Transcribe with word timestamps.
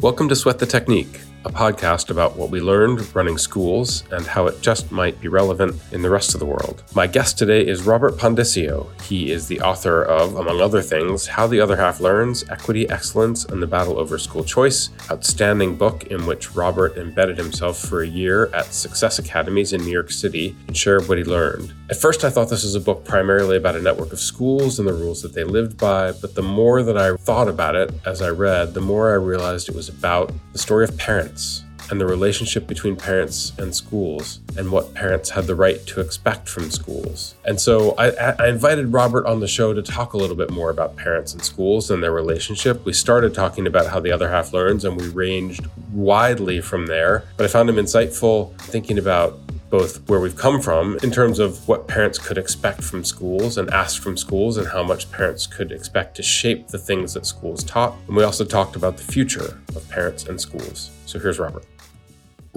Welcome 0.00 0.28
to 0.28 0.36
Sweat 0.36 0.60
the 0.60 0.66
Technique, 0.66 1.22
a 1.44 1.50
podcast 1.50 2.10
about 2.10 2.36
what 2.36 2.50
we 2.50 2.60
learned 2.60 3.14
running 3.14 3.38
schools 3.38 4.02
and 4.10 4.26
how 4.26 4.46
it 4.46 4.60
just 4.60 4.90
might 4.90 5.20
be 5.20 5.28
relevant 5.28 5.80
in 5.92 6.02
the 6.02 6.10
rest 6.10 6.34
of 6.34 6.40
the 6.40 6.46
world. 6.46 6.82
My 6.94 7.06
guest 7.06 7.38
today 7.38 7.64
is 7.64 7.86
Robert 7.86 8.16
Pondiscio. 8.16 8.88
He 9.02 9.30
is 9.30 9.46
the 9.46 9.60
author 9.60 10.02
of, 10.02 10.34
among 10.34 10.60
other 10.60 10.82
things, 10.82 11.26
How 11.26 11.46
the 11.46 11.60
Other 11.60 11.76
Half 11.76 12.00
Learns, 12.00 12.48
Equity, 12.50 12.88
Excellence, 12.90 13.44
and 13.44 13.62
the 13.62 13.66
Battle 13.66 13.98
Over 13.98 14.18
School 14.18 14.42
Choice, 14.42 14.90
outstanding 15.10 15.76
book 15.76 16.04
in 16.04 16.26
which 16.26 16.54
Robert 16.54 16.96
embedded 16.96 17.38
himself 17.38 17.78
for 17.78 18.02
a 18.02 18.06
year 18.06 18.46
at 18.52 18.66
success 18.66 19.18
academies 19.18 19.72
in 19.72 19.82
New 19.82 19.92
York 19.92 20.10
City 20.10 20.56
and 20.66 20.76
shared 20.76 21.08
what 21.08 21.18
he 21.18 21.24
learned. 21.24 21.72
At 21.88 21.96
first, 21.96 22.24
I 22.24 22.30
thought 22.30 22.50
this 22.50 22.64
was 22.64 22.74
a 22.74 22.80
book 22.80 23.04
primarily 23.04 23.56
about 23.56 23.76
a 23.76 23.82
network 23.82 24.12
of 24.12 24.20
schools 24.20 24.78
and 24.78 24.88
the 24.88 24.92
rules 24.92 25.22
that 25.22 25.34
they 25.34 25.44
lived 25.44 25.78
by, 25.78 26.12
but 26.12 26.34
the 26.34 26.42
more 26.42 26.82
that 26.82 26.98
I 26.98 27.16
thought 27.16 27.48
about 27.48 27.76
it 27.76 27.94
as 28.04 28.20
I 28.20 28.30
read, 28.30 28.74
the 28.74 28.80
more 28.80 29.10
I 29.10 29.14
realized 29.14 29.68
it 29.68 29.74
was 29.74 29.88
about 29.88 30.32
the 30.52 30.58
story 30.58 30.84
of 30.84 30.96
parents 30.98 31.27
and 31.90 32.00
the 32.00 32.06
relationship 32.06 32.66
between 32.66 32.96
parents 32.96 33.52
and 33.58 33.74
schools 33.74 34.40
and 34.56 34.70
what 34.70 34.94
parents 34.94 35.30
had 35.30 35.46
the 35.46 35.54
right 35.54 35.84
to 35.86 36.00
expect 36.00 36.48
from 36.48 36.70
schools. 36.70 37.34
And 37.44 37.60
so 37.60 37.94
I, 37.96 38.10
I, 38.38 38.48
invited 38.48 38.92
Robert 38.92 39.26
on 39.26 39.40
the 39.40 39.48
show 39.48 39.72
to 39.72 39.82
talk 39.82 40.12
a 40.12 40.16
little 40.16 40.36
bit 40.36 40.50
more 40.50 40.70
about 40.70 40.96
parents 40.96 41.32
and 41.32 41.42
schools 41.42 41.90
and 41.90 42.02
their 42.02 42.12
relationship. 42.12 42.84
We 42.84 42.92
started 42.92 43.34
talking 43.34 43.66
about 43.66 43.86
how 43.86 44.00
the 44.00 44.12
other 44.12 44.28
half 44.28 44.52
learns 44.52 44.84
and 44.84 45.00
we 45.00 45.08
ranged 45.08 45.66
widely 45.92 46.60
from 46.60 46.86
there, 46.86 47.24
but 47.36 47.44
I 47.44 47.48
found 47.48 47.70
him 47.70 47.76
insightful 47.76 48.54
thinking 48.58 48.98
about 48.98 49.38
both 49.70 50.08
where 50.08 50.20
we've 50.20 50.36
come 50.36 50.60
from 50.60 50.98
in 51.02 51.10
terms 51.10 51.38
of 51.38 51.66
what 51.68 51.88
parents 51.88 52.18
could 52.18 52.38
expect 52.38 52.82
from 52.82 53.04
schools 53.04 53.58
and 53.58 53.70
ask 53.70 54.02
from 54.02 54.16
schools 54.16 54.56
and 54.56 54.66
how 54.66 54.82
much 54.82 55.10
parents 55.12 55.46
could 55.46 55.72
expect 55.72 56.16
to 56.16 56.22
shape 56.22 56.68
the 56.68 56.78
things 56.78 57.14
that 57.14 57.26
schools 57.26 57.62
taught. 57.64 57.94
And 58.06 58.16
we 58.16 58.24
also 58.24 58.44
talked 58.44 58.76
about 58.76 58.96
the 58.96 59.04
future 59.04 59.60
of 59.76 59.88
parents 59.88 60.24
and 60.24 60.40
schools. 60.40 60.90
So 61.06 61.18
here's 61.18 61.38
Robert. 61.38 61.64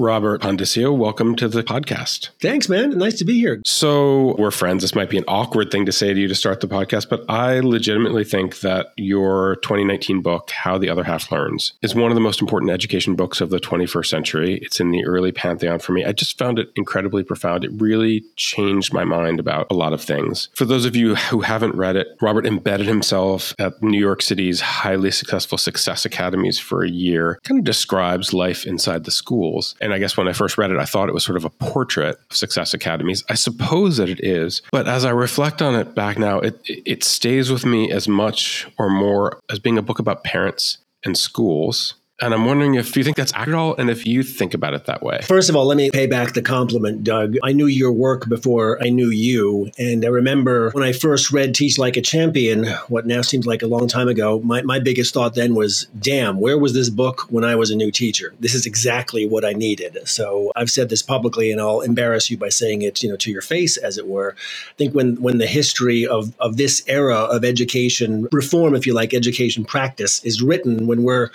Robert 0.01 0.41
Pondiscio, 0.41 0.97
welcome 0.97 1.35
to 1.35 1.47
the 1.47 1.61
podcast. 1.61 2.29
Thanks, 2.41 2.67
man. 2.67 2.97
Nice 2.97 3.19
to 3.19 3.23
be 3.23 3.39
here. 3.39 3.61
So, 3.63 4.35
we're 4.39 4.49
friends. 4.49 4.81
This 4.81 4.95
might 4.95 5.11
be 5.11 5.17
an 5.19 5.23
awkward 5.27 5.69
thing 5.69 5.85
to 5.85 5.91
say 5.91 6.11
to 6.11 6.19
you 6.19 6.27
to 6.27 6.33
start 6.33 6.59
the 6.59 6.67
podcast, 6.67 7.07
but 7.07 7.23
I 7.29 7.59
legitimately 7.59 8.23
think 8.23 8.61
that 8.61 8.93
your 8.97 9.57
2019 9.57 10.23
book, 10.23 10.49
How 10.49 10.79
the 10.79 10.89
Other 10.89 11.03
Half 11.03 11.31
Learns, 11.31 11.73
is 11.83 11.93
one 11.93 12.09
of 12.09 12.15
the 12.15 12.21
most 12.21 12.41
important 12.41 12.71
education 12.71 13.13
books 13.13 13.41
of 13.41 13.51
the 13.51 13.59
21st 13.59 14.07
century. 14.07 14.57
It's 14.63 14.79
in 14.79 14.89
the 14.89 15.05
early 15.05 15.31
pantheon 15.31 15.77
for 15.77 15.91
me. 15.91 16.03
I 16.03 16.13
just 16.13 16.35
found 16.35 16.57
it 16.57 16.71
incredibly 16.75 17.21
profound. 17.21 17.63
It 17.63 17.71
really 17.75 18.23
changed 18.37 18.95
my 18.95 19.03
mind 19.03 19.39
about 19.39 19.67
a 19.69 19.75
lot 19.75 19.93
of 19.93 20.01
things. 20.01 20.49
For 20.55 20.65
those 20.65 20.85
of 20.85 20.95
you 20.95 21.13
who 21.13 21.41
haven't 21.41 21.75
read 21.75 21.95
it, 21.95 22.07
Robert 22.21 22.47
embedded 22.47 22.87
himself 22.87 23.53
at 23.59 23.83
New 23.83 23.99
York 23.99 24.23
City's 24.23 24.61
highly 24.61 25.11
successful 25.11 25.59
success 25.59 26.05
academies 26.05 26.57
for 26.57 26.83
a 26.83 26.89
year, 26.89 27.39
kind 27.43 27.59
of 27.59 27.65
describes 27.65 28.33
life 28.33 28.65
inside 28.65 29.03
the 29.03 29.11
schools. 29.11 29.75
And 29.79 29.90
I 29.93 29.99
guess 29.99 30.17
when 30.17 30.27
I 30.27 30.33
first 30.33 30.57
read 30.57 30.71
it, 30.71 30.77
I 30.77 30.85
thought 30.85 31.09
it 31.09 31.13
was 31.13 31.23
sort 31.23 31.37
of 31.37 31.45
a 31.45 31.49
portrait 31.49 32.19
of 32.29 32.35
success 32.35 32.73
academies. 32.73 33.23
I 33.29 33.35
suppose 33.35 33.97
that 33.97 34.09
it 34.09 34.23
is, 34.23 34.61
but 34.71 34.87
as 34.87 35.05
I 35.05 35.11
reflect 35.11 35.61
on 35.61 35.75
it 35.75 35.95
back 35.95 36.17
now, 36.17 36.39
it 36.39 36.59
it 36.65 37.03
stays 37.03 37.51
with 37.51 37.65
me 37.65 37.91
as 37.91 38.07
much 38.07 38.67
or 38.77 38.89
more 38.89 39.39
as 39.49 39.59
being 39.59 39.77
a 39.77 39.81
book 39.81 39.99
about 39.99 40.23
parents 40.23 40.77
and 41.03 41.17
schools 41.17 41.95
and 42.21 42.33
I'm 42.33 42.45
wondering 42.45 42.75
if 42.75 42.95
you 42.95 43.03
think 43.03 43.17
that's 43.17 43.33
accurate 43.33 43.55
at 43.55 43.55
all 43.55 43.75
and 43.75 43.89
if 43.89 44.05
you 44.05 44.21
think 44.23 44.53
about 44.53 44.73
it 44.73 44.85
that 44.85 45.01
way. 45.01 45.19
First 45.23 45.49
of 45.49 45.55
all, 45.55 45.65
let 45.65 45.77
me 45.77 45.89
pay 45.89 46.05
back 46.05 46.33
the 46.33 46.41
compliment, 46.41 47.03
Doug. 47.03 47.35
I 47.43 47.51
knew 47.51 47.65
your 47.65 47.91
work 47.91 48.29
before 48.29 48.81
I 48.81 48.89
knew 48.89 49.09
you. 49.09 49.71
And 49.77 50.05
I 50.05 50.09
remember 50.09 50.69
when 50.71 50.83
I 50.83 50.93
first 50.93 51.31
read 51.31 51.55
Teach 51.55 51.79
Like 51.79 51.97
a 51.97 52.01
Champion, 52.01 52.67
what 52.87 53.07
now 53.07 53.21
seems 53.21 53.47
like 53.47 53.63
a 53.63 53.67
long 53.67 53.87
time 53.87 54.07
ago, 54.07 54.39
my, 54.43 54.61
my 54.61 54.79
biggest 54.79 55.13
thought 55.13 55.33
then 55.33 55.55
was, 55.55 55.87
damn, 55.99 56.39
where 56.39 56.57
was 56.57 56.73
this 56.73 56.89
book 56.89 57.21
when 57.31 57.43
I 57.43 57.55
was 57.55 57.71
a 57.71 57.75
new 57.75 57.91
teacher? 57.91 58.33
This 58.39 58.53
is 58.53 58.65
exactly 58.65 59.25
what 59.25 59.43
I 59.43 59.53
needed. 59.53 59.97
So 60.07 60.51
I've 60.55 60.69
said 60.69 60.89
this 60.89 61.01
publicly 61.01 61.51
and 61.51 61.59
I'll 61.59 61.81
embarrass 61.81 62.29
you 62.29 62.37
by 62.37 62.49
saying 62.49 62.83
it, 62.83 63.01
you 63.01 63.09
know, 63.09 63.17
to 63.17 63.31
your 63.31 63.41
face, 63.41 63.77
as 63.77 63.97
it 63.97 64.07
were. 64.07 64.35
I 64.69 64.75
think 64.77 64.93
when 64.93 65.21
when 65.21 65.39
the 65.39 65.47
history 65.47 66.05
of, 66.05 66.33
of 66.39 66.57
this 66.57 66.83
era 66.87 67.15
of 67.15 67.43
education 67.43 68.27
reform, 68.31 68.75
if 68.75 68.85
you 68.85 68.93
like, 68.93 69.13
education 69.13 69.65
practice 69.65 70.23
is 70.23 70.41
written 70.41 70.87
when 70.87 71.03
we're 71.03 71.29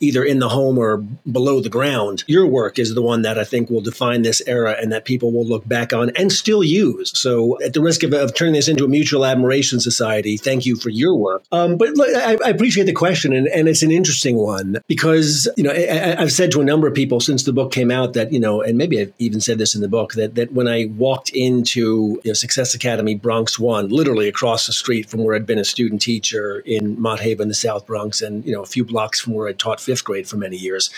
either 0.00 0.24
in 0.28 0.38
the 0.38 0.48
home 0.48 0.78
or 0.78 0.98
below 1.30 1.60
the 1.60 1.68
ground. 1.68 2.22
Your 2.26 2.46
work 2.46 2.78
is 2.78 2.94
the 2.94 3.02
one 3.02 3.22
that 3.22 3.38
I 3.38 3.44
think 3.44 3.70
will 3.70 3.80
define 3.80 4.22
this 4.22 4.42
era 4.46 4.76
and 4.80 4.92
that 4.92 5.04
people 5.04 5.32
will 5.32 5.46
look 5.46 5.66
back 5.66 5.92
on 5.92 6.10
and 6.10 6.30
still 6.30 6.62
use. 6.62 7.18
So, 7.18 7.60
at 7.62 7.72
the 7.72 7.80
risk 7.80 8.02
of, 8.02 8.12
of 8.12 8.34
turning 8.34 8.54
this 8.54 8.68
into 8.68 8.84
a 8.84 8.88
mutual 8.88 9.24
admiration 9.24 9.80
society, 9.80 10.36
thank 10.36 10.66
you 10.66 10.76
for 10.76 10.90
your 10.90 11.14
work. 11.14 11.42
Um, 11.50 11.76
but 11.76 11.90
look, 11.94 12.14
I, 12.14 12.36
I, 12.44 12.50
appreciate 12.50 12.84
the 12.84 12.92
question, 12.92 13.32
and, 13.32 13.48
and, 13.48 13.68
it's 13.68 13.82
an 13.82 13.90
interesting 13.90 14.36
one 14.36 14.78
because 14.86 15.48
you 15.56 15.64
know 15.64 15.70
I, 15.70 16.20
have 16.20 16.32
said 16.32 16.50
to 16.52 16.60
a 16.60 16.64
number 16.64 16.86
of 16.86 16.94
people 16.94 17.20
since 17.20 17.44
the 17.44 17.52
book 17.52 17.72
came 17.72 17.90
out 17.90 18.14
that 18.14 18.32
you 18.32 18.40
know, 18.40 18.60
and 18.60 18.76
maybe 18.76 19.00
I've 19.00 19.12
even 19.18 19.40
said 19.40 19.58
this 19.58 19.74
in 19.74 19.80
the 19.80 19.88
book 19.88 20.12
that 20.14 20.34
that 20.34 20.52
when 20.52 20.68
I 20.68 20.86
walked 20.96 21.30
into 21.30 22.20
you 22.24 22.30
know, 22.30 22.32
Success 22.32 22.74
Academy 22.74 23.14
Bronx 23.14 23.58
One, 23.58 23.88
literally 23.88 24.28
across 24.28 24.66
the 24.66 24.72
street 24.72 25.08
from 25.08 25.24
where 25.24 25.36
I'd 25.36 25.46
been 25.46 25.58
a 25.58 25.64
student 25.64 26.02
teacher 26.02 26.60
in 26.60 27.00
Mott 27.00 27.20
Haven, 27.20 27.48
the 27.48 27.54
South 27.54 27.86
Bronx, 27.86 28.20
and 28.22 28.44
you 28.44 28.52
know 28.52 28.62
a 28.62 28.66
few 28.66 28.84
blocks 28.84 29.20
from 29.20 29.34
where 29.34 29.48
I 29.48 29.52
taught 29.52 29.80
fifth 29.80 30.04
grade 30.04 30.17
for 30.26 30.36
many 30.36 30.56
years. 30.56 30.90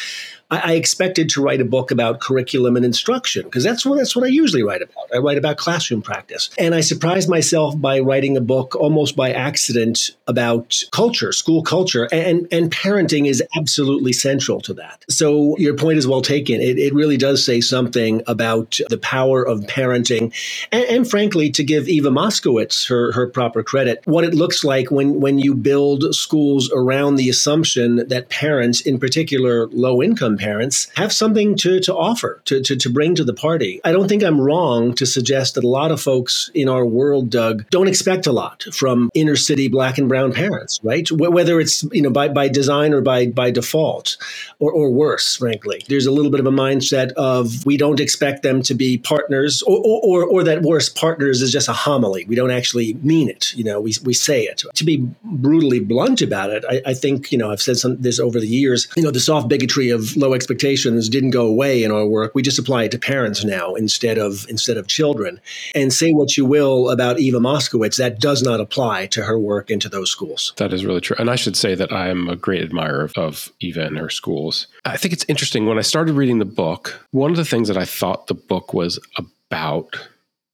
I, 0.51 0.59
I 0.59 0.73
expected 0.75 1.29
to 1.31 1.43
write 1.43 1.61
a 1.61 1.65
book 1.65 1.91
about 1.91 2.21
curriculum 2.21 2.77
and 2.77 2.85
instruction 2.85 3.45
because 3.45 3.65
that's 3.65 3.87
what 3.87 3.97
that's 3.99 4.15
what 4.15 4.25
I 4.25 4.29
usually 4.29 4.63
write 4.63 4.83
about. 4.83 5.05
I 5.15 5.19
write 5.19 5.39
about 5.39 5.57
classroom 5.57 6.03
practice, 6.03 6.51
and 6.59 6.75
I 6.75 6.81
surprised 6.81 7.29
myself 7.29 7.81
by 7.81 8.01
writing 8.01 8.37
a 8.37 8.41
book 8.41 8.75
almost 8.75 9.17
by 9.17 9.33
accident 9.33 10.11
about 10.27 10.83
culture, 10.93 11.33
school 11.33 11.63
culture, 11.63 12.09
and 12.13 12.47
and 12.53 12.71
parenting 12.71 13.29
is 13.29 13.43
absolutely 13.57 14.13
central 14.13 14.61
to 14.63 14.75
that. 14.75 15.05
So 15.09 15.57
your 15.59 15.77
point 15.77 15.99
is 15.99 16.07
well 16.07 16.23
taken. 16.23 16.61
It, 16.61 16.79
it 16.79 16.95
really 16.95 17.17
does 17.17 17.45
say 17.45 17.61
something 17.61 18.23
about 18.27 18.79
the 18.89 18.99
power 18.99 19.47
of 19.47 19.61
parenting, 19.63 20.33
and, 20.73 20.85
and 20.85 21.11
frankly, 21.11 21.51
to 21.51 21.65
give 21.65 21.89
Eva 21.89 22.11
Moskowitz 22.11 22.89
her 22.89 23.13
her 23.13 23.27
proper 23.27 23.63
credit, 23.63 24.03
what 24.07 24.25
it 24.25 24.35
looks 24.35 24.65
like 24.65 24.91
when 24.91 25.21
when 25.21 25.39
you 25.39 25.55
build 25.55 26.15
schools 26.15 26.71
around 26.73 27.17
the 27.17 27.29
assumption 27.29 28.09
that 28.09 28.29
parents, 28.29 28.81
in 28.81 28.99
particular 29.01 29.67
low 29.69 30.03
income 30.03 30.37
parents 30.37 30.89
have 30.97 31.13
something 31.13 31.57
to, 31.57 31.81
to 31.81 31.95
offer, 31.95 32.41
to, 32.45 32.63
to, 32.63 32.77
to 32.77 32.91
bring 32.91 33.15
to 33.15 33.25
the 33.25 33.35
party. 33.35 33.81
I 33.85 33.93
don't 33.93 34.09
think 34.09 34.23
I'm 34.23 34.41
wrong 34.41 34.95
to 34.95 35.07
suggest 35.07 35.55
that 35.55 35.65
a 35.65 35.69
lot 35.69 35.91
of 35.91 36.01
folks 36.01 36.51
in 36.55 36.69
our 36.69 36.87
world, 36.87 37.31
Doug, 37.31 37.69
don't 37.71 37.89
expect 37.89 38.27
a 38.27 38.33
lot 38.33 38.65
from 38.73 39.11
inner 39.15 39.37
city 39.37 39.69
black 39.69 39.99
and 39.99 40.09
brown 40.09 40.33
parents, 40.33 40.79
right? 40.83 41.11
Whether 41.11 41.61
it's, 41.61 41.83
you 41.93 42.03
know, 42.03 42.11
by, 42.11 42.29
by 42.29 42.49
design 42.49 42.93
or 42.93 43.01
by, 43.01 43.27
by 43.27 43.51
default 43.51 44.17
or, 44.59 44.73
or 44.73 44.91
worse, 44.91 45.37
frankly. 45.37 45.83
There's 45.89 46.07
a 46.07 46.13
little 46.13 46.31
bit 46.31 46.41
of 46.41 46.47
a 46.47 46.51
mindset 46.51 47.13
of 47.13 47.65
we 47.65 47.77
don't 47.77 48.01
expect 48.01 48.43
them 48.43 48.63
to 48.63 48.75
be 48.75 48.99
partners 48.99 49.63
or, 49.63 49.81
or, 49.85 50.25
or 50.25 50.45
that 50.45 50.63
worse, 50.63 50.89
partners 50.89 51.43
is 51.43 51.53
just 51.53 51.69
a 51.69 51.73
homily. 51.73 52.25
We 52.27 52.35
don't 52.35 52.51
actually 52.51 52.95
mean 52.95 53.29
it. 53.29 53.55
You 53.55 53.65
know, 53.65 53.81
we, 53.81 53.95
we 54.05 54.15
say 54.15 54.43
it. 54.43 54.63
To 54.75 54.85
be 54.85 55.09
brutally 55.23 55.81
blunt 55.81 56.23
about 56.23 56.51
it, 56.51 56.65
I, 56.69 56.83
I 56.87 56.95
think, 56.95 57.33
you 57.33 57.39
know, 57.39 57.51
I've 57.51 57.63
said 57.63 57.79
some, 57.79 58.01
this 58.01 58.19
over 58.19 58.41
the 58.41 58.47
years, 58.47 58.87
you 58.97 59.03
know, 59.03 59.11
the 59.11 59.21
soft 59.21 59.49
bigotry 59.49 59.91
of 59.91 60.17
low 60.17 60.35
expectations 60.35 61.09
didn't 61.09 61.31
go 61.31 61.47
away 61.47 61.83
in 61.83 61.91
our 61.91 62.07
work. 62.07 62.35
We 62.35 62.43
just 62.43 62.59
apply 62.59 62.85
it 62.85 62.91
to 62.93 62.99
parents 62.99 63.45
now 63.45 63.75
instead 63.75 64.19
of 64.19 64.47
instead 64.49 64.77
of 64.77 64.87
children. 64.87 65.41
And 65.75 65.93
say 65.93 66.13
what 66.13 66.37
you 66.37 66.45
will 66.45 66.91
about 66.91 67.21
Eva 67.21 67.39
Moskowitz, 67.39 67.97
that 67.97 68.21
does 68.21 68.43
not 68.43 68.61
apply 68.61 69.07
to 69.07 69.23
her 69.23 69.39
work 69.39 69.71
into 69.71 69.89
those 69.89 70.11
schools. 70.11 70.53
That 70.57 70.73
is 70.73 70.85
really 70.85 71.01
true. 71.01 71.17
And 71.19 71.31
I 71.31 71.37
should 71.37 71.57
say 71.57 71.75
that 71.75 71.93
I 71.93 72.09
am 72.09 72.29
a 72.29 72.37
great 72.37 72.63
admirer 72.63 73.05
of, 73.05 73.13
of 73.17 73.53
Eva 73.61 73.83
and 73.83 73.99
her 73.99 74.11
schools. 74.11 74.67
I 74.85 74.97
think 74.97 75.13
it's 75.13 75.25
interesting 75.29 75.67
when 75.67 75.79
I 75.79 75.83
started 75.83 76.15
reading 76.15 76.39
the 76.39 76.45
book, 76.45 77.07
one 77.13 77.31
of 77.31 77.37
the 77.37 77.45
things 77.45 77.69
that 77.69 77.77
I 77.77 77.85
thought 77.85 78.27
the 78.27 78.35
book 78.35 78.75
was 78.75 78.99
about 79.17 79.97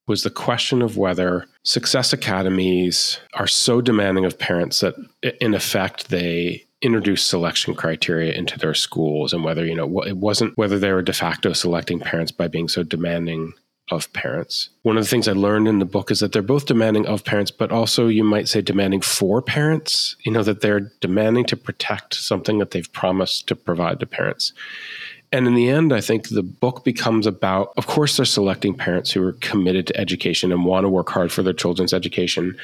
was 0.07 0.23
the 0.23 0.29
question 0.29 0.81
of 0.81 0.97
whether 0.97 1.45
success 1.63 2.13
academies 2.13 3.19
are 3.33 3.47
so 3.47 3.81
demanding 3.81 4.23
of 4.23 4.39
parents 4.39 4.79
that 4.79 4.95
in 5.41 5.53
effect 5.53 6.09
they 6.09 6.63
introduce 6.81 7.23
selection 7.23 7.73
criteria 7.73 8.33
into 8.33 8.57
their 8.59 8.73
schools 8.73 9.33
and 9.33 9.43
whether 9.43 9.65
you 9.65 9.73
know 9.73 10.01
it 10.03 10.17
wasn't 10.17 10.55
whether 10.57 10.77
they 10.77 10.91
were 10.91 11.01
de 11.01 11.13
facto 11.13 11.53
selecting 11.53 11.99
parents 11.99 12.31
by 12.31 12.47
being 12.47 12.67
so 12.67 12.83
demanding 12.83 13.53
of 13.89 14.11
parents. 14.13 14.69
One 14.83 14.97
of 14.97 15.03
the 15.03 15.09
things 15.09 15.27
I 15.27 15.33
learned 15.33 15.67
in 15.67 15.79
the 15.79 15.85
book 15.85 16.11
is 16.11 16.19
that 16.19 16.33
they're 16.33 16.41
both 16.41 16.65
demanding 16.65 17.05
of 17.07 17.23
parents, 17.23 17.51
but 17.51 17.71
also 17.71 18.07
you 18.07 18.23
might 18.23 18.49
say 18.49 18.61
demanding 18.61 19.01
for 19.01 19.41
parents. 19.41 20.17
You 20.25 20.31
know, 20.31 20.43
that 20.43 20.61
they're 20.61 20.91
demanding 20.99 21.45
to 21.45 21.57
protect 21.57 22.13
something 22.15 22.57
that 22.59 22.71
they've 22.71 22.91
promised 22.91 23.47
to 23.47 23.55
provide 23.55 23.99
to 24.01 24.05
parents. 24.05 24.51
And 25.31 25.45
in 25.45 25.55
the 25.55 25.69
end, 25.69 25.93
I 25.93 26.01
think 26.01 26.29
the 26.29 26.43
book 26.43 26.85
becomes 26.85 27.27
about, 27.27 27.73
of 27.75 27.85
course, 27.85 28.15
they're 28.15 28.25
selecting 28.25 28.73
parents 28.73 29.11
who 29.11 29.23
are 29.23 29.33
committed 29.33 29.87
to 29.87 29.99
education 29.99 30.51
and 30.51 30.63
want 30.63 30.85
to 30.85 30.89
work 30.89 31.09
hard 31.09 31.31
for 31.31 31.43
their 31.43 31.53
children's 31.53 31.93
education. 31.93 32.57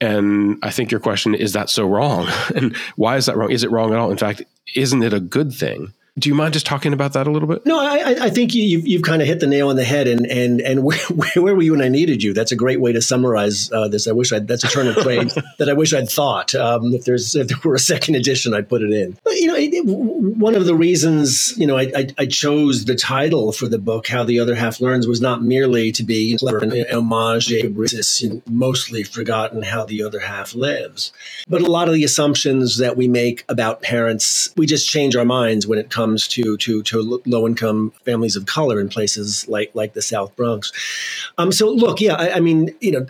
And 0.00 0.58
I 0.62 0.70
think 0.70 0.90
your 0.90 1.00
question 1.00 1.34
is 1.34 1.52
that 1.52 1.70
so 1.70 1.86
wrong? 1.86 2.28
and 2.54 2.76
why 2.96 3.16
is 3.16 3.26
that 3.26 3.36
wrong? 3.36 3.50
Is 3.50 3.64
it 3.64 3.70
wrong 3.70 3.92
at 3.92 3.98
all? 3.98 4.10
In 4.10 4.18
fact, 4.18 4.42
isn't 4.74 5.02
it 5.02 5.12
a 5.12 5.20
good 5.20 5.52
thing 5.52 5.92
Do 6.16 6.28
you 6.28 6.34
mind 6.36 6.54
just 6.54 6.64
talking 6.64 6.92
about 6.92 7.14
that 7.14 7.26
a 7.26 7.30
little 7.30 7.48
bit? 7.48 7.66
No, 7.66 7.76
I, 7.76 8.26
I 8.26 8.30
think 8.30 8.54
you, 8.54 8.78
have 8.78 8.86
you've 8.86 9.02
kind 9.02 9.20
of 9.20 9.26
hit 9.26 9.40
the 9.40 9.48
nail 9.48 9.68
on 9.68 9.74
the 9.74 9.82
head. 9.82 10.06
And 10.06 10.26
and 10.26 10.60
and 10.60 10.84
where, 10.84 10.98
where 11.08 11.54
were 11.56 11.62
you 11.62 11.72
when 11.72 11.82
I 11.82 11.88
needed 11.88 12.22
you? 12.22 12.32
That's 12.32 12.52
a 12.52 12.56
great 12.56 12.80
way 12.80 12.92
to 12.92 13.02
summarize 13.02 13.70
uh, 13.72 13.88
this. 13.88 14.06
I 14.06 14.12
wish 14.12 14.32
I 14.32 14.38
that's 14.38 14.62
a 14.62 14.68
turn 14.68 14.86
of 14.86 14.94
phrase 14.96 15.34
that 15.58 15.68
I 15.68 15.72
wish 15.72 15.92
I'd 15.92 16.08
thought. 16.08 16.54
Um, 16.54 16.94
if 16.94 17.04
there's 17.04 17.34
if 17.34 17.48
there 17.48 17.58
were 17.64 17.74
a 17.74 17.80
second 17.80 18.14
edition, 18.14 18.54
I'd 18.54 18.68
put 18.68 18.82
it 18.82 18.92
in. 18.92 19.18
But, 19.24 19.34
you 19.34 19.48
know, 19.48 19.56
it, 19.56 19.74
it, 19.74 19.84
one 19.84 20.54
of 20.54 20.66
the 20.66 20.76
reasons 20.76 21.52
you 21.58 21.66
know 21.66 21.76
I, 21.76 21.90
I, 21.96 22.06
I, 22.18 22.26
chose 22.26 22.84
the 22.84 22.94
title 22.94 23.50
for 23.50 23.66
the 23.66 23.78
book, 23.78 24.06
"How 24.06 24.22
the 24.22 24.38
Other 24.38 24.54
Half 24.54 24.80
Learns," 24.80 25.08
was 25.08 25.20
not 25.20 25.42
merely 25.42 25.90
to 25.92 26.04
be 26.04 26.36
clever 26.38 26.58
and 26.58 26.86
homage 26.92 27.48
to 27.48 28.42
mostly 28.48 29.02
forgotten 29.02 29.62
how 29.62 29.84
the 29.84 30.04
other 30.04 30.20
half 30.20 30.54
lives, 30.54 31.12
but 31.48 31.60
a 31.60 31.70
lot 31.70 31.88
of 31.88 31.94
the 31.94 32.04
assumptions 32.04 32.78
that 32.78 32.96
we 32.96 33.08
make 33.08 33.44
about 33.48 33.82
parents, 33.82 34.50
we 34.56 34.66
just 34.66 34.88
change 34.88 35.16
our 35.16 35.24
minds 35.24 35.66
when 35.66 35.78
it 35.78 35.90
comes 35.90 36.03
to 36.28 36.56
to 36.58 36.82
to 36.82 37.22
low 37.26 37.46
income 37.46 37.92
families 38.04 38.36
of 38.36 38.46
color 38.46 38.80
in 38.80 38.88
places 38.88 39.46
like 39.48 39.70
like 39.74 39.94
the 39.94 40.02
South 40.02 40.34
Bronx. 40.36 40.72
Um, 41.38 41.52
so 41.52 41.70
look, 41.70 42.00
yeah, 42.00 42.14
I, 42.14 42.36
I, 42.36 42.40
mean, 42.40 42.74
you 42.80 42.92
know, 42.92 43.06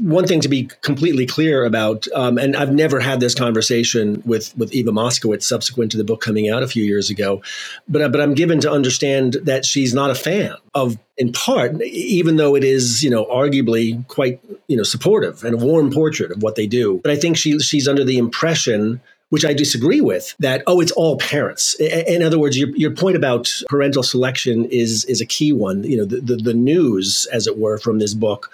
one 0.00 0.26
thing 0.26 0.40
to 0.40 0.48
be 0.48 0.68
completely 0.82 1.26
clear 1.26 1.64
about, 1.64 2.06
um, 2.14 2.38
and 2.38 2.56
I've 2.56 2.72
never 2.72 3.00
had 3.00 3.20
this 3.20 3.34
conversation 3.34 4.22
with 4.24 4.56
with 4.56 4.72
Eva 4.72 4.90
Moskowitz 4.90 5.42
subsequent 5.42 5.90
to 5.92 5.98
the 5.98 6.04
book 6.04 6.20
coming 6.20 6.48
out 6.48 6.62
a 6.62 6.68
few 6.68 6.84
years 6.84 7.10
ago, 7.10 7.42
but 7.88 8.12
but 8.12 8.20
I'm 8.20 8.34
given 8.34 8.60
to 8.60 8.70
understand 8.70 9.36
that 9.42 9.64
she's 9.64 9.92
not 9.94 10.10
a 10.10 10.14
fan 10.14 10.54
of 10.74 10.96
in 11.20 11.32
part, 11.32 11.80
even 11.82 12.36
though 12.36 12.56
it 12.56 12.64
is, 12.64 13.04
you 13.04 13.10
know, 13.10 13.26
arguably 13.26 14.06
quite, 14.08 14.40
you 14.68 14.76
know, 14.76 14.82
supportive 14.82 15.44
and 15.44 15.54
a 15.54 15.58
warm 15.58 15.90
portrait 15.90 16.32
of 16.32 16.42
what 16.42 16.54
they 16.54 16.66
do. 16.66 16.98
But 17.02 17.12
I 17.12 17.16
think 17.16 17.36
she 17.36 17.58
she's 17.58 17.86
under 17.86 18.04
the 18.04 18.16
impression 18.16 19.00
which 19.30 19.44
I 19.44 19.54
disagree 19.54 20.00
with, 20.00 20.34
that, 20.40 20.62
oh, 20.66 20.80
it's 20.80 20.92
all 20.92 21.16
parents. 21.16 21.74
In 21.74 22.22
other 22.22 22.38
words, 22.38 22.58
your, 22.58 22.68
your 22.76 22.90
point 22.90 23.16
about 23.16 23.50
parental 23.68 24.02
selection 24.02 24.66
is, 24.66 25.04
is 25.06 25.20
a 25.20 25.26
key 25.26 25.52
one. 25.52 25.84
You 25.84 25.98
know, 25.98 26.04
the, 26.04 26.20
the, 26.20 26.36
the 26.36 26.54
news, 26.54 27.26
as 27.32 27.46
it 27.46 27.56
were, 27.56 27.78
from 27.78 27.98
this 27.98 28.12
book 28.12 28.50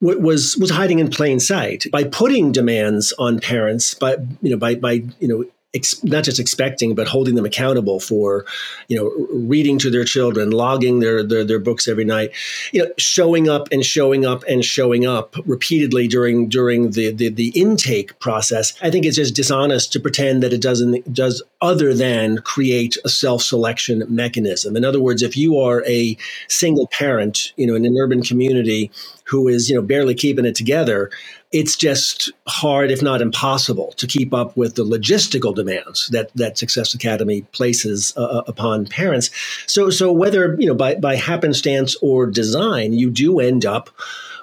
was 0.00 0.56
was 0.58 0.70
hiding 0.70 0.98
in 0.98 1.08
plain 1.08 1.40
sight 1.40 1.86
by 1.90 2.04
putting 2.04 2.52
demands 2.52 3.14
on 3.18 3.40
parents 3.40 3.94
by 3.94 4.16
you 4.42 4.50
know 4.50 4.56
by 4.58 4.74
by 4.74 5.02
you 5.20 5.26
know 5.26 5.44
ex- 5.76 6.02
not 6.02 6.24
just 6.24 6.40
expecting, 6.40 6.94
but 6.94 7.06
holding 7.06 7.36
them 7.36 7.44
accountable 7.44 8.00
for, 8.00 8.44
you 8.88 8.96
know, 8.96 9.26
reading 9.30 9.78
to 9.78 9.90
their 9.90 10.04
children, 10.04 10.50
logging 10.50 11.00
their, 11.00 11.22
their, 11.22 11.44
their 11.44 11.58
books 11.58 11.86
every 11.86 12.04
night, 12.04 12.30
you 12.72 12.82
know, 12.82 12.90
showing 12.98 13.48
up 13.48 13.68
and 13.70 13.84
showing 13.84 14.26
up 14.26 14.42
and 14.48 14.64
showing 14.64 15.06
up 15.06 15.36
repeatedly 15.46 16.08
during 16.08 16.48
during 16.48 16.90
the, 16.90 17.12
the 17.12 17.28
the 17.28 17.48
intake 17.54 18.18
process. 18.18 18.74
I 18.82 18.90
think 18.90 19.06
it's 19.06 19.16
just 19.16 19.34
dishonest 19.36 19.92
to 19.92 20.00
pretend 20.00 20.42
that 20.42 20.52
it 20.52 20.62
doesn't 20.62 21.12
does 21.12 21.42
other 21.60 21.94
than 21.94 22.38
create 22.38 22.96
a 23.04 23.08
self 23.08 23.42
selection 23.42 24.04
mechanism. 24.08 24.76
In 24.76 24.84
other 24.84 25.00
words, 25.00 25.22
if 25.22 25.36
you 25.36 25.58
are 25.58 25.84
a 25.86 26.16
single 26.48 26.86
parent, 26.88 27.52
you 27.56 27.66
know, 27.66 27.74
in 27.74 27.84
an 27.84 27.96
urban 27.96 28.22
community 28.22 28.90
who 29.24 29.48
is, 29.48 29.68
you 29.68 29.74
know, 29.74 29.82
barely 29.82 30.14
keeping 30.14 30.44
it 30.44 30.54
together, 30.54 31.10
it's 31.52 31.76
just 31.76 32.30
hard, 32.48 32.90
if 32.90 33.02
not 33.02 33.22
impossible, 33.22 33.92
to 33.96 34.06
keep 34.06 34.34
up 34.34 34.56
with 34.56 34.74
the 34.74 34.84
logistical 34.84 35.54
demands 35.54 36.08
that 36.08 36.30
that 36.34 36.58
Success 36.58 36.94
Academy 36.94 37.42
places 37.52 38.12
uh, 38.16 38.22
uh, 38.24 38.42
upon 38.46 38.86
parents. 38.86 39.30
So, 39.66 39.90
so 39.90 40.12
whether 40.12 40.56
you 40.58 40.66
know 40.66 40.74
by 40.74 40.96
by 40.96 41.16
happenstance 41.16 41.96
or 42.02 42.26
design, 42.26 42.92
you 42.92 43.10
do 43.10 43.40
end 43.40 43.64
up 43.64 43.90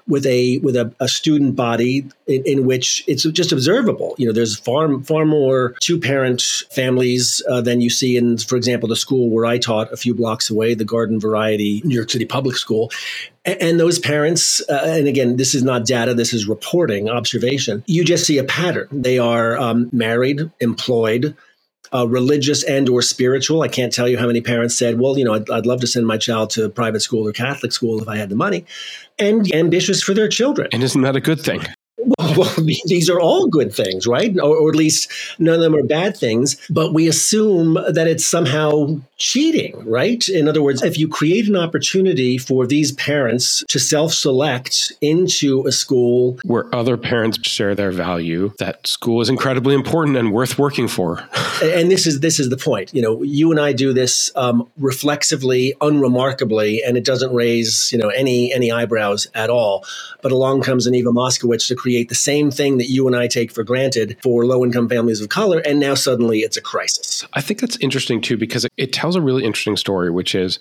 with 0.07 0.25
a 0.25 0.57
with 0.59 0.75
a, 0.75 0.93
a 0.99 1.07
student 1.07 1.55
body 1.55 2.05
in, 2.27 2.43
in, 2.45 2.65
which 2.65 3.03
it's 3.07 3.23
just 3.23 3.51
observable. 3.51 4.15
You 4.17 4.27
know, 4.27 4.33
there's 4.33 4.57
far 4.57 4.99
far 5.01 5.25
more 5.25 5.75
two 5.79 5.99
parent 5.99 6.41
families 6.71 7.41
uh, 7.49 7.61
than 7.61 7.81
you 7.81 7.89
see 7.89 8.17
in, 8.17 8.37
for 8.37 8.55
example, 8.55 8.89
the 8.89 8.95
school 8.95 9.29
where 9.29 9.45
I 9.45 9.57
taught 9.57 9.91
a 9.91 9.97
few 9.97 10.13
blocks 10.13 10.49
away, 10.49 10.73
the 10.73 10.85
Garden 10.85 11.19
Variety 11.19 11.81
New 11.85 11.95
York 11.95 12.09
City 12.09 12.25
Public 12.25 12.57
School. 12.57 12.91
And, 13.45 13.77
those 13.77 13.99
parents, 13.99 14.61
uh, 14.69 14.83
and 14.85 15.05
again, 15.05 15.35
this 15.35 15.53
is 15.53 15.63
not 15.63 15.85
data, 15.85 16.13
this 16.13 16.31
is 16.31 16.47
reporting, 16.47 17.09
observation. 17.09 17.83
You 17.87 18.05
just 18.05 18.25
see 18.25 18.37
a 18.37 18.43
pattern. 18.45 18.87
They 18.89 19.19
are 19.19 19.57
um, 19.57 19.89
married, 19.91 20.49
employed 20.61 21.35
uh, 21.93 22.07
religious 22.07 22.63
and 22.63 22.89
or 22.89 23.01
spiritual. 23.01 23.61
I 23.61 23.67
can't 23.67 23.93
tell 23.93 24.07
you 24.07 24.17
how 24.17 24.27
many 24.27 24.41
parents 24.41 24.75
said, 24.75 24.99
"Well, 24.99 25.17
you 25.17 25.25
know, 25.25 25.33
I'd, 25.35 25.49
I'd, 25.49 25.65
love 25.65 25.81
to 25.81 25.87
send 25.87 26.07
my 26.07 26.17
child 26.17 26.49
to 26.51 26.69
private 26.69 27.01
school 27.01 27.27
or 27.27 27.31
Catholic 27.31 27.71
school 27.71 28.01
if 28.01 28.07
I 28.07 28.17
had 28.17 28.29
the 28.29 28.35
money," 28.35 28.65
and 29.19 29.53
ambitious 29.53 30.01
for 30.01 30.13
their 30.13 30.27
children. 30.27 30.69
And 30.71 30.83
isn't 30.83 31.01
that 31.01 31.15
a 31.15 31.21
good 31.21 31.39
thing? 31.39 31.61
Well, 32.35 32.53
these 32.85 33.09
are 33.09 33.19
all 33.19 33.47
good 33.47 33.73
things, 33.73 34.07
right? 34.07 34.35
Or, 34.37 34.57
or, 34.57 34.69
at 34.69 34.75
least 34.75 35.11
none 35.39 35.55
of 35.55 35.61
them 35.61 35.75
are 35.75 35.83
bad 35.83 36.17
things. 36.17 36.57
But 36.69 36.93
we 36.93 37.07
assume 37.07 37.75
that 37.75 38.07
it's 38.07 38.25
somehow 38.25 38.99
cheating, 39.17 39.81
right? 39.85 40.27
In 40.27 40.47
other 40.47 40.61
words, 40.61 40.81
if 40.81 40.97
you 40.97 41.07
create 41.07 41.47
an 41.47 41.55
opportunity 41.55 42.37
for 42.37 42.65
these 42.67 42.91
parents 42.93 43.63
to 43.69 43.79
self 43.79 44.13
select 44.13 44.91
into 45.01 45.65
a 45.65 45.71
school 45.71 46.37
where 46.43 46.73
other 46.73 46.97
parents 46.97 47.39
share 47.47 47.75
their 47.75 47.91
value, 47.91 48.51
that 48.59 48.85
school 48.87 49.21
is 49.21 49.29
incredibly 49.29 49.75
important 49.75 50.17
and 50.17 50.33
worth 50.33 50.57
working 50.57 50.87
for. 50.87 51.27
and 51.63 51.91
this 51.91 52.07
is 52.07 52.19
this 52.19 52.39
is 52.39 52.49
the 52.49 52.57
point. 52.57 52.93
You 52.93 53.01
know, 53.01 53.23
you 53.23 53.51
and 53.51 53.59
I 53.59 53.73
do 53.73 53.93
this 53.93 54.31
um, 54.35 54.69
reflexively, 54.77 55.73
unremarkably, 55.81 56.83
and 56.83 56.97
it 56.97 57.05
doesn't 57.05 57.33
raise 57.33 57.91
you 57.91 57.97
know 57.97 58.09
any 58.09 58.53
any 58.53 58.71
eyebrows 58.71 59.27
at 59.35 59.49
all. 59.49 59.85
But 60.21 60.31
along 60.31 60.61
comes 60.61 60.87
an 60.87 60.95
Eva 60.95 61.11
Moskowitz 61.11 61.67
to 61.67 61.75
create 61.75 61.92
the 62.01 62.15
same 62.15 62.51
thing 62.51 62.77
that 62.77 62.89
you 62.89 63.07
and 63.07 63.15
I 63.15 63.27
take 63.27 63.51
for 63.51 63.63
granted 63.63 64.17
for 64.23 64.45
low 64.45 64.63
income 64.63 64.89
families 64.89 65.21
of 65.21 65.29
color, 65.29 65.59
and 65.59 65.79
now 65.79 65.93
suddenly 65.93 66.39
it's 66.39 66.57
a 66.57 66.61
crisis. 66.61 67.25
I 67.33 67.41
think 67.41 67.59
that's 67.59 67.77
interesting 67.77 68.21
too 68.21 68.37
because 68.37 68.65
it 68.77 68.93
tells 68.93 69.15
a 69.15 69.21
really 69.21 69.43
interesting 69.43 69.77
story, 69.77 70.09
which 70.09 70.35
is 70.35 70.59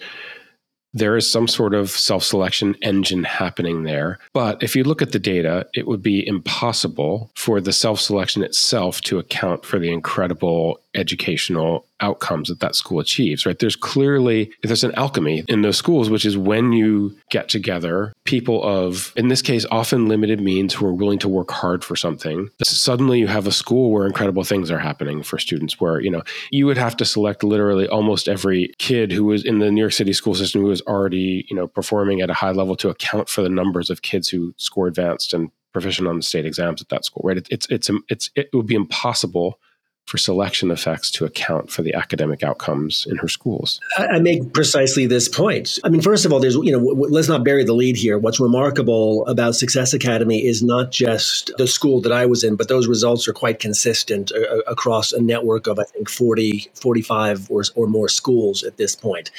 there 0.95 1.17
is 1.17 1.31
some 1.31 1.49
sort 1.49 1.75
of 1.75 1.91
self 1.91 2.23
selection 2.23 2.75
engine 2.83 3.25
happening 3.25 3.85
there. 3.85 4.19
But 4.33 4.63
if 4.63 4.77
you 4.77 4.85
look 4.85 5.03
at 5.03 5.13
the 5.13 5.19
data, 5.19 5.67
it 5.75 5.87
would 5.87 6.03
be 6.03 6.27
impossible 6.27 7.31
for 7.35 7.61
the 7.61 7.73
self 7.73 8.01
selection 8.01 8.43
itself 8.43 9.01
to 9.03 9.19
account 9.19 9.65
for 9.65 9.79
the 9.79 9.91
incredible 9.91 10.81
educational 10.95 11.87
outcomes 12.01 12.49
that 12.49 12.61
that 12.61 12.75
school 12.75 13.01
achieves 13.01 13.47
right? 13.47 13.59
There's 13.59 13.77
clearly 13.77 14.51
there's 14.63 14.85
an 14.85 14.95
alchemy 14.95 15.45
in 15.49 15.63
those 15.63 15.77
schools 15.77 16.11
which 16.11 16.25
is 16.25 16.37
when 16.37 16.73
you 16.73 17.17
get 17.31 17.49
together 17.49 18.13
people 18.25 18.63
of 18.63 19.13
in 19.17 19.29
this 19.29 19.43
case 19.43 19.65
often 19.71 20.07
limited 20.07 20.41
means 20.41 20.75
who 20.75 20.87
are 20.87 20.95
willing 20.95 21.19
to 21.19 21.29
work 21.29 21.51
hard 21.51 21.85
for 21.85 21.97
something 21.97 22.49
suddenly 22.63 23.19
you 23.19 23.27
have 23.27 23.47
a 23.47 23.53
school 23.53 23.91
where 23.91 24.07
incredible 24.07 24.45
things 24.45 24.71
are 24.71 24.79
happening 24.79 25.23
for 25.23 25.39
students 25.39 25.81
where 25.81 26.01
you 26.01 26.11
know 26.11 26.23
you 26.51 26.67
would 26.67 26.79
have 26.79 26.97
to 26.97 27.05
select 27.05 27.43
literally 27.43 27.89
almost 27.89 28.29
every 28.29 28.73
kid 28.79 29.13
who 29.13 29.25
was 29.25 29.45
in 29.45 29.59
the 29.59 29.71
new 29.71 29.81
york 29.81 29.93
city 29.93 30.13
school 30.13 30.35
system 30.35 30.63
who 30.63 30.69
was 30.69 30.83
already 30.83 31.47
you 31.49 31.57
know 31.57 31.67
performing 31.67 32.21
at 32.21 32.31
a 32.31 32.35
high 32.35 32.53
level 32.53 32.77
to 32.77 32.89
account 32.89 33.29
for 33.29 33.43
the 33.43 33.49
numbers 33.49 33.91
of 33.91 34.03
kids 34.03 34.29
who 34.29 34.55
score 34.57 34.87
advanced 34.87 35.33
and 35.33 35.51
proficient 35.73 36.07
on 36.07 36.17
the 36.17 36.23
state 36.23 36.47
exams 36.47 36.81
at 36.81 36.89
that 36.91 37.05
school 37.05 37.23
right? 37.25 37.39
It, 37.39 37.49
it's 37.51 37.67
it's 37.71 37.91
it's 38.09 38.31
it 38.35 38.51
would 38.53 38.67
be 38.67 38.75
impossible 38.75 39.59
for 40.07 40.19
selection 40.19 40.71
effects 40.71 41.11
to 41.13 41.25
account 41.25 41.71
for 41.71 41.83
the 41.83 41.95
academic 41.95 42.43
outcomes 42.43 43.07
in 43.09 43.17
her 43.17 43.29
schools. 43.29 43.81
I 43.97 44.19
make 44.19 44.53
precisely 44.53 45.07
this 45.07 45.29
point. 45.29 45.79
I 45.85 45.89
mean, 45.89 46.01
first 46.01 46.27
of 46.27 46.33
all, 46.33 46.41
there's, 46.41 46.55
you 46.57 46.73
know, 46.73 46.79
let's 46.79 47.29
not 47.29 47.45
bury 47.45 47.65
the 47.65 47.73
lead 47.73 47.97
here. 47.97 48.19
What's 48.19 48.41
remarkable 48.41 49.27
about 49.27 49.55
Success 49.55 49.95
Academy 49.95 50.45
is 50.45 50.63
not 50.63 50.91
just 50.91 51.53
the 51.57 51.67
school 51.67 52.01
that 52.03 52.13
I 52.13 52.27
was 52.27 52.45
in, 52.45 52.57
but 52.57 52.69
those 52.69 52.89
results 52.89 53.29
are 53.29 53.33
quite 53.33 53.61
consistent 53.61 54.33
uh, 54.33 54.41
uh, 54.41 54.59
across 54.67 55.13
a 55.13 55.21
network 55.21 55.67
of, 55.67 55.79
I 55.79 55.85
think, 55.85 56.11
40, 56.11 56.71
45 56.75 57.51
or, 57.51 57.63
or 57.75 57.87
more 57.87 58.09
schools 58.09 58.65
at 58.65 58.77
this 58.77 58.95
point 58.95 59.31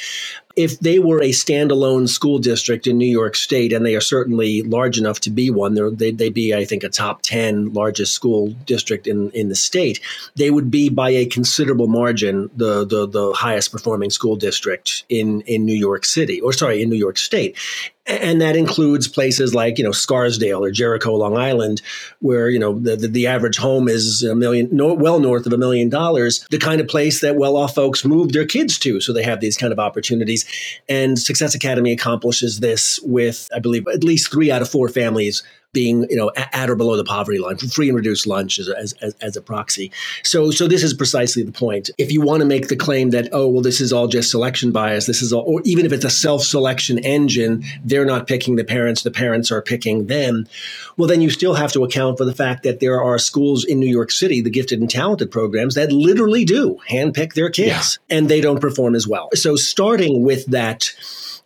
if 0.56 0.80
they 0.80 1.00
were 1.00 1.22
a 1.22 1.30
standalone 1.30 2.08
school 2.08 2.38
district 2.38 2.86
in 2.86 2.98
New 2.98 3.10
York 3.10 3.36
State, 3.36 3.74
and 3.74 3.86
they 3.86 3.96
are 3.96 4.02
certainly 4.02 4.62
large 4.62 4.98
enough 5.00 5.20
to 5.22 5.30
be 5.30 5.50
one, 5.50 5.74
they'd, 5.96 6.18
they'd 6.18 6.34
be, 6.34 6.54
I 6.54 6.66
think, 6.66 6.84
a 6.84 6.90
top 6.90 7.22
10 7.24 7.74
largest 7.74 8.14
school 8.14 8.50
district 8.66 9.08
in, 9.08 9.32
in 9.32 9.50
the 9.50 9.56
state, 9.56 10.00
they 10.36 10.52
would 10.52 10.70
be 10.70 10.90
by 10.90 11.10
a 11.10 11.26
considerable 11.26 11.88
margin 11.88 12.50
the, 12.56 12.86
the, 12.86 13.08
the 13.08 13.34
highest 13.34 13.72
performing 13.72 14.12
school 14.12 14.36
district 14.36 15.06
in, 15.10 15.42
in 15.42 15.66
New 15.66 15.76
York 15.76 16.06
City, 16.06 16.40
or 16.42 16.54
sorry, 16.54 16.82
in 16.82 16.90
New 16.90 16.98
York 16.98 17.18
State 17.18 17.58
and 18.06 18.42
that 18.42 18.56
includes 18.56 19.08
places 19.08 19.56
like 19.56 19.78
you 19.78 19.84
know 19.84 19.92
Scarsdale 19.92 20.64
or 20.64 20.72
Jericho, 20.72 21.14
Long 21.14 21.38
Island, 21.38 21.82
where 22.20 22.50
you 22.50 22.60
know 22.60 22.78
the 22.78 22.96
the, 22.96 23.08
the 23.08 23.28
average 23.28 23.58
home 23.58 23.88
is 23.88 24.24
a 24.24 24.36
million, 24.36 24.70
no, 24.72 24.94
well 24.94 25.20
north 25.20 25.46
of 25.46 25.54
a 25.54 25.58
million 25.58 25.90
dollars. 25.90 26.46
The 26.52 26.58
kind 26.58 26.82
of 26.82 26.88
place 26.88 27.22
that 27.22 27.36
well-off 27.36 27.76
folks 27.76 28.04
move 28.04 28.34
their 28.34 28.46
kids 28.46 28.78
to, 28.80 29.00
so 29.00 29.14
they 29.14 29.24
have 29.24 29.40
these 29.40 29.58
kind 29.58 29.72
of 29.72 29.80
opportunities. 29.80 30.46
And 30.90 31.18
Success 31.18 31.56
Academy 31.56 31.94
accomplishes 31.94 32.60
this 32.60 33.00
with, 33.04 33.50
I 33.56 33.60
believe, 33.60 33.88
at 33.88 34.04
least 34.04 34.32
three 34.32 34.52
out 34.52 34.62
of 34.62 34.70
four 34.70 34.90
families 34.90 35.44
being 35.74 36.08
you 36.10 36.16
know 36.16 36.32
at 36.36 36.70
or 36.70 36.76
below 36.76 36.96
the 36.96 37.04
poverty 37.04 37.40
line, 37.40 37.58
free 37.58 37.90
and 37.90 37.96
reduced 37.96 38.28
lunch 38.28 38.60
as, 38.60 38.70
as, 38.70 39.16
as, 39.22 39.36
a 39.36 39.42
proxy. 39.42 39.92
So 40.24 40.52
so 40.52 40.68
this 40.68 40.84
is 40.84 40.94
precisely 40.94 41.44
the 41.44 41.52
point. 41.52 41.90
If 41.98 42.12
you 42.12 42.22
want 42.22 42.42
to 42.42 42.46
make 42.46 42.68
the 42.68 42.76
claim 42.76 43.10
that 43.10 43.30
oh 43.32 43.48
well 43.48 43.62
this 43.62 43.82
is 43.82 43.92
all 43.92 44.08
just 44.08 44.32
selection 44.32 44.72
bias, 44.72 45.06
this 45.06 45.22
is 45.22 45.34
all, 45.34 45.42
or 45.42 45.62
even 45.66 45.86
if 45.86 45.92
it's 45.92 46.06
a 46.06 46.10
self 46.10 46.44
selection 46.44 47.00
engine, 47.00 47.64
they're 47.84 48.06
not 48.06 48.28
picking 48.28 48.56
the 48.56 48.64
parents, 48.64 49.04
the 49.04 49.12
parents 49.12 49.52
are 49.52 49.62
picking 49.62 50.08
them. 50.08 50.48
Well, 50.96 51.08
then 51.08 51.22
you 51.22 51.30
still 51.30 51.56
have 51.56 51.72
to 51.74 51.84
account 51.84 52.18
for 52.18 52.26
the 52.26 52.36
fact 52.36 52.64
that 52.64 52.80
there 52.80 53.02
are 53.02 53.18
schools 53.18 53.66
in 53.66 53.80
New 53.80 53.90
York 53.90 54.12
City, 54.12 54.42
the 54.42 54.50
gifted 54.50 54.80
and 54.80 54.90
talented 54.90 55.32
programs 55.32 55.76
that 55.76 55.92
literally 55.92 56.46
do 56.46 56.80
handpick 56.90 57.34
their 57.34 57.50
kids, 57.50 58.00
yeah. 58.10 58.18
and 58.18 58.30
they 58.30 58.42
don't 58.42 58.62
perform 58.62 58.96
as 58.96 59.08
well. 59.08 59.30
So 59.34 59.56
starting 59.56 60.24
with 60.24 60.46
that 60.48 60.92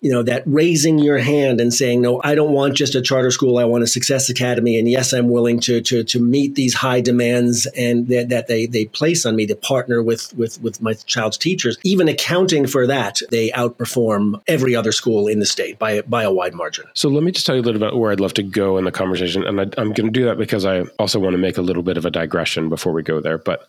you 0.01 0.11
know, 0.11 0.21
that 0.23 0.43
raising 0.45 0.99
your 0.99 1.17
hand 1.17 1.59
and 1.59 1.73
saying, 1.73 2.01
no, 2.01 2.21
I 2.23 2.35
don't 2.35 2.53
want 2.53 2.75
just 2.75 2.93
a 2.93 3.01
charter 3.01 3.31
school. 3.31 3.57
I 3.57 3.65
want 3.65 3.83
a 3.83 3.87
success 3.87 4.29
academy. 4.29 4.77
And 4.77 4.89
yes, 4.89 5.11
I'm 5.11 5.29
willing 5.29 5.59
to, 5.61 5.81
to, 5.81 6.03
to 6.03 6.19
meet 6.19 6.55
these 6.55 6.75
high 6.75 7.01
demands 7.01 7.65
and 7.77 8.07
that, 8.09 8.29
that 8.29 8.47
they, 8.47 8.67
they 8.67 8.85
place 8.85 9.25
on 9.25 9.35
me 9.35 9.47
to 9.47 9.55
partner 9.55 10.03
with, 10.03 10.35
with, 10.37 10.61
with 10.61 10.81
my 10.81 10.93
child's 10.93 11.37
teachers. 11.37 11.77
Even 11.83 12.07
accounting 12.07 12.67
for 12.67 12.85
that, 12.85 13.21
they 13.31 13.49
outperform 13.51 14.41
every 14.47 14.75
other 14.75 14.91
school 14.91 15.27
in 15.27 15.39
the 15.39 15.45
state 15.45 15.79
by, 15.79 16.01
by 16.01 16.23
a 16.23 16.31
wide 16.31 16.53
margin. 16.53 16.85
So 16.93 17.09
let 17.09 17.23
me 17.23 17.31
just 17.31 17.45
tell 17.45 17.55
you 17.55 17.61
a 17.61 17.63
little 17.63 17.79
bit 17.79 17.87
about 17.87 17.99
where 17.99 18.11
I'd 18.11 18.19
love 18.19 18.33
to 18.35 18.43
go 18.43 18.77
in 18.77 18.85
the 18.85 18.91
conversation. 18.91 19.43
And 19.43 19.59
I, 19.59 19.63
I'm 19.77 19.93
going 19.93 20.07
to 20.07 20.11
do 20.11 20.25
that 20.25 20.37
because 20.37 20.65
I 20.65 20.81
also 20.99 21.19
want 21.19 21.33
to 21.33 21.39
make 21.39 21.57
a 21.57 21.63
little 21.63 21.83
bit 21.83 21.97
of 21.97 22.05
a 22.05 22.11
digression 22.11 22.69
before 22.69 22.93
we 22.93 23.01
go 23.01 23.19
there. 23.19 23.39
But 23.39 23.67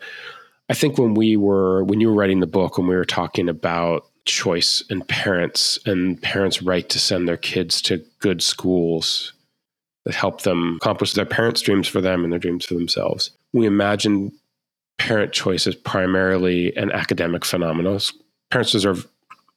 I 0.68 0.74
think 0.74 0.98
when 0.98 1.14
we 1.14 1.36
were, 1.36 1.82
when 1.84 2.00
you 2.00 2.08
were 2.08 2.14
writing 2.14 2.40
the 2.40 2.46
book, 2.46 2.76
when 2.76 2.86
we 2.86 2.94
were 2.94 3.06
talking 3.06 3.48
about 3.48 4.06
choice 4.28 4.84
and 4.90 5.06
parents 5.08 5.78
and 5.86 6.20
parents' 6.22 6.62
right 6.62 6.88
to 6.88 6.98
send 6.98 7.26
their 7.26 7.36
kids 7.36 7.82
to 7.82 8.04
good 8.20 8.42
schools 8.42 9.32
that 10.04 10.14
help 10.14 10.42
them 10.42 10.76
accomplish 10.76 11.14
their 11.14 11.26
parents' 11.26 11.60
dreams 11.60 11.88
for 11.88 12.00
them 12.00 12.22
and 12.22 12.32
their 12.32 12.38
dreams 12.38 12.64
for 12.64 12.74
themselves. 12.74 13.30
We 13.52 13.66
imagine 13.66 14.32
parent 14.98 15.32
choice 15.32 15.66
as 15.66 15.74
primarily 15.74 16.76
an 16.76 16.92
academic 16.92 17.44
phenomenon. 17.44 18.00
Parents 18.50 18.72
deserve 18.72 19.06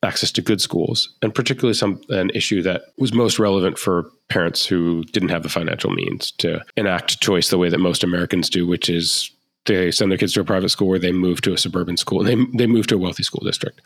access 0.04 0.32
to 0.32 0.42
good 0.42 0.62
schools, 0.62 1.14
and 1.22 1.34
particularly 1.34 1.74
some 1.74 2.02
an 2.10 2.32
issue 2.32 2.62
that 2.64 2.86
was 2.98 3.14
most 3.14 3.38
relevant 3.38 3.78
for 3.78 4.10
parents 4.30 4.66
who 4.66 5.04
didn't 5.06 5.30
have 5.30 5.44
the 5.44 5.50
financial 5.50 5.92
means 5.92 6.32
to 6.32 6.64
enact 6.76 7.22
choice 7.22 7.50
the 7.50 7.58
way 7.58 7.70
that 7.70 7.78
most 7.78 8.04
Americans 8.04 8.50
do, 8.50 8.66
which 8.66 8.90
is 8.90 9.32
they 9.66 9.92
send 9.92 10.12
their 10.12 10.18
kids 10.18 10.34
to 10.34 10.42
a 10.42 10.46
private 10.46 10.70
school 10.70 10.88
or 10.88 10.98
they 10.98 11.12
move 11.12 11.42
to 11.42 11.54
a 11.54 11.58
suburban 11.58 11.98
school 11.98 12.26
and 12.26 12.28
they, 12.28 12.58
they 12.58 12.68
move 12.68 12.88
to 12.88 12.96
a 12.96 12.98
wealthy 12.98 13.24
school 13.24 13.46
district. 13.46 13.80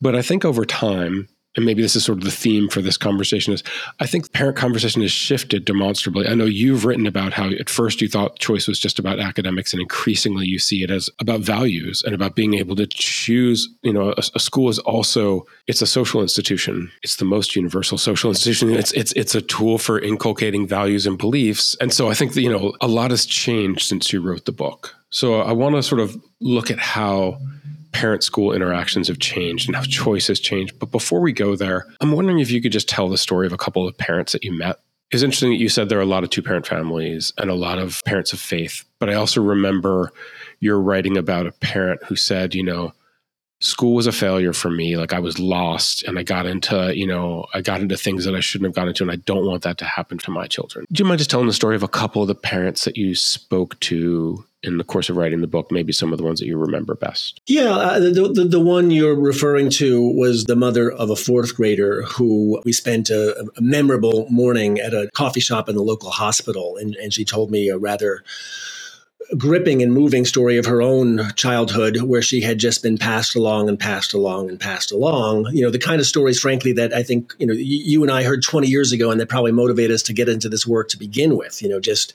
But 0.00 0.16
I 0.16 0.22
think 0.22 0.44
over 0.44 0.64
time, 0.64 1.28
and 1.56 1.66
maybe 1.66 1.82
this 1.82 1.96
is 1.96 2.04
sort 2.04 2.18
of 2.18 2.24
the 2.24 2.30
theme 2.30 2.68
for 2.68 2.80
this 2.80 2.96
conversation 2.96 3.52
is 3.52 3.62
I 3.98 4.06
think 4.06 4.24
the 4.24 4.30
parent 4.30 4.56
conversation 4.56 5.02
has 5.02 5.10
shifted 5.10 5.64
demonstrably. 5.64 6.28
I 6.28 6.34
know 6.34 6.44
you've 6.44 6.84
written 6.84 7.06
about 7.06 7.32
how 7.32 7.50
at 7.50 7.68
first 7.68 8.00
you 8.00 8.08
thought 8.08 8.38
choice 8.38 8.68
was 8.68 8.78
just 8.78 9.00
about 9.00 9.18
academics 9.18 9.72
and 9.72 9.82
increasingly 9.82 10.46
you 10.46 10.60
see 10.60 10.84
it 10.84 10.90
as 10.90 11.10
about 11.18 11.40
values 11.40 12.02
and 12.04 12.14
about 12.14 12.36
being 12.36 12.54
able 12.54 12.76
to 12.76 12.86
choose, 12.86 13.68
you 13.82 13.92
know, 13.92 14.10
a, 14.10 14.22
a 14.36 14.40
school 14.40 14.68
is 14.68 14.78
also 14.80 15.44
it's 15.66 15.82
a 15.82 15.86
social 15.86 16.22
institution. 16.22 16.90
It's 17.02 17.16
the 17.16 17.24
most 17.24 17.56
universal 17.56 17.98
social 17.98 18.30
institution. 18.30 18.70
It's 18.70 18.92
it's 18.92 19.12
it's 19.12 19.34
a 19.34 19.42
tool 19.42 19.78
for 19.78 19.98
inculcating 19.98 20.68
values 20.68 21.04
and 21.04 21.18
beliefs. 21.18 21.76
And 21.80 21.92
so 21.92 22.08
I 22.08 22.14
think 22.14 22.34
that, 22.34 22.42
you 22.42 22.50
know, 22.50 22.74
a 22.80 22.86
lot 22.86 23.10
has 23.10 23.26
changed 23.26 23.82
since 23.82 24.12
you 24.12 24.20
wrote 24.20 24.44
the 24.44 24.52
book. 24.52 24.94
So 25.10 25.40
I 25.40 25.50
want 25.50 25.74
to 25.74 25.82
sort 25.82 26.00
of 26.00 26.16
look 26.40 26.70
at 26.70 26.78
how 26.78 27.40
parent 27.92 28.22
school 28.22 28.52
interactions 28.52 29.08
have 29.08 29.18
changed 29.18 29.68
and 29.68 29.76
how 29.76 29.82
choice 29.82 30.28
has 30.28 30.40
changed. 30.40 30.78
But 30.78 30.90
before 30.90 31.20
we 31.20 31.32
go 31.32 31.56
there, 31.56 31.86
I'm 32.00 32.12
wondering 32.12 32.38
if 32.38 32.50
you 32.50 32.62
could 32.62 32.72
just 32.72 32.88
tell 32.88 33.08
the 33.08 33.18
story 33.18 33.46
of 33.46 33.52
a 33.52 33.58
couple 33.58 33.86
of 33.86 33.96
parents 33.96 34.32
that 34.32 34.44
you 34.44 34.52
met. 34.52 34.80
It's 35.10 35.22
interesting 35.22 35.50
that 35.50 35.56
you 35.56 35.68
said 35.68 35.88
there 35.88 35.98
are 35.98 36.02
a 36.02 36.06
lot 36.06 36.22
of 36.22 36.30
two 36.30 36.42
parent 36.42 36.66
families 36.66 37.32
and 37.36 37.50
a 37.50 37.54
lot 37.54 37.78
of 37.78 38.00
parents 38.04 38.32
of 38.32 38.38
faith. 38.38 38.84
But 39.00 39.10
I 39.10 39.14
also 39.14 39.42
remember 39.42 40.12
you're 40.60 40.80
writing 40.80 41.16
about 41.16 41.46
a 41.46 41.52
parent 41.52 42.02
who 42.04 42.14
said, 42.14 42.54
you 42.54 42.62
know, 42.62 42.92
school 43.60 43.94
was 43.94 44.06
a 44.06 44.12
failure 44.12 44.52
for 44.52 44.70
me. 44.70 44.96
Like 44.96 45.12
I 45.12 45.18
was 45.18 45.38
lost 45.38 46.04
and 46.04 46.18
I 46.18 46.22
got 46.22 46.46
into, 46.46 46.96
you 46.96 47.06
know, 47.06 47.46
I 47.54 47.60
got 47.60 47.80
into 47.80 47.96
things 47.96 48.24
that 48.24 48.34
I 48.34 48.40
shouldn't 48.40 48.68
have 48.68 48.74
gotten 48.74 48.90
into. 48.90 49.02
And 49.02 49.10
I 49.10 49.16
don't 49.16 49.46
want 49.46 49.62
that 49.64 49.78
to 49.78 49.84
happen 49.84 50.16
to 50.18 50.30
my 50.30 50.46
children. 50.46 50.86
Do 50.92 51.02
you 51.02 51.08
mind 51.08 51.18
just 51.18 51.30
telling 51.30 51.46
the 51.46 51.52
story 51.52 51.76
of 51.76 51.82
a 51.82 51.88
couple 51.88 52.22
of 52.22 52.28
the 52.28 52.34
parents 52.34 52.84
that 52.84 52.96
you 52.96 53.14
spoke 53.14 53.78
to 53.80 54.44
in 54.62 54.78
the 54.78 54.84
course 54.84 55.08
of 55.08 55.16
writing 55.16 55.40
the 55.40 55.46
book, 55.46 55.70
maybe 55.70 55.92
some 55.92 56.12
of 56.12 56.18
the 56.18 56.24
ones 56.24 56.40
that 56.40 56.46
you 56.46 56.58
remember 56.58 56.94
best? 56.94 57.40
Yeah, 57.46 57.72
uh, 57.72 57.98
the, 57.98 58.32
the, 58.34 58.44
the, 58.44 58.60
one 58.60 58.90
you're 58.90 59.18
referring 59.18 59.70
to 59.70 60.02
was 60.12 60.44
the 60.44 60.56
mother 60.56 60.90
of 60.90 61.08
a 61.08 61.16
fourth 61.16 61.56
grader 61.56 62.02
who 62.02 62.60
we 62.64 62.72
spent 62.72 63.08
a, 63.10 63.38
a 63.56 63.62
memorable 63.62 64.26
morning 64.30 64.78
at 64.78 64.92
a 64.92 65.10
coffee 65.14 65.40
shop 65.40 65.68
in 65.68 65.76
the 65.76 65.82
local 65.82 66.10
hospital. 66.10 66.76
And, 66.76 66.94
and 66.96 67.12
she 67.12 67.24
told 67.24 67.50
me 67.50 67.68
a 67.68 67.78
rather 67.78 68.22
gripping 69.36 69.82
and 69.82 69.92
moving 69.92 70.24
story 70.24 70.56
of 70.56 70.66
her 70.66 70.82
own 70.82 71.30
childhood 71.36 72.02
where 72.02 72.22
she 72.22 72.40
had 72.40 72.58
just 72.58 72.82
been 72.82 72.98
passed 72.98 73.36
along 73.36 73.68
and 73.68 73.78
passed 73.78 74.12
along 74.12 74.48
and 74.48 74.58
passed 74.58 74.92
along. 74.92 75.46
You 75.52 75.62
know 75.62 75.70
the 75.70 75.78
kind 75.78 76.00
of 76.00 76.06
stories 76.06 76.38
frankly 76.38 76.72
that 76.72 76.92
i 76.92 77.02
think 77.02 77.34
you 77.38 77.46
know 77.46 77.54
you 77.54 78.02
and 78.02 78.10
i 78.10 78.22
heard 78.22 78.42
20 78.42 78.66
years 78.66 78.92
ago 78.92 79.10
and 79.10 79.20
that 79.20 79.28
probably 79.28 79.52
motivated 79.52 79.92
us 79.92 80.02
to 80.02 80.12
get 80.12 80.28
into 80.28 80.48
this 80.48 80.66
work 80.66 80.88
to 80.88 80.98
begin 80.98 81.36
with 81.36 81.62
you 81.62 81.68
know 81.68 81.80
just 81.80 82.12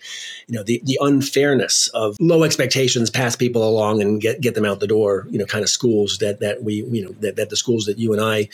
you 0.48 0.56
know 0.56 0.64
the, 0.64 0.82
the 0.86 0.98
unfairness 1.02 1.88
of 1.90 2.18
low 2.20 2.44
expectations 2.44 3.10
pass 3.10 3.36
people 3.36 3.68
along 3.68 4.02
and 4.02 4.22
get, 4.22 4.42
get 4.42 4.56
them 4.56 4.66
out 4.66 4.80
the 4.80 4.88
door 4.88 5.28
you 5.30 5.38
know 5.38 5.46
kind 5.46 5.64
of 5.64 5.70
schools 5.70 6.18
that 6.20 6.40
that 6.40 6.64
we 6.64 6.84
you 6.92 7.04
know 7.04 7.12
that, 7.20 7.36
that 7.36 7.50
the 7.50 7.56
schools 7.56 7.86
that 7.86 7.98
you 7.98 8.12
and 8.12 8.22
i 8.22 8.48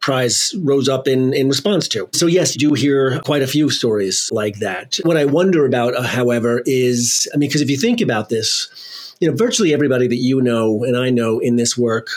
prize 0.00 0.54
rose 0.58 0.88
up 0.88 1.06
in 1.06 1.32
in 1.34 1.48
response 1.48 1.88
to. 1.88 2.08
So 2.12 2.26
yes 2.26 2.54
you 2.54 2.68
do 2.68 2.74
hear 2.74 3.20
quite 3.20 3.42
a 3.42 3.46
few 3.46 3.70
stories 3.70 4.28
like 4.32 4.58
that. 4.60 4.98
What 5.02 5.16
i 5.16 5.24
wonder 5.24 5.66
about 5.66 5.94
uh, 5.94 6.02
however 6.02 6.62
is 6.66 7.28
i 7.34 7.36
mean 7.36 7.48
because 7.48 7.62
if 7.62 7.70
you 7.70 7.76
think 7.80 8.00
about 8.00 8.28
this, 8.28 9.14
you 9.20 9.28
know, 9.28 9.36
virtually 9.36 9.72
everybody 9.74 10.06
that 10.08 10.16
you 10.16 10.40
know 10.40 10.84
and 10.84 10.96
I 10.96 11.10
know 11.10 11.38
in 11.38 11.56
this 11.56 11.76
work 11.76 12.08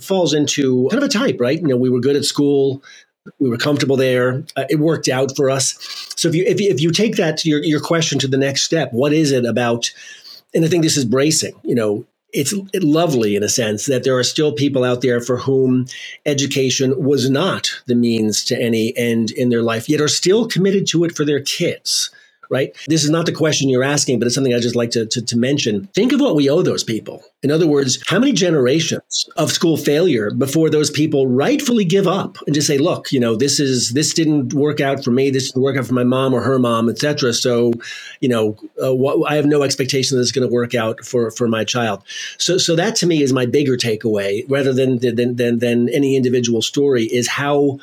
falls 0.00 0.34
into 0.34 0.88
kind 0.90 1.02
of 1.02 1.08
a 1.08 1.12
type, 1.12 1.40
right? 1.40 1.60
You 1.60 1.68
know, 1.68 1.76
we 1.76 1.90
were 1.90 2.00
good 2.00 2.16
at 2.16 2.24
school, 2.24 2.82
we 3.38 3.48
were 3.48 3.56
comfortable 3.56 3.96
there, 3.96 4.42
uh, 4.56 4.64
it 4.68 4.80
worked 4.80 5.08
out 5.08 5.36
for 5.36 5.50
us. 5.50 5.76
So 6.16 6.28
if 6.28 6.34
you 6.34 6.44
if 6.44 6.60
you, 6.60 6.70
if 6.70 6.80
you 6.80 6.90
take 6.90 7.16
that 7.16 7.36
to 7.38 7.48
your 7.48 7.62
your 7.62 7.80
question 7.80 8.18
to 8.20 8.28
the 8.28 8.38
next 8.38 8.62
step, 8.62 8.92
what 8.92 9.12
is 9.12 9.32
it 9.32 9.44
about? 9.44 9.90
And 10.54 10.64
I 10.64 10.68
think 10.68 10.82
this 10.82 10.96
is 10.96 11.04
bracing. 11.04 11.54
You 11.62 11.74
know, 11.74 12.04
it's 12.32 12.54
lovely 12.74 13.36
in 13.36 13.42
a 13.42 13.48
sense 13.48 13.86
that 13.86 14.04
there 14.04 14.16
are 14.16 14.24
still 14.24 14.52
people 14.52 14.84
out 14.84 15.00
there 15.00 15.20
for 15.20 15.38
whom 15.38 15.86
education 16.26 17.02
was 17.02 17.30
not 17.30 17.68
the 17.86 17.94
means 17.94 18.44
to 18.44 18.60
any 18.60 18.96
end 18.96 19.30
in 19.30 19.48
their 19.48 19.62
life, 19.62 19.88
yet 19.88 20.00
are 20.00 20.08
still 20.08 20.48
committed 20.48 20.86
to 20.88 21.04
it 21.04 21.16
for 21.16 21.24
their 21.24 21.40
kids 21.40 22.10
right? 22.50 22.76
This 22.88 23.04
is 23.04 23.10
not 23.10 23.26
the 23.26 23.32
question 23.32 23.68
you're 23.68 23.84
asking, 23.84 24.18
but 24.18 24.26
it's 24.26 24.34
something 24.34 24.52
I 24.52 24.58
just 24.58 24.76
like 24.76 24.90
to, 24.90 25.06
to, 25.06 25.22
to 25.22 25.38
mention. 25.38 25.86
Think 25.94 26.12
of 26.12 26.20
what 26.20 26.34
we 26.34 26.50
owe 26.50 26.62
those 26.62 26.84
people. 26.84 27.22
In 27.42 27.50
other 27.50 27.66
words, 27.66 28.02
how 28.06 28.18
many 28.18 28.32
generations 28.32 29.28
of 29.36 29.52
school 29.52 29.76
failure 29.76 30.30
before 30.30 30.68
those 30.68 30.90
people 30.90 31.26
rightfully 31.26 31.84
give 31.84 32.06
up 32.06 32.36
and 32.46 32.54
just 32.54 32.66
say, 32.66 32.76
look, 32.76 33.12
you 33.12 33.20
know, 33.20 33.36
this 33.36 33.60
is 33.60 33.92
this 33.92 34.12
didn't 34.12 34.52
work 34.52 34.80
out 34.80 35.02
for 35.02 35.10
me, 35.10 35.30
this 35.30 35.50
didn't 35.50 35.62
work 35.62 35.76
out 35.76 35.86
for 35.86 35.94
my 35.94 36.04
mom 36.04 36.34
or 36.34 36.42
her 36.42 36.58
mom, 36.58 36.88
etc. 36.88 37.32
So, 37.32 37.72
you 38.20 38.28
know, 38.28 38.58
uh, 38.82 38.94
what, 38.94 39.30
I 39.30 39.36
have 39.36 39.46
no 39.46 39.62
expectation 39.62 40.16
that 40.16 40.22
it's 40.22 40.32
going 40.32 40.46
to 40.46 40.52
work 40.52 40.74
out 40.74 41.04
for 41.04 41.30
for 41.30 41.48
my 41.48 41.64
child. 41.64 42.02
So, 42.36 42.58
so 42.58 42.76
that 42.76 42.96
to 42.96 43.06
me 43.06 43.22
is 43.22 43.32
my 43.32 43.46
bigger 43.46 43.76
takeaway, 43.76 44.44
rather 44.48 44.72
than 44.72 44.98
than 44.98 45.36
than, 45.36 45.58
than 45.60 45.88
any 45.88 46.16
individual 46.16 46.62
story, 46.62 47.04
is 47.04 47.28
how 47.28 47.78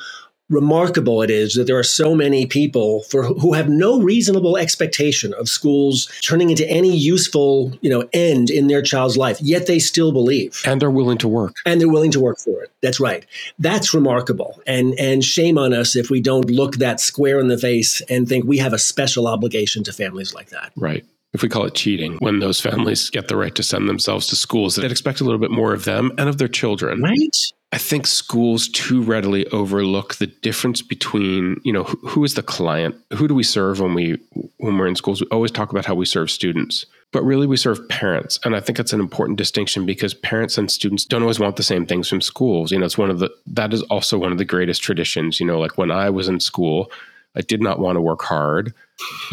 remarkable 0.48 1.22
it 1.22 1.30
is 1.30 1.54
that 1.54 1.66
there 1.66 1.78
are 1.78 1.82
so 1.82 2.14
many 2.14 2.46
people 2.46 3.02
for 3.04 3.22
who 3.24 3.52
have 3.52 3.68
no 3.68 4.00
reasonable 4.00 4.56
expectation 4.56 5.34
of 5.34 5.48
schools 5.48 6.10
turning 6.22 6.50
into 6.50 6.68
any 6.68 6.96
useful 6.96 7.72
you 7.80 7.90
know 7.90 8.08
end 8.12 8.50
in 8.50 8.68
their 8.68 8.82
child's 8.82 9.16
life 9.16 9.38
yet 9.40 9.66
they 9.66 9.78
still 9.78 10.12
believe. 10.12 10.60
And 10.64 10.80
they're 10.80 10.90
willing 10.90 11.18
to 11.18 11.28
work. 11.28 11.56
And 11.66 11.80
they're 11.80 11.88
willing 11.88 12.10
to 12.12 12.20
work 12.20 12.38
for 12.38 12.62
it. 12.62 12.70
That's 12.82 13.00
right. 13.00 13.24
That's 13.58 13.94
remarkable. 13.94 14.60
And 14.66 14.94
and 14.98 15.24
shame 15.24 15.58
on 15.58 15.72
us 15.72 15.96
if 15.96 16.10
we 16.10 16.20
don't 16.20 16.50
look 16.50 16.76
that 16.76 17.00
square 17.00 17.40
in 17.40 17.48
the 17.48 17.58
face 17.58 18.00
and 18.08 18.28
think 18.28 18.44
we 18.44 18.58
have 18.58 18.72
a 18.72 18.78
special 18.78 19.26
obligation 19.26 19.82
to 19.84 19.92
families 19.92 20.34
like 20.34 20.50
that. 20.50 20.72
Right. 20.76 21.04
If 21.34 21.42
we 21.42 21.48
call 21.48 21.66
it 21.66 21.74
cheating, 21.74 22.16
when 22.20 22.38
those 22.38 22.60
families 22.60 23.10
get 23.10 23.28
the 23.28 23.36
right 23.36 23.54
to 23.54 23.62
send 23.62 23.88
themselves 23.88 24.26
to 24.28 24.36
schools 24.36 24.76
that 24.76 24.90
expect 24.90 25.20
a 25.20 25.24
little 25.24 25.38
bit 25.38 25.50
more 25.50 25.74
of 25.74 25.84
them 25.84 26.10
and 26.16 26.28
of 26.28 26.38
their 26.38 26.48
children. 26.48 27.02
Right. 27.02 27.36
I 27.70 27.76
think 27.78 28.06
schools 28.06 28.68
too 28.68 29.02
readily 29.02 29.46
overlook 29.48 30.14
the 30.14 30.26
difference 30.26 30.80
between, 30.80 31.60
you 31.64 31.72
know, 31.72 31.84
who, 31.84 32.08
who 32.08 32.24
is 32.24 32.32
the 32.34 32.42
client? 32.42 32.96
Who 33.12 33.28
do 33.28 33.34
we 33.34 33.42
serve 33.42 33.80
when 33.80 33.92
we 33.92 34.18
when 34.56 34.78
we're 34.78 34.86
in 34.86 34.96
schools? 34.96 35.20
We 35.20 35.26
always 35.30 35.50
talk 35.50 35.70
about 35.70 35.84
how 35.84 35.94
we 35.94 36.06
serve 36.06 36.30
students, 36.30 36.86
but 37.12 37.22
really 37.22 37.46
we 37.46 37.58
serve 37.58 37.86
parents. 37.90 38.38
And 38.42 38.56
I 38.56 38.60
think 38.60 38.78
it's 38.78 38.94
an 38.94 39.00
important 39.00 39.36
distinction 39.36 39.84
because 39.84 40.14
parents 40.14 40.56
and 40.56 40.70
students 40.70 41.04
don't 41.04 41.20
always 41.20 41.38
want 41.38 41.56
the 41.56 41.62
same 41.62 41.84
things 41.84 42.08
from 42.08 42.22
schools. 42.22 42.72
You 42.72 42.78
know, 42.78 42.86
it's 42.86 42.96
one 42.96 43.10
of 43.10 43.18
the 43.18 43.30
that 43.48 43.74
is 43.74 43.82
also 43.84 44.16
one 44.16 44.32
of 44.32 44.38
the 44.38 44.46
greatest 44.46 44.82
traditions, 44.82 45.38
you 45.38 45.46
know, 45.46 45.58
like 45.58 45.76
when 45.76 45.90
I 45.90 46.08
was 46.08 46.26
in 46.26 46.40
school, 46.40 46.90
I 47.36 47.42
did 47.42 47.62
not 47.62 47.80
want 47.80 47.96
to 47.96 48.00
work 48.00 48.22
hard. 48.22 48.72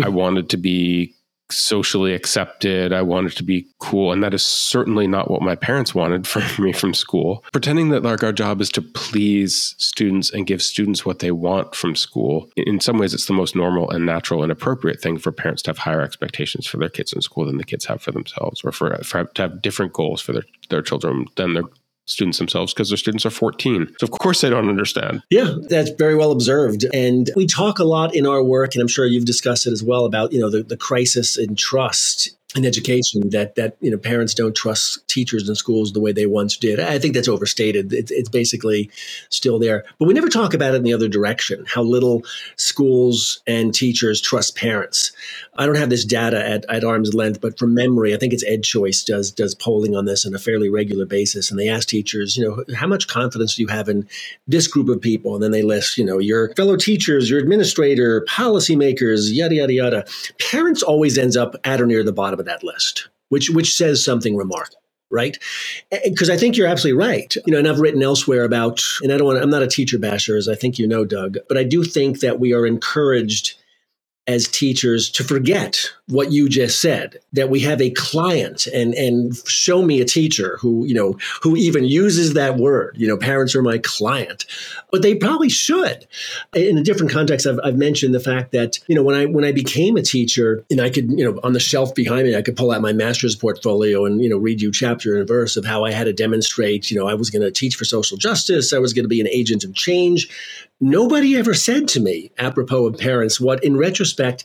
I 0.04 0.10
wanted 0.10 0.50
to 0.50 0.58
be 0.58 1.16
socially 1.52 2.14
accepted. 2.14 2.92
I 2.94 3.02
wanted 3.02 3.34
to 3.38 3.44
be 3.44 3.68
cool. 3.80 4.12
And 4.12 4.24
that 4.24 4.34
is 4.34 4.46
certainly 4.46 5.08
not 5.08 5.30
what 5.30 5.42
my 5.42 5.56
parents 5.56 5.94
wanted 5.94 6.28
from 6.28 6.64
me 6.64 6.74
from 6.74 6.94
school. 6.94 7.44
Pretending 7.52 7.90
that 7.90 8.04
like 8.04 8.24
our 8.24 8.34
job 8.34 8.62
is 8.62 8.70
to 8.70 8.82
please 8.82 9.76
students 9.78 10.32
and 10.32 10.48
give 10.48 10.62
students 10.62 11.06
what 11.06 11.20
they 11.20 11.32
want 11.32 11.76
from 11.76 11.96
school. 11.96 12.50
In 12.56 12.80
some 12.80 12.98
ways, 12.98 13.14
it's 13.14 13.26
the 13.26 13.34
most 13.34 13.56
normal 13.56 13.90
and 13.90 14.06
natural 14.06 14.44
and 14.44 14.52
appropriate 14.52 15.02
thing 15.02 15.18
for 15.18 15.32
parents 15.32 15.62
to 15.64 15.70
have 15.70 15.80
higher 15.80 16.02
expectations 16.02 16.68
for 16.68 16.78
their 16.78 16.90
kids 16.90 17.14
in 17.14 17.22
school 17.22 17.46
than 17.46 17.58
the 17.58 17.64
kids 17.64 17.86
have 17.86 18.02
for 18.02 18.12
themselves 18.12 18.62
or 18.64 18.72
for, 18.72 18.98
for 19.04 19.26
to 19.26 19.42
have 19.42 19.62
different 19.62 19.94
goals 19.94 20.22
for 20.22 20.34
their, 20.34 20.44
their 20.70 20.82
children 20.82 21.26
than 21.36 21.54
their 21.54 21.64
students 22.06 22.38
themselves 22.38 22.74
because 22.74 22.90
their 22.90 22.98
students 22.98 23.26
are 23.26 23.32
14. 23.32 23.88
So, 24.00 24.04
of 24.06 24.12
course, 24.12 24.42
they 24.42 24.50
don't 24.50 24.70
understand. 24.70 25.24
Yeah, 25.30 25.56
that's 25.70 25.90
very 25.92 26.16
well 26.16 26.32
observed. 26.32 26.86
And 26.94 27.30
we 27.36 27.48
talk 27.48 27.80
a 27.80 27.84
lot 27.84 28.16
in 28.16 28.26
our 28.26 28.44
work, 28.44 28.76
and 28.76 28.82
I'm 28.82 28.88
sure 28.88 29.06
you've 29.06 29.26
discussed 29.26 29.68
it 29.68 29.72
as 29.72 29.84
well, 29.84 30.06
about, 30.06 30.32
you 30.32 30.40
know, 30.40 30.50
the, 30.50 30.64
the 30.64 30.78
crisis 30.78 31.38
in 31.38 31.56
trust 31.56 32.38
in 32.56 32.66
education 32.66 33.30
that 33.32 33.56
that 33.56 33.76
you 33.82 33.92
know 33.92 33.98
parents 33.98 34.34
don't 34.34 34.56
trust 34.56 35.06
teachers 35.08 35.48
in 35.48 35.56
schools 35.56 35.92
the 35.92 36.00
way 36.00 36.14
they 36.14 36.26
once 36.26 36.56
did. 36.56 36.80
I 36.80 36.98
think 36.98 37.14
that's 37.14 37.28
overstated. 37.28 37.92
It's, 37.92 38.12
it's 38.12 38.30
basically 38.30 38.90
still 39.30 39.60
there, 39.60 39.84
but 40.00 40.08
we 40.08 40.14
never 40.14 40.30
talk 40.30 40.54
about 40.54 40.74
it 40.74 40.78
in 40.78 40.84
the 40.84 40.94
other 40.94 41.10
direction. 41.10 41.66
How 41.68 41.82
little 41.82 42.24
schools 42.56 43.42
and 43.46 43.74
teachers 43.74 44.22
trust 44.22 44.56
parents. 44.56 45.12
I 45.58 45.66
don't 45.66 45.76
have 45.76 45.90
this 45.90 46.06
data 46.06 46.46
at, 46.46 46.66
at 46.70 46.84
arm's 46.84 47.14
length, 47.14 47.42
but 47.42 47.60
from 47.60 47.74
memory, 47.74 48.14
I 48.14 48.18
think 48.18 48.34
it's 48.34 48.46
EdChoice 48.46 49.06
does 49.06 49.32
does 49.32 49.54
polling 49.54 49.96
on 49.96 50.06
this 50.06 50.26
on 50.26 50.34
a 50.34 50.40
fairly 50.40 50.70
regular 50.70 51.06
basis, 51.06 51.52
and 51.52 51.60
they 51.60 51.68
ask 51.68 51.88
teachers, 51.88 52.38
you 52.38 52.48
know, 52.48 52.64
how 52.76 52.88
much 52.88 53.08
confidence 53.08 53.56
do 53.56 53.64
you 53.64 53.68
have 53.68 53.90
in 53.90 54.08
this 54.48 54.68
group 54.68 54.88
of 54.88 55.02
people, 55.02 55.34
and 55.34 55.44
then 55.44 55.52
they 55.52 55.62
list, 55.62 55.98
you 55.98 56.06
know, 56.06 56.20
your 56.20 56.54
fellow 56.56 56.78
teachers, 56.78 57.30
your 57.30 57.40
administrator, 57.40 58.26
policymakers, 58.30 59.34
yada 59.34 59.56
yada 59.56 59.74
yada. 59.74 60.06
Parents 60.40 60.82
always 60.82 61.18
ends 61.18 61.36
up 61.36 61.56
at 61.66 61.82
or 61.82 61.86
near 61.86 62.04
the 62.04 62.14
bottom 62.14 62.45
of 62.48 62.52
that 62.52 62.64
list, 62.64 63.10
which 63.30 63.50
which 63.50 63.76
says 63.76 64.04
something 64.04 64.36
remarkable 64.36 64.82
right? 65.12 65.38
Because 66.04 66.30
I 66.30 66.36
think 66.36 66.58
you're 66.58 66.68
absolutely 66.68 67.00
right. 67.00 67.34
You 67.46 67.54
know, 67.54 67.60
and 67.60 67.68
I've 67.68 67.80
written 67.80 68.02
elsewhere 68.02 68.44
about, 68.44 68.82
and 69.02 69.14
I 69.14 69.18
don't 69.18 69.28
want, 69.28 69.42
I'm 69.42 69.50
not 69.50 69.62
a 69.62 69.68
teacher 69.68 70.00
basher, 70.00 70.36
as 70.36 70.48
I 70.50 70.56
think 70.56 70.80
you 70.80 70.88
know, 70.88 71.06
Doug, 71.06 71.38
but 71.48 71.58
I 71.58 71.64
do 71.64 71.84
think 71.84 72.20
that 72.20 72.40
we 72.40 72.54
are 72.54 72.66
encouraged 72.66 73.56
as 74.28 74.48
teachers 74.48 75.10
to 75.12 75.24
forget 75.24 75.92
what 76.08 76.32
you 76.32 76.50
just 76.50 76.82
said 76.82 77.20
that 77.34 77.50
we 77.50 77.60
have 77.60 77.80
a 77.82 77.92
client 77.92 78.66
and 78.68 78.94
and 78.96 79.36
show 79.48 79.84
me 79.84 80.02
a 80.02 80.06
teacher 80.06 80.58
who 80.62 80.86
you 80.86 80.94
know 80.96 81.16
who 81.42 81.56
even 81.56 81.84
uses 81.84 82.34
that 82.34 82.58
word 82.58 82.96
you 82.98 83.08
know 83.08 83.18
parents 83.18 83.56
are 83.56 83.62
my 83.62 83.78
client. 83.80 84.46
But 84.92 85.02
they 85.02 85.16
probably 85.16 85.50
should. 85.50 86.08
In 86.54 86.78
a 86.78 86.84
different 86.84 87.12
context 87.12 87.46
I've, 87.46 87.60
I've 87.64 87.76
mentioned 87.76 88.14
the 88.14 88.20
fact 88.20 88.52
that 88.52 88.80
you 88.88 88.96
know 88.96 89.04
when 89.04 89.16
i 89.16 89.26
when 89.26 89.46
i 89.46 89.52
became 89.52 89.96
a 89.96 90.02
teacher 90.02 90.66
and 90.72 90.82
i 90.82 90.90
could 90.90 91.12
you 91.12 91.24
know 91.24 91.40
on 91.44 91.54
the 91.54 91.60
shelf 91.60 91.94
behind 91.94 92.28
me 92.28 92.36
i 92.36 92.42
could 92.42 92.58
pull 92.58 92.72
out 92.72 92.82
my 92.82 92.94
master's 92.94 93.36
portfolio 93.36 94.06
and 94.06 94.22
you 94.22 94.30
know 94.30 94.38
read 94.38 94.62
you 94.62 94.72
chapter 94.72 95.16
and 95.16 95.28
verse 95.28 95.56
of 95.56 95.66
how 95.66 95.84
i 95.84 95.92
had 95.92 96.06
to 96.06 96.14
demonstrate 96.14 96.90
you 96.90 96.98
know 96.98 97.08
i 97.08 97.14
was 97.14 97.30
going 97.30 97.42
to 97.42 97.52
teach 97.52 97.76
for 97.76 97.86
social 97.86 98.18
justice 98.18 98.74
i 98.74 98.80
was 98.80 98.94
going 98.94 99.04
to 99.06 99.10
be 99.10 99.22
an 99.22 99.28
agent 99.28 99.64
of 99.64 99.74
change 99.76 100.28
Nobody 100.86 101.36
ever 101.36 101.56
said 101.56 101.88
to 101.88 102.00
me, 102.00 102.30
apropos 102.38 102.86
of 102.86 103.00
parents, 103.00 103.42
what 103.42 103.64
in 103.64 103.76
retrospect, 103.76 104.44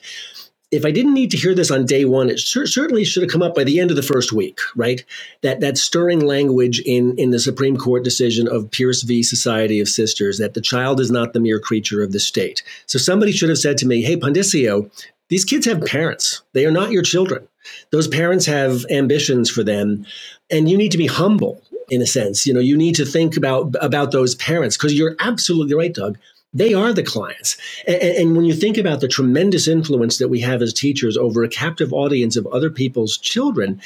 if 0.70 0.87
I 0.87 0.90
didn't 0.90 1.12
need 1.12 1.30
to 1.32 1.37
hear 1.37 1.54
this 1.54 1.70
on 1.70 1.85
day 1.85 2.06
one, 2.06 2.30
it 2.30 2.38
cer- 2.38 2.66
certainly 2.66 3.04
should 3.04 3.23
have 3.23 3.30
come 3.30 3.42
up 3.42 3.54
by 3.54 3.62
the 3.62 3.78
end 3.78 3.90
of 3.90 3.97
the 3.97 4.02
first 4.02 4.32
week, 4.32 4.59
right? 4.75 5.04
That 5.42 5.61
that 5.61 5.76
stirring 5.76 6.20
language 6.20 6.80
in 6.87 7.14
in 7.18 7.28
the 7.28 7.38
Supreme 7.38 7.76
Court 7.76 8.04
decision 8.04 8.49
of 8.49 8.70
Pierce 8.70 9.02
v. 9.02 9.23
Society 9.23 9.80
of 9.80 9.88
Sisters 9.88 10.38
that 10.38 10.54
the 10.54 10.62
child 10.62 10.99
is 10.99 11.11
not 11.11 11.35
the 11.35 11.40
mere 11.40 11.61
creature 11.61 12.02
of 12.02 12.12
the 12.12 12.20
state. 12.20 12.62
So 12.87 12.99
somebody 12.99 13.32
should 13.32 13.50
have 13.50 13.59
said 13.59 13.76
to 13.76 13.87
me, 13.87 14.00
"Hey, 14.00 14.16
Pondiscio, 14.16 14.90
these 15.28 15.44
kids 15.44 15.66
have 15.66 15.85
parents. 15.85 16.40
They 16.54 16.64
are 16.64 16.73
not 16.73 16.90
your 16.90 17.02
children. 17.02 17.47
Those 17.92 18.09
parents 18.09 18.47
have 18.47 18.87
ambitions 18.88 19.50
for 19.50 19.62
them, 19.62 20.06
and 20.50 20.70
you 20.70 20.78
need 20.78 20.92
to 20.92 20.99
be 20.99 21.06
humble 21.06 21.61
in 21.90 22.00
a 22.00 22.06
sense. 22.06 22.47
You 22.47 22.54
know, 22.54 22.61
you 22.61 22.76
need 22.76 22.94
to 22.97 23.04
think 23.04 23.37
about 23.37 23.75
about 23.80 24.12
those 24.12 24.35
parents 24.37 24.76
because 24.76 24.94
you're 24.94 25.16
absolutely 25.20 25.75
right, 25.75 25.92
Doug. 25.92 26.18
They 26.52 26.75
are 26.75 26.92
the 26.92 27.04
clients. 27.04 27.56
And, 27.87 28.02
and, 28.02 28.37
when 28.37 28.44
you 28.44 28.54
think 28.54 28.76
about 28.76 29.00
the 29.00 29.06
tremendous 29.06 29.68
influence 29.68 30.18
that 30.18 30.28
we 30.28 30.40
have 30.40 30.62
as 30.62 30.73
teachers 30.73 31.16
over 31.16 31.44
a 31.44 31.49
captive 31.49 31.92
audience 31.92 32.37
of 32.37 32.47
other 32.49 32.70
people's 32.70 33.16
children, 33.18 33.80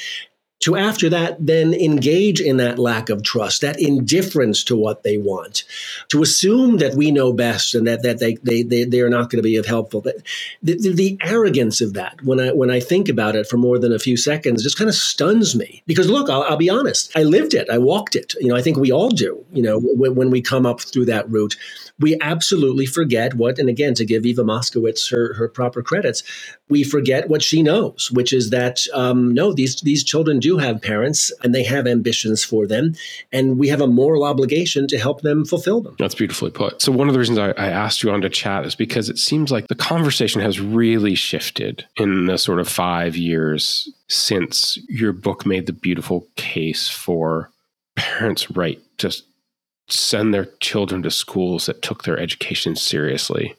to 0.65 0.75
after 0.75 1.09
that 1.09 1.37
then 1.45 1.75
engage 1.75 2.41
in 2.41 2.57
that 2.57 2.79
lack 2.79 3.11
of 3.11 3.21
trust, 3.21 3.61
that 3.61 3.79
indifference 3.79 4.63
to 4.63 4.75
what 4.75 5.03
they 5.03 5.15
want, 5.15 5.63
to 6.09 6.23
assume 6.23 6.77
that 6.77 6.95
we 6.95 7.11
know 7.11 7.31
best 7.31 7.75
and 7.75 7.85
that, 7.85 8.01
that 8.01 8.17
they, 8.17 8.33
they, 8.41 8.63
they, 8.63 8.83
they 8.83 9.01
are 9.01 9.09
not 9.09 9.29
going 9.29 9.37
to 9.37 9.47
be 9.47 9.57
of 9.57 9.67
helpful. 9.67 10.01
The, 10.01 10.23
the, 10.63 10.91
the, 10.91 11.17
arrogance 11.21 11.81
of 11.81 11.93
that, 11.93 12.19
when 12.23 12.39
I, 12.39 12.51
when 12.51 12.71
I 12.71 12.79
think 12.79 13.09
about 13.09 13.35
it 13.35 13.47
for 13.47 13.57
more 13.57 13.77
than 13.77 13.93
a 13.93 13.99
few 13.99 14.17
seconds, 14.17 14.63
just 14.63 14.77
kind 14.77 14.89
of 14.89 14.95
stuns 14.95 15.55
me. 15.55 15.83
Because 15.85 16.09
look, 16.09 16.31
I'll, 16.31 16.41
I'll 16.43 16.57
be 16.57 16.69
honest, 16.69 17.15
I 17.15 17.23
lived 17.23 17.53
it, 17.53 17.69
I 17.69 17.77
walked 17.77 18.15
it. 18.15 18.33
You 18.39 18.47
know, 18.47 18.55
I 18.55 18.63
think 18.63 18.77
we 18.77 18.91
all 18.91 19.09
do, 19.09 19.45
you 19.53 19.61
know, 19.61 19.79
when, 19.79 20.15
when 20.15 20.31
we 20.31 20.41
come 20.41 20.65
up 20.65 20.81
through 20.81 21.05
that 21.05 21.29
route 21.29 21.55
we 21.99 22.17
absolutely 22.21 22.85
forget 22.85 23.35
what, 23.35 23.57
and 23.57 23.69
again, 23.69 23.93
to 23.95 24.05
give 24.05 24.25
Eva 24.25 24.43
Moskowitz 24.43 25.09
her, 25.11 25.33
her 25.35 25.47
proper 25.47 25.81
credits, 25.81 26.23
we 26.67 26.83
forget 26.83 27.29
what 27.29 27.41
she 27.41 27.63
knows, 27.63 28.09
which 28.11 28.33
is 28.33 28.49
that 28.49 28.81
um, 28.93 29.33
no, 29.33 29.53
these 29.53 29.81
these 29.81 30.03
children 30.03 30.39
do 30.39 30.54
have 30.57 30.81
parents 30.81 31.31
and 31.43 31.53
they 31.53 31.63
have 31.63 31.87
ambitions 31.87 32.43
for 32.43 32.67
them, 32.67 32.93
and 33.31 33.57
we 33.57 33.67
have 33.69 33.81
a 33.81 33.87
moral 33.87 34.23
obligation 34.23 34.87
to 34.87 34.97
help 34.97 35.21
them 35.21 35.45
fulfill 35.45 35.81
them. 35.81 35.95
That's 35.99 36.15
beautifully 36.15 36.51
put. 36.51 36.81
So 36.81 36.91
one 36.91 37.07
of 37.07 37.13
the 37.13 37.19
reasons 37.19 37.37
I, 37.37 37.49
I 37.51 37.69
asked 37.69 38.03
you 38.03 38.11
on 38.11 38.21
to 38.21 38.29
chat 38.29 38.65
is 38.65 38.75
because 38.75 39.09
it 39.09 39.17
seems 39.17 39.51
like 39.51 39.67
the 39.67 39.75
conversation 39.75 40.41
has 40.41 40.59
really 40.59 41.15
shifted 41.15 41.85
in 41.97 42.25
the 42.25 42.37
sort 42.37 42.59
of 42.59 42.67
five 42.67 43.15
years 43.15 43.89
since 44.07 44.77
your 44.87 45.13
book 45.13 45.45
made 45.45 45.65
the 45.65 45.73
beautiful 45.73 46.27
case 46.35 46.89
for 46.89 47.51
parents' 47.95 48.51
right 48.51 48.79
to 48.97 49.15
send 49.87 50.33
their 50.33 50.45
children 50.59 51.03
to 51.03 51.11
schools 51.11 51.67
that 51.67 51.81
took 51.81 52.03
their 52.03 52.19
education 52.19 52.75
seriously 52.75 53.55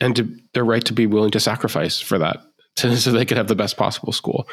and 0.00 0.16
to 0.16 0.38
their 0.52 0.64
right 0.64 0.84
to 0.84 0.92
be 0.92 1.06
willing 1.06 1.30
to 1.30 1.40
sacrifice 1.40 2.00
for 2.00 2.18
that 2.18 2.38
to, 2.76 2.96
so 3.00 3.12
they 3.12 3.24
could 3.24 3.36
have 3.36 3.48
the 3.48 3.54
best 3.54 3.76
possible 3.76 4.12
school. 4.12 4.48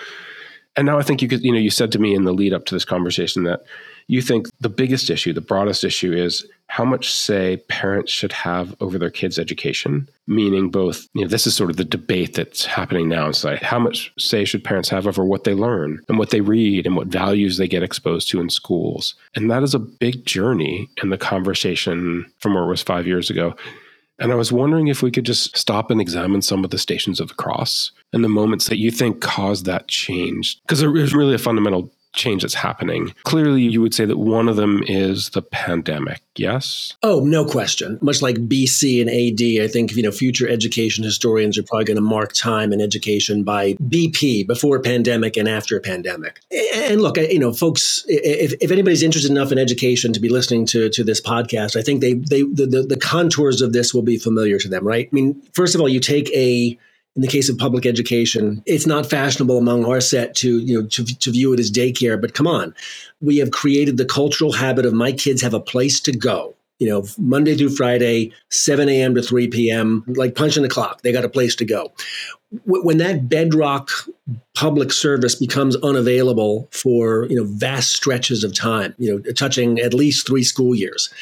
And 0.76 0.86
now 0.86 0.98
I 0.98 1.04
think 1.04 1.22
you 1.22 1.28
could, 1.28 1.44
you 1.44 1.52
know, 1.52 1.60
you 1.60 1.70
said 1.70 1.92
to 1.92 2.00
me 2.00 2.16
in 2.16 2.24
the 2.24 2.34
lead 2.34 2.54
up 2.54 2.66
to 2.66 2.76
this 2.76 2.86
conversation 2.86 3.44
that 3.44 3.64
you 4.08 4.22
think 4.22 4.48
the 4.60 4.70
biggest 4.70 5.10
issue, 5.10 5.34
the 5.34 5.42
broadest 5.42 5.84
issue 5.84 6.12
is 6.12 6.46
how 6.68 6.84
much 6.84 7.14
say 7.14 7.58
parents 7.68 8.12
should 8.12 8.32
have 8.32 8.76
over 8.82 8.98
their 8.98 9.12
kids' 9.12 9.38
education, 9.38 10.10
meaning 10.26 10.72
both, 10.72 11.08
you 11.14 11.22
know, 11.22 11.28
this 11.28 11.46
is 11.46 11.56
sort 11.56 11.70
of 11.70 11.78
the 11.78 11.84
debate 11.84 12.34
that's 12.34 12.66
happening 12.66 13.08
now 13.08 13.28
in 13.28 13.34
society. 13.34 13.64
How 13.64 13.80
much 13.80 14.12
say 14.18 14.44
should 14.44 14.64
parents 14.64 14.90
have 14.90 15.06
over 15.06 15.24
what 15.24 15.44
they 15.44 15.54
learn 15.54 16.02
and 16.10 16.18
what 16.18 16.32
they 16.32 16.42
read 16.42 16.86
and 16.86 16.96
what 16.96 17.08
values 17.08 17.58
they 17.58 17.68
get 17.68 17.84
exposed 17.84 18.30
to 18.32 18.40
in 18.40 18.50
schools? 18.50 19.14
And 19.36 19.52
that 19.52 19.64
is 19.64 19.76
a 19.76 19.80
big 19.80 20.26
journey 20.26 20.90
in 21.02 21.10
the 21.10 21.18
conversation 21.18 22.26
from 22.40 22.56
where 22.56 22.64
it 22.64 22.68
was 22.68 22.82
five 22.82 23.06
years 23.06 23.30
ago. 23.30 23.56
And 24.20 24.32
I 24.32 24.36
was 24.36 24.52
wondering 24.52 24.88
if 24.88 25.02
we 25.02 25.12
could 25.12 25.26
just 25.26 25.58
stop 25.58 25.90
and 25.90 26.00
examine 26.00 26.42
some 26.42 26.64
of 26.64 26.70
the 26.70 26.78
stations 26.78 27.20
of 27.20 27.30
the 27.30 27.34
cross 27.34 27.92
and 28.14 28.24
the 28.24 28.30
moments 28.30 28.68
that 28.70 28.78
you 28.78 28.92
think 28.92 29.22
caused 29.22 29.66
that 29.66 29.88
change. 29.88 30.62
Because 30.62 30.82
it 30.82 30.88
was 30.88 31.14
really 31.14 31.34
a 31.34 31.40
fundamental 31.40 31.92
change 32.14 32.44
that's 32.44 32.54
happening. 32.54 33.14
Clearly, 33.24 33.64
you 33.64 33.82
would 33.82 33.94
say 33.94 34.06
that 34.06 34.18
one 34.18 34.48
of 34.48 34.56
them 34.56 34.84
is 34.86 35.32
the 35.32 35.42
pandemic, 35.42 36.22
yes? 36.36 36.94
Oh, 37.04 37.20
no 37.22 37.44
question. 37.44 37.98
Much 38.02 38.22
like 38.22 38.36
BC 38.38 39.02
and 39.02 39.10
AD, 39.10 39.64
I 39.64 39.68
think, 39.68 39.96
you 39.96 40.04
know, 40.04 40.12
future 40.12 40.48
education 40.48 41.04
historians 41.04 41.58
are 41.58 41.64
probably 41.64 41.86
going 41.86 41.96
to 41.96 42.02
mark 42.02 42.34
time 42.34 42.72
in 42.72 42.82
education 42.82 43.44
by 43.44 43.74
BP, 43.74 44.48
before 44.48 44.80
pandemic 44.80 45.38
and 45.38 45.50
after 45.50 45.80
pandemic. 45.80 46.40
And 46.76 47.02
look, 47.02 47.18
you 47.18 47.40
know, 47.40 47.52
folks, 47.52 48.04
if, 48.08 48.54
if 48.62 48.72
anybody's 48.72 49.04
interested 49.04 49.32
enough 49.32 49.52
in 49.52 49.58
education 49.58 50.14
to 50.14 50.20
be 50.20 50.30
listening 50.30 50.66
to, 50.68 50.90
to 50.90 51.04
this 51.04 51.20
podcast, 51.20 51.76
I 51.76 51.82
think 51.82 52.02
they, 52.02 52.14
they 52.14 52.44
the, 52.44 52.68
the, 52.68 52.84
the 52.84 52.98
contours 52.98 53.62
of 53.62 53.74
this 53.74 53.94
will 53.94 54.02
be 54.04 54.18
familiar 54.18 54.60
to 54.60 54.70
them, 54.70 54.86
right? 54.86 55.10
I 55.12 55.16
mean, 55.16 55.42
first 55.54 55.76
of 55.76 55.82
all, 55.82 55.90
you 55.90 56.00
take 56.00 56.30
a 56.32 56.78
in 57.16 57.22
the 57.22 57.28
case 57.28 57.50
of 57.50 57.58
public 57.58 57.86
education, 57.86 58.64
it's 58.66 58.88
not 58.88 59.06
fashionable 59.06 59.58
among 59.58 59.86
our 59.86 60.02
set 60.02 60.36
to, 60.36 60.60
you 60.60 60.82
know, 60.82 60.88
to, 60.88 61.06
to 61.06 61.32
view 61.32 61.54
it 61.54 61.60
as 61.60 61.72
daycare, 61.72 62.20
but 62.20 62.34
come 62.34 62.48
on. 62.48 62.74
We 63.22 63.38
have 63.38 63.52
created 63.52 63.98
the 63.98 64.06
cultural 64.06 64.52
habit 64.52 64.86
of 64.86 64.94
my 64.94 65.12
kids 65.12 65.42
have 65.42 65.54
a 65.54 65.60
place 65.60 66.00
to 66.02 66.12
go. 66.12 66.56
You 66.80 66.90
know, 66.90 67.06
Monday 67.20 67.56
through 67.56 67.76
Friday, 67.76 68.34
7 68.50 68.90
a.m. 68.90 69.14
to 69.16 69.22
3 69.22 69.48
p.m., 69.48 70.04
like 70.08 70.36
punching 70.36 70.64
the 70.64 70.70
clock. 70.70 71.02
They 71.02 71.12
got 71.12 71.24
a 71.24 71.30
place 71.30 71.56
to 71.58 71.66
go. 71.66 71.94
When 72.66 72.98
that 72.98 73.30
bedrock 73.30 73.90
public 74.54 74.92
service 74.92 75.36
becomes 75.36 75.76
unavailable 75.78 76.68
for, 76.72 77.28
you 77.30 77.36
know, 77.36 77.46
vast 77.46 77.92
stretches 77.92 78.44
of 78.44 78.56
time, 78.56 78.96
you 78.98 79.12
know, 79.12 79.32
touching 79.34 79.80
at 79.80 79.94
least 79.94 80.28
three 80.28 80.44
school 80.44 80.76
years, 80.76 81.14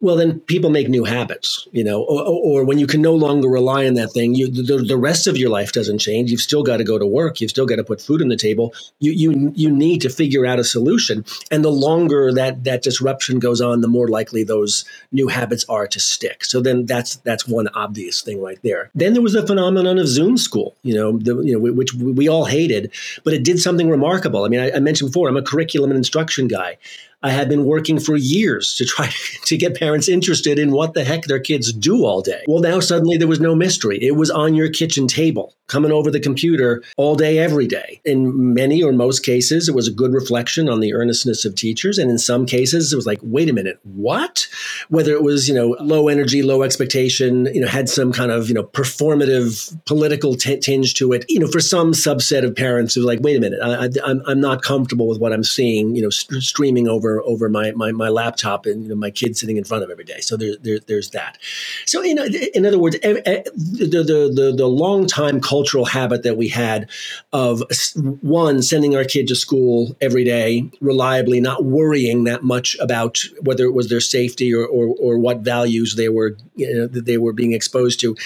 well 0.00 0.16
then 0.16 0.40
people 0.40 0.70
make 0.70 0.88
new 0.88 1.04
habits 1.04 1.66
you 1.72 1.84
know 1.84 2.02
or, 2.02 2.22
or, 2.22 2.64
when 2.64 2.78
you 2.78 2.86
can 2.86 3.00
no 3.00 3.14
longer 3.14 3.48
rely 3.48 3.86
on 3.86 3.94
that 3.94 4.12
thing 4.12 4.34
you 4.34 4.48
the, 4.62 4.78
the 4.78 4.96
rest 4.96 5.26
of 5.26 5.36
your 5.36 5.50
life 5.50 5.72
doesn't 5.72 5.98
change. 5.98 6.30
You've 6.30 6.40
still 6.40 6.62
got 6.62 6.78
to 6.78 6.84
go 6.84 6.98
to 6.98 7.06
work. 7.06 7.40
You've 7.40 7.50
still 7.50 7.66
got 7.66 7.76
to 7.76 7.84
put 7.84 8.00
food 8.00 8.22
on 8.22 8.28
the 8.28 8.36
table. 8.36 8.74
You 9.00 9.12
you 9.12 9.52
you 9.54 9.70
need 9.70 10.00
to 10.02 10.10
figure 10.10 10.46
out 10.46 10.58
a 10.58 10.64
solution. 10.64 11.24
And 11.50 11.64
the 11.64 11.70
longer 11.70 12.32
that 12.32 12.64
that 12.64 12.82
disruption 12.82 13.38
goes 13.38 13.60
on 13.60 13.80
the 13.80 13.88
more 13.88 14.08
likely 14.08 14.44
those 14.44 14.84
new 15.12 15.28
habits 15.28 15.64
are 15.68 15.86
to 15.88 16.00
stick. 16.00 16.44
So 16.44 16.60
then 16.60 16.86
that's 16.86 17.16
that's 17.16 17.46
one 17.46 17.68
obvious 17.74 18.22
thing 18.22 18.40
right 18.40 18.58
there. 18.62 18.90
Then 18.94 19.12
there 19.12 19.22
was 19.22 19.32
the 19.32 19.46
phenomenon 19.46 19.98
of 19.98 20.06
zoom 20.06 20.36
school 20.36 20.76
you 20.82 20.94
know 20.94 21.18
the, 21.18 21.40
you 21.42 21.52
know 21.52 21.72
which 21.72 21.94
we 21.94 22.28
all 22.28 22.44
hated 22.44 22.92
but 23.24 23.32
it 23.34 23.44
did 23.44 23.58
something 23.58 23.88
remarkable. 23.88 24.44
I 24.44 24.48
mean 24.48 24.60
I, 24.60 24.72
I 24.72 24.80
mentioned 24.80 25.10
before 25.10 25.28
i'm 25.28 25.36
a 25.36 25.42
curriculum 25.42 25.90
and 25.90 25.98
instruction 25.98 26.48
guy 26.48 26.78
I 27.20 27.30
had 27.30 27.48
been 27.48 27.64
working 27.64 27.98
for 27.98 28.16
years 28.16 28.74
to 28.74 28.84
try 28.84 29.10
to 29.44 29.56
get 29.56 29.76
parents 29.76 30.08
interested 30.08 30.58
in 30.58 30.70
what 30.70 30.94
the 30.94 31.04
heck 31.04 31.24
their 31.24 31.40
kids 31.40 31.72
do 31.72 32.04
all 32.04 32.22
day. 32.22 32.44
Well, 32.46 32.60
now 32.60 32.78
suddenly 32.80 33.16
there 33.16 33.26
was 33.26 33.40
no 33.40 33.54
mystery. 33.54 33.98
It 34.00 34.14
was 34.16 34.30
on 34.30 34.54
your 34.54 34.68
kitchen 34.68 35.08
table, 35.08 35.54
coming 35.66 35.90
over 35.90 36.10
the 36.10 36.20
computer 36.20 36.82
all 36.96 37.16
day, 37.16 37.38
every 37.38 37.66
day. 37.66 38.00
In 38.04 38.54
many 38.54 38.82
or 38.82 38.92
most 38.92 39.24
cases, 39.24 39.68
it 39.68 39.74
was 39.74 39.88
a 39.88 39.92
good 39.92 40.12
reflection 40.12 40.68
on 40.68 40.80
the 40.80 40.94
earnestness 40.94 41.44
of 41.44 41.56
teachers. 41.56 41.98
And 41.98 42.10
in 42.10 42.18
some 42.18 42.46
cases, 42.46 42.92
it 42.92 42.96
was 42.96 43.06
like, 43.06 43.18
wait 43.22 43.50
a 43.50 43.52
minute, 43.52 43.80
what? 43.82 44.46
Whether 44.88 45.12
it 45.12 45.22
was, 45.22 45.48
you 45.48 45.54
know, 45.54 45.76
low 45.80 46.08
energy, 46.08 46.42
low 46.42 46.62
expectation, 46.62 47.46
you 47.52 47.60
know, 47.60 47.68
had 47.68 47.88
some 47.88 48.12
kind 48.12 48.30
of, 48.30 48.48
you 48.48 48.54
know, 48.54 48.64
performative 48.64 49.76
political 49.86 50.36
t- 50.36 50.58
tinge 50.58 50.94
to 50.94 51.12
it. 51.12 51.24
You 51.28 51.40
know, 51.40 51.48
for 51.48 51.60
some 51.60 51.92
subset 51.92 52.44
of 52.44 52.54
parents, 52.54 52.96
it 52.96 53.00
was 53.00 53.06
like, 53.06 53.20
wait 53.20 53.36
a 53.36 53.40
minute, 53.40 53.60
I, 53.60 54.30
am 54.30 54.40
not 54.40 54.62
comfortable 54.62 55.08
with 55.08 55.18
what 55.18 55.32
I'm 55.32 55.44
seeing, 55.44 55.96
you 55.96 56.02
know, 56.02 56.10
st- 56.10 56.42
streaming 56.42 56.86
over 56.86 57.07
over 57.08 57.22
over 57.38 57.48
my 57.48 57.72
my, 57.72 57.92
my 57.92 58.08
laptop 58.08 58.66
and 58.66 58.82
you 58.82 58.88
know, 58.88 58.94
my 58.94 59.10
kids 59.10 59.40
sitting 59.40 59.56
in 59.56 59.64
front 59.64 59.84
of 59.84 59.90
every 59.90 60.04
day. 60.04 60.20
So 60.20 60.36
there, 60.36 60.56
there 60.60 60.78
there's 60.86 61.10
that. 61.10 61.38
So 61.86 62.02
you 62.02 62.14
know, 62.14 62.26
in 62.54 62.66
other 62.66 62.78
words, 62.78 62.98
the 63.00 63.42
the 63.52 64.30
the, 64.34 64.54
the 64.56 64.66
long 64.66 65.06
time 65.06 65.40
cultural 65.40 65.84
habit 65.84 66.22
that 66.22 66.36
we 66.36 66.48
had 66.48 66.88
of 67.32 67.62
one 68.20 68.62
sending 68.62 68.96
our 68.96 69.04
kid 69.04 69.28
to 69.28 69.34
school 69.34 69.96
every 70.00 70.24
day 70.24 70.70
reliably, 70.80 71.40
not 71.40 71.64
worrying 71.64 72.24
that 72.24 72.42
much 72.42 72.76
about 72.80 73.18
whether 73.42 73.64
it 73.64 73.74
was 73.74 73.88
their 73.88 74.00
safety 74.00 74.54
or 74.54 74.66
or, 74.66 74.94
or 75.00 75.18
what 75.18 75.40
values 75.40 75.94
they 75.96 76.08
were 76.08 76.36
you 76.56 76.74
know, 76.74 76.86
that 76.86 77.06
they 77.06 77.18
were 77.18 77.32
being 77.32 77.52
exposed 77.52 78.00
to, 78.00 78.16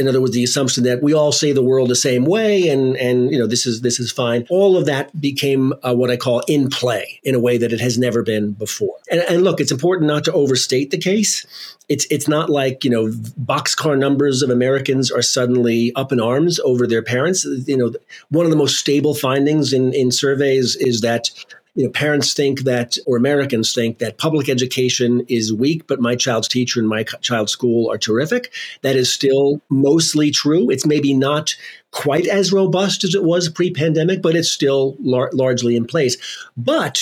in 0.00 0.08
other 0.08 0.20
words, 0.20 0.32
the 0.32 0.42
assumption 0.42 0.82
that 0.84 1.02
we 1.02 1.12
all 1.12 1.30
see 1.30 1.52
the 1.52 1.62
world 1.62 1.90
the 1.90 1.94
same 1.94 2.24
way, 2.24 2.68
and 2.68 2.96
and 2.96 3.30
you 3.30 3.38
know 3.38 3.46
this 3.46 3.66
is 3.66 3.82
this 3.82 4.00
is 4.00 4.10
fine. 4.10 4.46
All 4.48 4.76
of 4.76 4.86
that 4.86 5.20
became 5.20 5.74
uh, 5.82 5.94
what 5.94 6.10
I 6.10 6.16
call 6.16 6.40
in 6.48 6.70
play 6.70 7.20
in 7.22 7.34
a 7.34 7.38
way 7.38 7.58
that 7.58 7.72
it 7.72 7.80
has 7.80 7.98
never 7.98 8.22
been 8.22 8.52
before. 8.52 8.96
And, 9.10 9.20
and 9.28 9.44
look, 9.44 9.60
it's 9.60 9.70
important 9.70 10.08
not 10.08 10.24
to 10.24 10.32
overstate 10.32 10.90
the 10.90 10.98
case. 10.98 11.46
It's 11.88 12.06
it's 12.10 12.28
not 12.28 12.48
like 12.48 12.82
you 12.82 12.90
know 12.90 13.08
boxcar 13.44 13.98
numbers 13.98 14.42
of 14.42 14.48
Americans 14.48 15.10
are 15.10 15.22
suddenly 15.22 15.92
up 15.94 16.12
in 16.12 16.20
arms 16.20 16.58
over 16.60 16.86
their 16.86 17.02
parents. 17.02 17.44
You 17.44 17.76
know, 17.76 17.92
one 18.30 18.46
of 18.46 18.50
the 18.50 18.56
most 18.56 18.78
stable 18.78 19.14
findings 19.14 19.72
in 19.72 19.92
in 19.92 20.10
surveys 20.10 20.76
is 20.76 21.02
that 21.02 21.30
you 21.74 21.84
know, 21.84 21.90
parents 21.90 22.34
think 22.34 22.62
that, 22.62 22.96
or 23.06 23.16
Americans 23.16 23.72
think 23.72 23.98
that 23.98 24.18
public 24.18 24.48
education 24.48 25.24
is 25.28 25.52
weak, 25.52 25.86
but 25.86 26.00
my 26.00 26.16
child's 26.16 26.48
teacher 26.48 26.80
and 26.80 26.88
my 26.88 27.04
child's 27.20 27.52
school 27.52 27.90
are 27.90 27.98
terrific. 27.98 28.52
That 28.82 28.96
is 28.96 29.12
still 29.12 29.60
mostly 29.68 30.30
true. 30.30 30.70
It's 30.70 30.86
maybe 30.86 31.14
not 31.14 31.54
quite 31.92 32.26
as 32.26 32.52
robust 32.52 33.04
as 33.04 33.14
it 33.14 33.24
was 33.24 33.48
pre 33.48 33.70
pandemic, 33.72 34.22
but 34.22 34.36
it's 34.36 34.50
still 34.50 34.96
lar- 35.00 35.30
largely 35.32 35.76
in 35.76 35.86
place. 35.86 36.16
But 36.56 37.00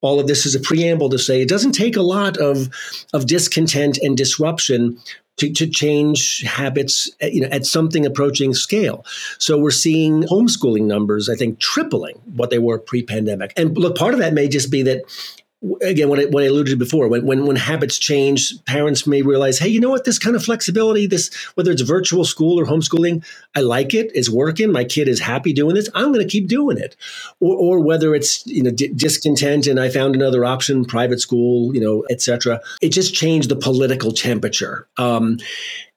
all 0.00 0.20
of 0.20 0.26
this 0.26 0.46
is 0.46 0.54
a 0.54 0.60
preamble 0.60 1.10
to 1.10 1.18
say 1.18 1.42
it 1.42 1.48
doesn't 1.48 1.72
take 1.72 1.96
a 1.96 2.02
lot 2.02 2.36
of, 2.36 2.68
of 3.12 3.26
discontent 3.26 3.98
and 3.98 4.16
disruption 4.16 4.98
to, 5.38 5.52
to 5.52 5.66
change 5.66 6.42
habits 6.42 7.10
uh, 7.22 7.26
you 7.26 7.40
know, 7.40 7.48
at 7.48 7.64
something 7.64 8.04
approaching 8.04 8.54
scale. 8.54 9.04
So 9.38 9.58
we're 9.58 9.70
seeing 9.70 10.22
homeschooling 10.24 10.84
numbers, 10.84 11.28
I 11.28 11.34
think, 11.34 11.58
tripling 11.58 12.20
what 12.34 12.50
they 12.50 12.58
were 12.58 12.78
pre 12.78 13.02
pandemic. 13.02 13.52
And 13.56 13.76
look, 13.76 13.96
part 13.96 14.14
of 14.14 14.20
that 14.20 14.34
may 14.34 14.48
just 14.48 14.70
be 14.70 14.82
that 14.82 15.02
again 15.82 16.08
what 16.08 16.20
I, 16.20 16.26
what 16.26 16.44
I 16.44 16.46
alluded 16.46 16.70
to 16.70 16.76
before 16.76 17.08
when, 17.08 17.26
when 17.26 17.44
when 17.44 17.56
habits 17.56 17.98
change 17.98 18.64
parents 18.64 19.06
may 19.06 19.22
realize 19.22 19.58
hey 19.58 19.68
you 19.68 19.80
know 19.80 19.90
what? 19.90 20.04
This 20.04 20.18
kind 20.18 20.36
of 20.36 20.44
flexibility 20.44 21.06
this 21.06 21.34
whether 21.54 21.72
it's 21.72 21.82
virtual 21.82 22.24
school 22.24 22.60
or 22.60 22.64
homeschooling 22.64 23.24
i 23.56 23.60
like 23.60 23.92
it. 23.92 24.12
It's 24.14 24.30
working. 24.30 24.70
My 24.70 24.84
kid 24.84 25.08
is 25.08 25.20
happy 25.20 25.52
doing 25.52 25.74
this. 25.74 25.88
I'm 25.94 26.12
going 26.12 26.24
to 26.24 26.30
keep 26.30 26.48
doing 26.48 26.78
it. 26.78 26.94
Or, 27.40 27.56
or 27.56 27.80
whether 27.80 28.14
it's 28.14 28.46
you 28.46 28.62
know 28.62 28.70
d- 28.70 28.92
discontent 28.94 29.66
and 29.66 29.80
i 29.80 29.88
found 29.88 30.14
another 30.14 30.44
option 30.44 30.84
private 30.84 31.20
school 31.20 31.74
you 31.74 31.80
know 31.80 32.04
etc 32.08 32.60
it 32.80 32.90
just 32.90 33.14
changed 33.14 33.48
the 33.48 33.56
political 33.56 34.12
temperature. 34.12 34.86
Um, 34.96 35.38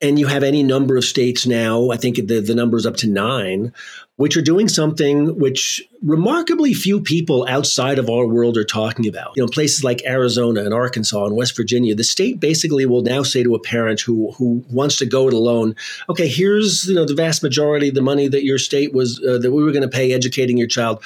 and 0.02 0.17
you 0.17 0.26
have 0.26 0.41
any 0.41 0.63
number 0.63 0.97
of 0.97 1.06
states 1.06 1.45
now 1.45 1.91
i 1.91 1.97
think 1.97 2.15
the, 2.15 2.39
the 2.39 2.56
number 2.56 2.78
is 2.78 2.88
up 2.88 2.97
to 2.97 3.08
nine 3.08 3.71
which 4.17 4.38
are 4.38 4.41
doing 4.41 4.67
something 4.67 5.39
which 5.39 5.82
remarkably 6.04 6.74
few 6.74 7.02
people 7.02 7.45
outside 7.50 7.97
of 7.97 8.10
our 8.10 8.28
world 8.28 8.58
are 8.58 8.63
talking 8.63 9.08
about. 9.08 9.32
You 9.36 9.43
know, 9.43 9.50
places 9.50 9.84
like 9.84 10.04
Arizona 10.06 10.62
and 10.62 10.74
Arkansas 10.74 11.26
and 11.26 11.36
West 11.36 11.56
Virginia, 11.56 11.95
the 11.95 12.04
state 12.04 12.39
basically 12.39 12.86
will 12.86 13.02
now 13.02 13.24
say 13.24 13.41
to 13.43 13.56
a 13.56 13.60
parent 13.60 14.02
who 14.02 14.32
who 14.34 14.63
wants 14.69 14.97
to 14.97 15.06
go 15.06 15.28
it 15.28 15.34
alone, 15.34 15.76
okay, 16.10 16.28
here's 16.28 16.88
you 16.88 16.95
know 16.95 17.06
the 17.06 17.15
vast 17.15 17.41
majority 17.41 17.89
of 17.89 17.95
the 17.95 18.02
money 18.02 18.28
that 18.28 18.43
your 18.43 18.58
state 18.58 18.93
was 18.93 19.19
uh, 19.28 19.38
that 19.39 19.52
we 19.52 19.63
were 19.63 19.71
going 19.71 19.82
to 19.82 19.88
pay 19.88 20.13
educating 20.13 20.58
your 20.58 20.67
child. 20.67 21.04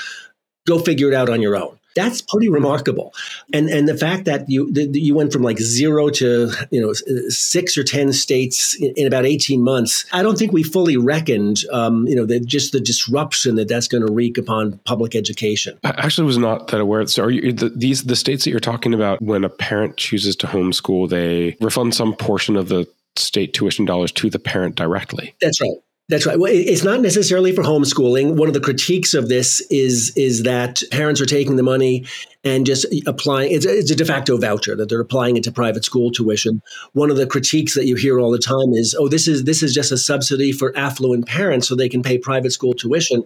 Go 0.68 0.80
figure 0.80 1.08
it 1.08 1.14
out 1.14 1.30
on 1.30 1.42
your 1.42 1.56
own. 1.56 1.80
That's 1.96 2.22
pretty 2.22 2.50
remarkable, 2.50 3.14
and 3.54 3.70
and 3.70 3.88
the 3.88 3.98
fact 3.98 4.26
that 4.26 4.50
you 4.50 4.72
that 4.74 4.92
you 4.94 5.16
went 5.16 5.34
from 5.34 5.42
like 5.42 5.60
zero 5.60 6.10
to 6.10 6.52
you 6.72 6.82
know 6.82 6.94
six 7.30 7.78
or 7.78 7.84
ten 7.84 8.14
states 8.14 8.76
in, 8.76 8.94
in 8.98 9.08
about 9.08 9.26
eighteen 9.26 9.64
months. 9.64 10.06
I 10.12 10.24
don't 10.24 10.38
think 10.38 10.52
we 10.52 10.64
fully 10.64 10.98
reckoned, 10.98 11.62
um, 11.72 12.08
you 12.08 12.16
know, 12.16 12.26
that 12.26 12.46
just 12.46 12.72
the 12.72 12.80
disruption 12.80 13.56
that 13.56 13.68
that's 13.68 13.88
going 13.88 14.06
to 14.06 14.12
wreak 14.12 14.38
upon 14.38 14.80
public 14.86 15.16
education. 15.16 15.78
I 15.84 15.90
actually 15.90 16.26
was 16.26 16.38
not 16.38 16.68
that 16.68 16.82
aware. 16.82 17.06
So, 17.08 17.24
are 17.24 17.32
you 17.32 17.54
the, 17.54 17.70
these 17.70 18.04
the 18.04 18.16
states 18.16 18.44
that 18.44 18.52
you're 18.52 18.60
talking 18.60 18.94
about? 18.94 19.22
When 19.22 19.44
a 19.44 19.50
parent 19.50 19.98
chooses 19.98 20.36
to 20.38 20.48
homeschool, 20.48 21.10
they 21.10 21.56
refund 21.62 21.96
some 21.96 22.14
portion 22.14 22.56
of 22.56 22.70
the 22.70 22.88
state 23.16 23.54
tuition 23.54 23.86
dollars 23.86 24.12
to 24.12 24.30
the 24.30 24.40
parent 24.40 24.76
directly. 24.76 25.36
That's 25.40 25.62
right. 25.62 25.78
That's 26.08 26.28
right. 26.28 26.38
Well, 26.38 26.52
it's 26.54 26.84
not 26.84 27.02
necessarily 27.02 27.52
for 27.52 27.64
homeschooling. 27.64 28.36
One 28.36 28.48
of 28.48 28.54
the 28.54 28.60
critiques 28.60 29.16
of 29.16 29.28
this 29.28 29.60
is 29.72 30.14
is 30.16 30.44
that 30.44 30.84
parents 30.92 31.20
are 31.20 31.26
taking 31.26 31.56
the 31.56 31.64
money 31.64 32.06
and 32.46 32.64
just 32.66 32.86
applying 33.08 33.52
it's 33.52 33.66
a, 33.66 33.80
it's 33.80 33.90
a 33.90 33.96
de 33.96 34.06
facto 34.06 34.38
voucher 34.38 34.76
that 34.76 34.88
they're 34.88 35.02
applying 35.02 35.36
it 35.36 35.44
to 35.44 35.52
private 35.52 35.84
school 35.84 36.12
tuition. 36.12 36.62
One 36.94 37.10
of 37.10 37.18
the 37.18 37.26
critiques 37.26 37.74
that 37.74 37.88
you 37.88 37.96
hear 37.96 38.20
all 38.20 38.32
the 38.32 38.38
time 38.38 38.74
is, 38.74 38.96
"Oh, 38.98 39.10
this 39.10 39.28
is 39.28 39.44
this 39.44 39.64
is 39.64 39.74
just 39.74 39.92
a 39.92 39.98
subsidy 39.98 40.52
for 40.52 40.72
affluent 40.78 41.26
parents 41.26 41.68
so 41.68 41.76
they 41.76 41.90
can 41.90 42.04
pay 42.04 42.20
private 42.20 42.52
school 42.52 42.74
tuition." 42.74 43.24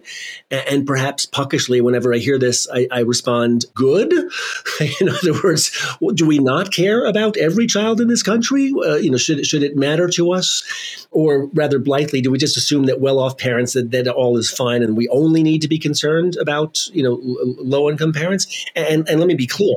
And, 0.50 0.64
and 0.68 0.86
perhaps 0.86 1.26
puckishly, 1.26 1.82
whenever 1.82 2.14
I 2.14 2.18
hear 2.18 2.38
this, 2.38 2.66
I, 2.72 2.88
I 2.90 3.00
respond, 3.00 3.66
"Good." 3.74 4.12
in 5.00 5.08
other 5.10 5.34
words, 5.44 5.70
do 6.14 6.26
we 6.26 6.38
not 6.38 6.72
care 6.72 7.04
about 7.04 7.36
every 7.36 7.66
child 7.66 8.00
in 8.00 8.08
this 8.08 8.22
country? 8.22 8.72
Uh, 8.74 8.96
you 8.96 9.10
know, 9.10 9.18
should 9.18 9.46
should 9.46 9.62
it 9.62 9.76
matter 9.76 10.08
to 10.08 10.32
us, 10.32 11.06
or 11.10 11.46
rather 11.52 11.78
blithely, 11.78 12.22
do 12.22 12.30
we 12.30 12.38
just 12.38 12.56
assume 12.56 12.86
that 12.86 13.00
well-off 13.00 13.36
parents 13.36 13.74
that, 13.74 13.90
that 13.90 14.08
all 14.08 14.38
is 14.38 14.50
fine 14.50 14.82
and 14.82 14.96
we 14.96 15.08
only 15.08 15.42
need 15.42 15.60
to 15.60 15.68
be 15.68 15.78
concerned 15.78 16.36
about 16.36 16.86
you 16.94 17.02
know 17.02 17.20
low-income 17.58 18.14
parents? 18.14 18.64
And 18.74 19.09
and 19.10 19.20
let 19.20 19.26
me 19.26 19.34
be 19.34 19.46
clear. 19.46 19.74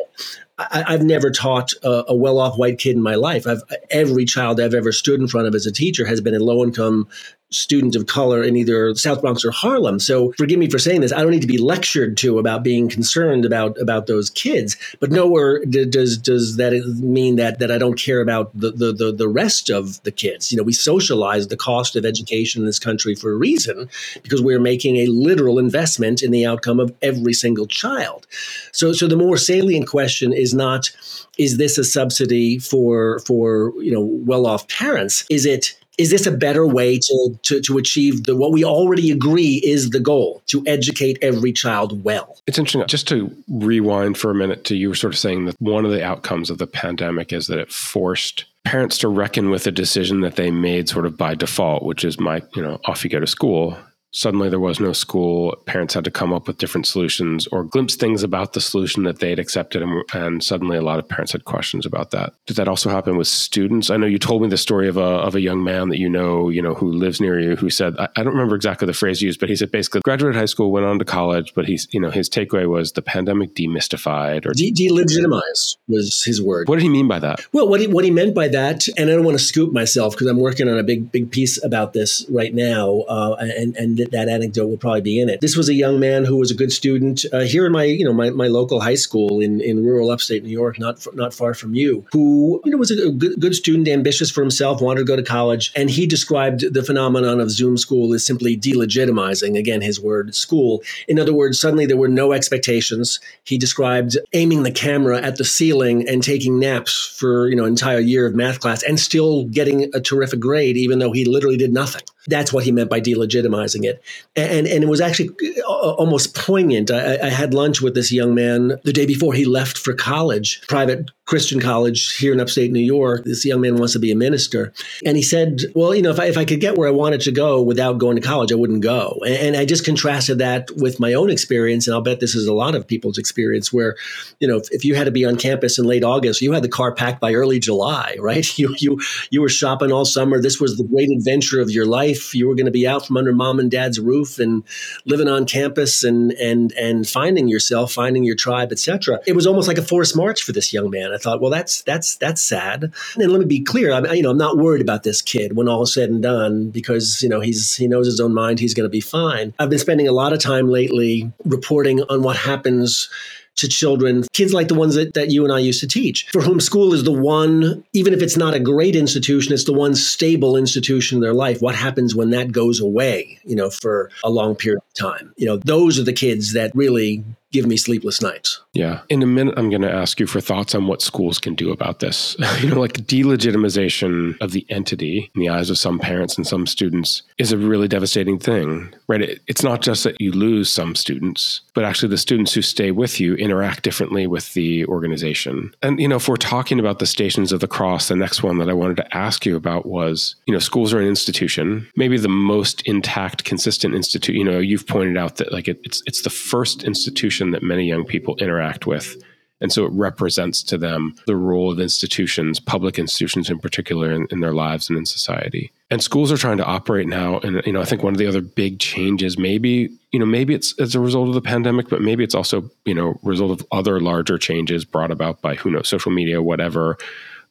I, 0.58 0.92
have 0.92 1.04
never 1.04 1.32
taught 1.32 1.74
a, 1.84 2.06
a, 2.10 2.16
well-off 2.16 2.58
white 2.58 2.78
kid 2.78 2.96
in 2.96 3.02
my 3.02 3.16
life. 3.16 3.48
I've, 3.48 3.64
every 3.90 4.24
child 4.24 4.62
I've 4.62 4.76
ever 4.76 4.92
stood 4.92 5.20
in 5.20 5.28
front 5.28 5.48
of 5.48 5.56
as 5.56 5.66
a 5.66 5.72
teacher 5.72 6.06
has 6.06 6.22
been 6.22 6.36
a 6.36 6.40
low-income 6.40 7.08
student 7.54 7.96
of 7.96 8.08
color 8.08 8.44
in 8.44 8.56
either 8.56 8.94
South 8.96 9.22
Bronx 9.22 9.46
or 9.46 9.52
Harlem. 9.52 10.00
So 10.00 10.34
forgive 10.34 10.60
me 10.60 10.70
for 10.70 10.80
saying 10.80 11.02
this. 11.02 11.12
I 11.12 11.22
don't 11.22 11.32
need 11.32 11.42
to 11.42 11.48
be 11.48 11.58
lectured 11.58 12.18
to 12.18 12.40
about 12.40 12.64
being 12.64 12.90
concerned 12.90 13.46
about 13.46 13.80
about 13.80 14.08
those 14.08 14.30
kids. 14.30 14.78
But 15.00 15.12
nowhere 15.12 15.64
does 15.66 16.18
does 16.18 16.58
that 16.58 16.74
mean 17.02 17.36
that 17.38 17.60
that 17.60 17.72
I 17.72 17.78
don't 17.78 17.98
care 18.00 18.22
about 18.22 18.52
the 18.58 18.72
the 18.72 18.94
the, 18.94 19.12
the 19.12 19.28
rest 19.28 19.70
of 19.70 20.02
the 20.04 20.12
kids. 20.12 20.52
You 20.52 20.58
know, 20.58 20.64
we 20.64 20.74
socialize 20.74 21.48
the 21.48 21.58
cost 21.58 21.96
of 21.96 22.06
education 22.06 22.62
in 22.62 22.66
this 22.66 22.80
country 22.80 23.16
for 23.16 23.32
a 23.32 23.36
reason 23.36 23.90
because 24.22 24.42
we're 24.42 24.60
making 24.60 24.98
a 24.98 25.08
literal 25.08 25.60
investment 25.60 26.22
in 26.22 26.32
the 26.32 26.46
outcome 26.46 26.80
of 26.80 26.94
every 27.02 27.34
single 27.34 27.68
child. 27.68 28.28
So 28.72 28.94
so 28.94 29.08
the 29.08 29.18
more 29.18 29.38
salient 29.38 29.88
question 29.88 30.34
is 30.34 30.54
not 30.54 30.92
is 31.38 31.58
this 31.58 31.78
a 31.78 31.84
subsidy 31.84 32.60
for 32.60 33.20
for 33.20 33.74
you 33.82 33.92
know 33.92 34.02
well 34.02 34.46
off 34.46 34.68
parents? 34.68 35.26
Is 35.30 35.46
it 35.46 35.78
is 35.98 36.10
this 36.10 36.26
a 36.26 36.32
better 36.32 36.66
way 36.66 36.98
to, 36.98 37.40
to, 37.44 37.62
to 37.62 37.78
achieve 37.78 38.24
the 38.24 38.36
what 38.36 38.52
we 38.52 38.64
already 38.64 39.12
agree 39.12 39.62
is 39.64 39.92
the 39.92 40.00
goal 40.00 40.42
to 40.48 40.64
educate 40.66 41.18
every 41.22 41.52
child 41.52 42.04
well? 42.04 42.38
It's 42.48 42.58
interesting 42.58 42.86
just 42.88 43.08
to 43.10 43.32
rewind 43.48 44.18
for 44.18 44.32
a 44.32 44.36
minute 44.36 44.66
to 44.66 44.76
you 44.76 44.90
were 44.90 44.96
sort 44.96 45.14
of 45.14 45.20
saying 45.20 45.46
that 45.46 45.56
one 45.60 45.86
of 45.86 45.92
the 45.92 46.04
outcomes 46.04 46.50
of 46.50 46.58
the 46.58 46.68
pandemic 46.68 47.32
is 47.32 47.48
that 47.48 47.60
it 47.60 47.72
forced 47.72 48.46
parents 48.64 48.98
to 49.00 49.08
reckon 49.08 49.50
with 49.50 49.68
a 49.68 49.72
decision 49.72 50.22
that 50.22 50.36
they 50.36 50.50
made 50.50 50.88
sort 50.88 51.06
of 51.06 51.18
by 51.18 51.36
default 51.36 51.84
which 51.84 52.06
is 52.06 52.20
my 52.20 52.42
you 52.56 52.62
know 52.62 52.80
off 52.86 53.04
you 53.04 53.10
go 53.10 53.20
to 53.20 53.28
school 53.28 53.78
suddenly 54.14 54.48
there 54.48 54.60
was 54.60 54.80
no 54.80 54.94
school. 54.94 55.56
Parents 55.66 55.94
had 55.94 56.04
to 56.06 56.12
come 56.12 56.32
up 56.32 56.48
with 56.48 56.60
different 56.60 56.86
solutions 56.86 57.48
or 57.48 57.64
glimpse 57.64 57.96
things 57.96 58.24
about 58.24 58.54
the 58.54 58.62
solution 58.62 59.04
that 59.04 59.20
they'd 59.20 59.40
accepted. 59.40 59.82
And, 59.82 60.04
and, 60.14 60.44
suddenly 60.44 60.78
a 60.78 60.82
lot 60.82 61.00
of 61.00 61.08
parents 61.08 61.32
had 61.32 61.46
questions 61.46 61.86
about 61.86 62.12
that. 62.12 62.34
Did 62.46 62.58
that 62.58 62.68
also 62.68 62.90
happen 62.90 63.18
with 63.18 63.28
students? 63.28 63.90
I 63.90 63.98
know 63.98 64.06
you 64.08 64.20
told 64.20 64.42
me 64.42 64.48
the 64.48 64.58
story 64.58 64.88
of 64.88 64.98
a, 64.98 65.02
of 65.02 65.36
a 65.36 65.42
young 65.42 65.64
man 65.64 65.90
that 65.90 66.00
you 66.00 66.10
know, 66.10 66.50
you 66.50 66.62
know, 66.62 66.74
who 66.74 66.92
lives 66.92 67.22
near 67.22 67.40
you 67.40 67.56
who 67.56 67.70
said, 67.70 67.96
I, 67.98 68.10
I 68.16 68.24
don't 68.24 68.34
remember 68.34 68.56
exactly 68.56 68.86
the 68.86 68.94
phrase 68.94 69.22
used, 69.22 69.40
but 69.40 69.50
he 69.50 69.56
said 69.56 69.72
basically 69.72 70.02
graduated 70.02 70.38
high 70.38 70.46
school, 70.46 70.72
went 70.72 70.86
on 70.86 71.00
to 71.00 71.06
college, 71.06 71.54
but 71.56 71.66
he's, 71.66 71.88
you 71.92 72.00
know, 72.00 72.12
his 72.12 72.30
takeaway 72.30 72.68
was 72.68 72.92
the 72.92 73.02
pandemic 73.02 73.56
demystified 73.56 74.46
or 74.46 74.54
De- 74.54 74.74
delegitimized 74.74 75.78
was 75.88 76.24
his 76.26 76.42
word. 76.42 76.68
What 76.68 76.76
did 76.76 76.84
he 76.84 76.90
mean 76.90 77.08
by 77.08 77.20
that? 77.20 77.46
Well, 77.52 77.68
what 77.68 77.80
he, 77.80 77.88
what 77.88 78.06
he 78.06 78.12
meant 78.12 78.36
by 78.36 78.48
that, 78.50 78.88
and 78.98 79.10
I 79.10 79.14
don't 79.14 79.24
want 79.24 79.38
to 79.38 79.44
scoop 79.44 79.74
myself 79.74 80.14
because 80.14 80.28
I'm 80.28 80.40
working 80.40 80.70
on 80.70 80.78
a 80.78 80.84
big, 80.84 81.12
big 81.12 81.32
piece 81.32 81.64
about 81.64 81.94
this 81.94 82.26
right 82.30 82.54
now. 82.54 83.02
Uh, 83.08 83.36
and, 83.40 83.76
and 83.76 84.03
that 84.12 84.30
anecdote 84.30 84.68
will 84.68 84.78
probably 84.78 85.02
be 85.02 85.20
in 85.20 85.30
it. 85.30 85.42
This 85.42 85.56
was 85.56 85.70
a 85.70 85.74
young 85.74 86.00
man 86.00 86.26
who 86.26 86.38
was 86.38 86.52
a 86.52 86.56
good 86.56 86.72
student 86.72 87.26
uh, 87.32 87.42
here 87.42 87.66
in 87.66 87.72
my, 87.72 87.84
you 87.84 88.06
know, 88.06 88.14
my, 88.14 88.30
my 88.30 88.48
local 88.48 88.82
high 88.82 88.96
school 88.96 89.40
in, 89.40 89.62
in 89.62 89.84
rural 89.84 90.10
upstate 90.10 90.44
New 90.44 90.50
York, 90.50 90.80
not 90.80 91.06
not 91.14 91.34
far 91.34 91.54
from 91.54 91.76
you, 91.76 92.06
who 92.12 92.62
you 92.66 92.72
know 92.72 92.78
was 92.78 92.92
a 92.92 93.12
good, 93.12 93.40
good 93.40 93.56
student, 93.56 93.88
ambitious 93.88 94.32
for 94.32 94.42
himself, 94.42 94.82
wanted 94.82 95.02
to 95.02 95.06
go 95.06 95.16
to 95.16 95.24
college, 95.24 95.72
and 95.76 95.90
he 95.90 96.06
described 96.06 96.74
the 96.74 96.84
phenomenon 96.84 97.40
of 97.40 97.52
Zoom 97.52 97.78
school 97.78 98.14
as 98.14 98.26
simply 98.26 98.58
delegitimizing. 98.58 99.58
Again, 99.58 99.82
his 99.82 100.00
word, 100.00 100.34
school. 100.36 100.82
In 101.08 101.20
other 101.20 101.34
words, 101.34 101.60
suddenly 101.60 101.86
there 101.86 101.98
were 101.98 102.08
no 102.08 102.32
expectations. 102.34 103.20
He 103.44 103.58
described 103.58 104.18
aiming 104.34 104.64
the 104.64 104.72
camera 104.72 105.22
at 105.22 105.38
the 105.38 105.46
ceiling 105.46 106.08
and 106.08 106.24
taking 106.24 106.60
naps 106.60 107.16
for 107.18 107.48
you 107.48 107.56
know 107.56 107.66
entire 107.66 108.00
year 108.00 108.26
of 108.26 108.36
math 108.36 108.60
class 108.60 108.84
and 108.84 109.00
still 109.00 109.46
getting 109.46 109.90
a 109.94 110.00
terrific 110.00 110.40
grade, 110.40 110.78
even 110.78 111.00
though 111.00 111.12
he 111.12 111.26
literally 111.26 111.58
did 111.58 111.74
nothing. 111.74 112.02
That's 112.28 112.54
what 112.54 112.64
he 112.64 112.72
meant 112.72 112.90
by 112.90 113.02
delegitimizing 113.02 113.84
it. 113.84 113.93
And, 114.36 114.68
and 114.68 114.84
it 114.84 114.88
was 114.88 115.02
actually 115.02 115.30
uh, 115.68 115.94
almost 115.94 116.36
poignant. 116.36 116.92
I, 116.92 117.18
I 117.22 117.30
had 117.30 117.54
lunch 117.54 117.82
with 117.82 117.96
this 117.96 118.12
young 118.12 118.34
man 118.36 118.80
the 118.84 118.94
day 118.94 119.06
before 119.06 119.34
he 119.34 119.46
left 119.46 119.78
for 119.78 119.94
college, 119.94 120.62
private 120.68 121.12
Christian 121.34 121.60
college 121.60 122.16
here 122.18 122.32
in 122.32 122.40
upstate 122.40 122.72
New 122.72 122.80
York. 122.80 123.24
This 123.24 123.44
young 123.44 123.60
man 123.60 123.78
wants 123.78 123.94
to 123.94 124.00
be 124.00 124.12
a 124.12 124.16
minister. 124.16 124.72
And 125.04 125.18
he 125.18 125.24
said, 125.24 125.62
Well, 125.74 125.96
you 125.96 126.04
know, 126.04 126.12
if 126.12 126.20
I, 126.20 126.26
if 126.26 126.38
I 126.38 126.46
could 126.46 126.60
get 126.60 126.78
where 126.78 126.88
I 126.88 126.92
wanted 126.92 127.22
to 127.22 127.32
go 127.32 127.60
without 127.60 127.98
going 127.98 128.18
to 128.18 128.22
college, 128.22 128.52
I 128.52 128.56
wouldn't 128.56 128.84
go. 128.84 129.18
And, 129.26 129.34
and 129.34 129.58
I 129.58 129.66
just 129.66 129.84
contrasted 129.84 130.38
that 130.38 130.70
with 130.78 131.00
my 131.00 131.16
own 131.16 131.32
experience. 131.32 131.88
And 131.88 131.96
I'll 131.96 132.04
bet 132.04 132.20
this 132.20 132.36
is 132.36 132.46
a 132.46 132.54
lot 132.54 132.76
of 132.76 132.86
people's 132.86 133.18
experience 133.18 133.74
where, 133.74 133.96
you 134.40 134.48
know, 134.48 134.58
if, 134.58 134.72
if 134.72 134.86
you 134.86 134.94
had 134.94 135.06
to 135.06 135.12
be 135.12 135.26
on 135.26 135.36
campus 135.36 135.80
in 135.80 135.86
late 135.86 136.04
August, 136.04 136.40
you 136.40 136.52
had 136.52 136.64
the 136.64 136.70
car 136.70 136.94
packed 136.94 137.20
by 137.20 137.34
early 137.34 137.58
July, 137.58 138.16
right? 138.20 138.46
You, 138.64 138.76
you, 138.78 139.02
you 139.32 139.42
were 139.42 139.50
shopping 139.50 139.92
all 139.92 140.06
summer. 140.06 140.40
This 140.40 140.62
was 140.62 140.78
the 140.78 140.84
great 140.84 141.10
adventure 141.10 141.60
of 141.60 141.72
your 141.72 141.88
life. 141.88 142.36
You 142.36 142.48
were 142.48 142.54
going 142.54 142.68
to 142.68 142.72
be 142.72 142.88
out 142.88 143.08
from 143.08 143.18
under 143.18 143.34
mom 143.34 143.60
and 143.60 143.72
dad's 143.72 144.00
roof 144.00 144.38
and 144.38 144.64
living 145.06 145.28
on 145.28 145.48
campus 145.48 146.04
and, 146.04 146.32
and, 146.34 146.72
and 146.74 147.10
finding 147.10 147.48
yourself, 147.48 147.92
finding 147.92 148.24
your 148.24 148.36
tribe, 148.36 148.72
etc. 148.72 149.20
It 149.26 149.36
was 149.36 149.48
almost 149.48 149.68
like 149.68 149.80
a 149.80 149.82
forced 149.82 150.16
march 150.16 150.44
for 150.44 150.52
this 150.52 150.72
young 150.72 150.92
man. 150.92 151.12
Thought, 151.24 151.40
well, 151.40 151.52
that's 151.52 151.82
that's 151.84 152.18
that's 152.18 152.42
sad. 152.42 152.92
And 153.16 153.32
let 153.32 153.40
me 153.40 153.46
be 153.46 153.62
clear, 153.62 153.94
I'm, 153.94 154.06
you 154.08 154.22
know, 154.22 154.32
I'm 154.32 154.38
not 154.38 154.58
worried 154.58 154.82
about 154.82 155.04
this 155.04 155.22
kid 155.22 155.56
when 155.56 155.70
all 155.70 155.84
is 155.84 155.94
said 155.94 156.10
and 156.10 156.22
done 156.22 156.70
because 156.70 157.22
you 157.22 157.30
know 157.30 157.40
he's 157.40 157.76
he 157.76 157.88
knows 157.88 158.06
his 158.06 158.20
own 158.20 158.34
mind. 158.34 158.60
He's 158.60 158.74
going 158.74 158.86
to 158.86 158.90
be 158.90 159.00
fine. 159.00 159.54
I've 159.58 159.70
been 159.70 159.80
spending 159.80 160.08
a 160.08 160.12
lot 160.12 160.34
of 160.34 160.40
time 160.40 160.68
lately 160.68 161.32
reporting 161.46 162.02
on 162.04 162.24
what 162.24 162.36
happens 162.36 163.10
to 163.56 163.68
children, 163.68 164.24
kids 164.34 164.54
like 164.54 164.68
the 164.68 164.76
ones 164.76 164.96
that, 164.96 165.14
that 165.14 165.30
you 165.30 165.44
and 165.44 165.54
I 165.54 165.60
used 165.60 165.80
to 165.82 165.88
teach, 165.88 166.28
for 166.32 166.42
whom 166.42 166.60
school 166.60 166.94
is 166.94 167.04
the 167.04 167.12
one, 167.12 167.84
even 167.94 168.14
if 168.14 168.22
it's 168.22 168.38
not 168.38 168.54
a 168.54 168.60
great 168.60 168.96
institution, 168.96 169.54
it's 169.54 169.66
the 169.66 169.74
one 169.74 169.96
stable 169.96 170.58
institution 170.58 171.18
in 171.18 171.22
their 171.22 171.34
life. 171.34 171.62
What 171.62 171.76
happens 171.76 172.16
when 172.16 172.32
that 172.32 172.52
goes 172.52 172.80
away, 172.80 173.40
you 173.44 173.56
know, 173.56 173.70
for 173.70 174.10
a 174.24 174.30
long 174.30 174.56
period 174.56 174.80
of 174.80 174.94
time? 174.96 175.34
You 175.38 175.46
know, 175.46 175.58
those 175.58 176.00
are 176.00 176.04
the 176.04 176.14
kids 176.14 176.54
that 176.54 176.72
really 176.74 177.24
give 177.54 177.66
me 177.68 177.78
sleepless 177.78 178.22
nights. 178.22 178.62
Yeah. 178.74 179.02
In 179.10 179.22
a 179.22 179.28
minute, 179.28 179.54
I'm 179.56 179.70
going 179.70 179.84
to 179.84 179.92
ask 179.92 180.20
you 180.20 180.26
for 180.26 180.42
thoughts 180.42 180.74
on 180.74 180.88
what 180.88 181.02
schools 181.02 181.38
can 181.40 181.54
do 181.54 181.72
about 181.72 182.00
this. 182.00 182.36
you 182.60 182.70
know, 182.70 182.80
like 182.80 182.94
delegitimization 183.06 184.36
of 184.42 184.52
the 184.52 184.66
entity 184.70 185.32
in 185.36 185.40
the 185.40 185.50
eyes 185.50 185.70
of 185.70 185.78
some 185.78 186.00
parents 186.00 186.36
and 186.36 186.46
some 186.46 186.66
students 186.66 187.22
is 187.38 187.52
a 187.52 187.58
really 187.58 187.88
devastating 187.88 188.40
thing, 188.40 188.94
right? 189.08 189.22
It, 189.22 189.42
it's 189.48 189.64
not 189.64 189.82
just 189.82 190.04
that 190.04 190.20
you 190.20 190.32
lose 190.32 190.72
some 190.72 190.96
students, 190.96 191.62
but 191.76 191.86
actually 191.86 192.10
the 192.10 192.18
students 192.18 192.54
who 192.54 192.64
stay 192.64 192.90
with 192.90 193.20
you 193.20 193.36
interact 193.36 193.84
differently 193.84 194.26
with 194.26 194.54
the 194.54 194.86
organization. 194.88 195.74
And, 195.84 196.00
you 196.00 196.08
know, 196.08 196.16
if 196.16 196.28
we're 196.28 196.36
talking 196.36 196.80
about 196.80 196.98
the 196.98 197.06
Stations 197.06 197.52
of 197.52 197.60
the 197.60 197.68
Cross, 197.68 198.08
the 198.08 198.16
next 198.16 198.42
one 198.42 198.58
that 198.58 198.70
I 198.70 198.74
wanted 198.74 198.98
to 198.98 199.16
ask 199.16 199.46
you 199.46 199.56
about 199.56 199.86
was, 199.86 200.36
you 200.48 200.54
know, 200.54 200.60
schools 200.60 200.92
are 200.92 201.00
an 201.00 201.08
institution, 201.08 201.88
maybe 201.96 202.18
the 202.18 202.28
most 202.28 202.82
intact, 202.88 203.44
consistent 203.44 203.94
institute. 203.94 204.36
You 204.36 204.44
know, 204.44 204.58
you've 204.58 204.88
pointed 204.88 205.18
out 205.18 205.36
that 205.36 205.54
like 205.54 205.68
it, 205.68 205.80
it's 205.84 206.02
it's 206.08 206.24
the 206.24 206.32
first 206.32 206.84
institution 206.84 207.43
institution 207.44 207.52
that 207.52 207.64
many 207.64 207.86
young 207.86 208.06
people 208.06 208.36
interact 208.38 208.86
with. 208.86 209.16
And 209.62 209.72
so 209.72 209.86
it 209.86 209.92
represents 209.94 210.62
to 210.64 210.78
them 210.78 211.16
the 211.26 211.38
role 211.38 211.72
of 211.72 211.80
institutions, 211.80 212.60
public 212.60 213.00
institutions 213.00 213.50
in 213.50 213.60
particular, 213.60 214.12
in, 214.12 214.28
in, 214.30 214.42
their 214.42 214.54
lives 214.54 214.90
and 214.90 214.98
in 214.98 215.06
society. 215.06 215.72
And 215.90 216.04
schools 216.04 216.34
are 216.34 216.38
trying 216.38 216.58
to 216.58 216.66
operate 216.66 217.08
now. 217.08 217.40
And 217.40 217.62
you 217.66 217.72
know, 217.72 217.82
I 217.82 217.86
think 217.86 218.04
one 218.04 218.14
of 218.14 218.18
the 218.18 218.28
other 218.28 218.42
big 218.42 218.80
changes, 218.80 219.38
maybe 219.38 219.90
you 220.12 220.20
know, 220.20 220.26
maybe 220.26 220.54
it's 220.54 220.78
as 220.80 220.96
a 220.96 221.00
result 221.00 221.30
of 221.30 221.34
the 221.34 221.42
pandemic, 221.42 221.88
but 221.88 222.02
maybe 222.02 222.24
it's 222.24 222.36
also 222.36 222.70
you 222.84 222.94
know, 222.94 223.18
result 223.24 223.52
of 223.52 223.66
other 223.72 224.02
larger 224.02 224.38
changes 224.38 224.84
brought 224.84 225.12
about 225.12 225.42
by 225.42 225.56
who 225.56 225.72
knows, 225.72 225.88
social 225.88 226.12
media, 226.12 226.42
whatever, 226.42 226.98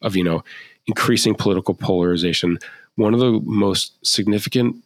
of 0.03 0.15
you 0.15 0.25
know, 0.25 0.45
increasing 0.87 1.35
political 1.35 1.75
polarization. 1.75 2.59
One 2.97 3.15
of 3.15 3.21
the 3.21 3.41
most 3.45 3.95
significant 4.05 4.77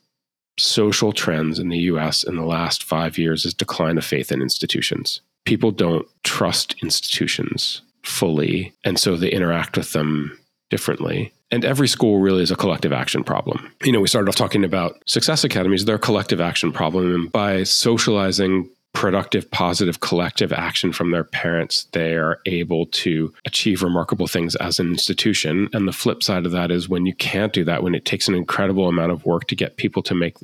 social 0.58 1.12
trends 1.12 1.58
in 1.58 1.68
the 1.68 1.78
US 1.78 2.22
in 2.22 2.36
the 2.36 2.44
last 2.44 2.82
five 2.82 3.18
years 3.18 3.44
is 3.44 3.54
decline 3.54 3.98
of 3.98 4.04
faith 4.04 4.32
in 4.32 4.40
institutions. 4.40 5.20
People 5.44 5.70
don't 5.70 6.06
trust 6.24 6.74
institutions 6.82 7.82
fully, 8.02 8.72
and 8.84 8.98
so 8.98 9.16
they 9.16 9.30
interact 9.30 9.76
with 9.76 9.92
them 9.92 10.36
differently. 10.70 11.32
And 11.50 11.64
every 11.64 11.86
school 11.86 12.18
really 12.18 12.42
is 12.42 12.50
a 12.50 12.56
collective 12.56 12.92
action 12.92 13.22
problem. 13.22 13.72
You 13.84 13.92
know, 13.92 14.00
we 14.00 14.08
started 14.08 14.28
off 14.28 14.34
talking 14.34 14.64
about 14.64 15.00
success 15.06 15.44
academies, 15.44 15.84
they're 15.84 15.96
a 15.96 16.00
collective 16.00 16.40
action 16.40 16.72
problem. 16.72 17.14
And 17.14 17.30
by 17.32 17.62
socializing 17.62 18.68
productive, 18.96 19.50
positive, 19.50 20.00
collective 20.00 20.54
action 20.54 20.90
from 20.90 21.10
their 21.10 21.22
parents, 21.22 21.86
they 21.92 22.14
are 22.14 22.40
able 22.46 22.86
to 22.86 23.30
achieve 23.44 23.82
remarkable 23.82 24.26
things 24.26 24.56
as 24.56 24.78
an 24.78 24.88
institution. 24.88 25.68
And 25.74 25.86
the 25.86 25.92
flip 25.92 26.22
side 26.22 26.46
of 26.46 26.52
that 26.52 26.70
is 26.70 26.88
when 26.88 27.04
you 27.04 27.14
can't 27.14 27.52
do 27.52 27.62
that, 27.64 27.82
when 27.82 27.94
it 27.94 28.06
takes 28.06 28.26
an 28.26 28.34
incredible 28.34 28.88
amount 28.88 29.12
of 29.12 29.26
work 29.26 29.48
to 29.48 29.54
get 29.54 29.76
people 29.76 30.02
to 30.04 30.14
make 30.14 30.36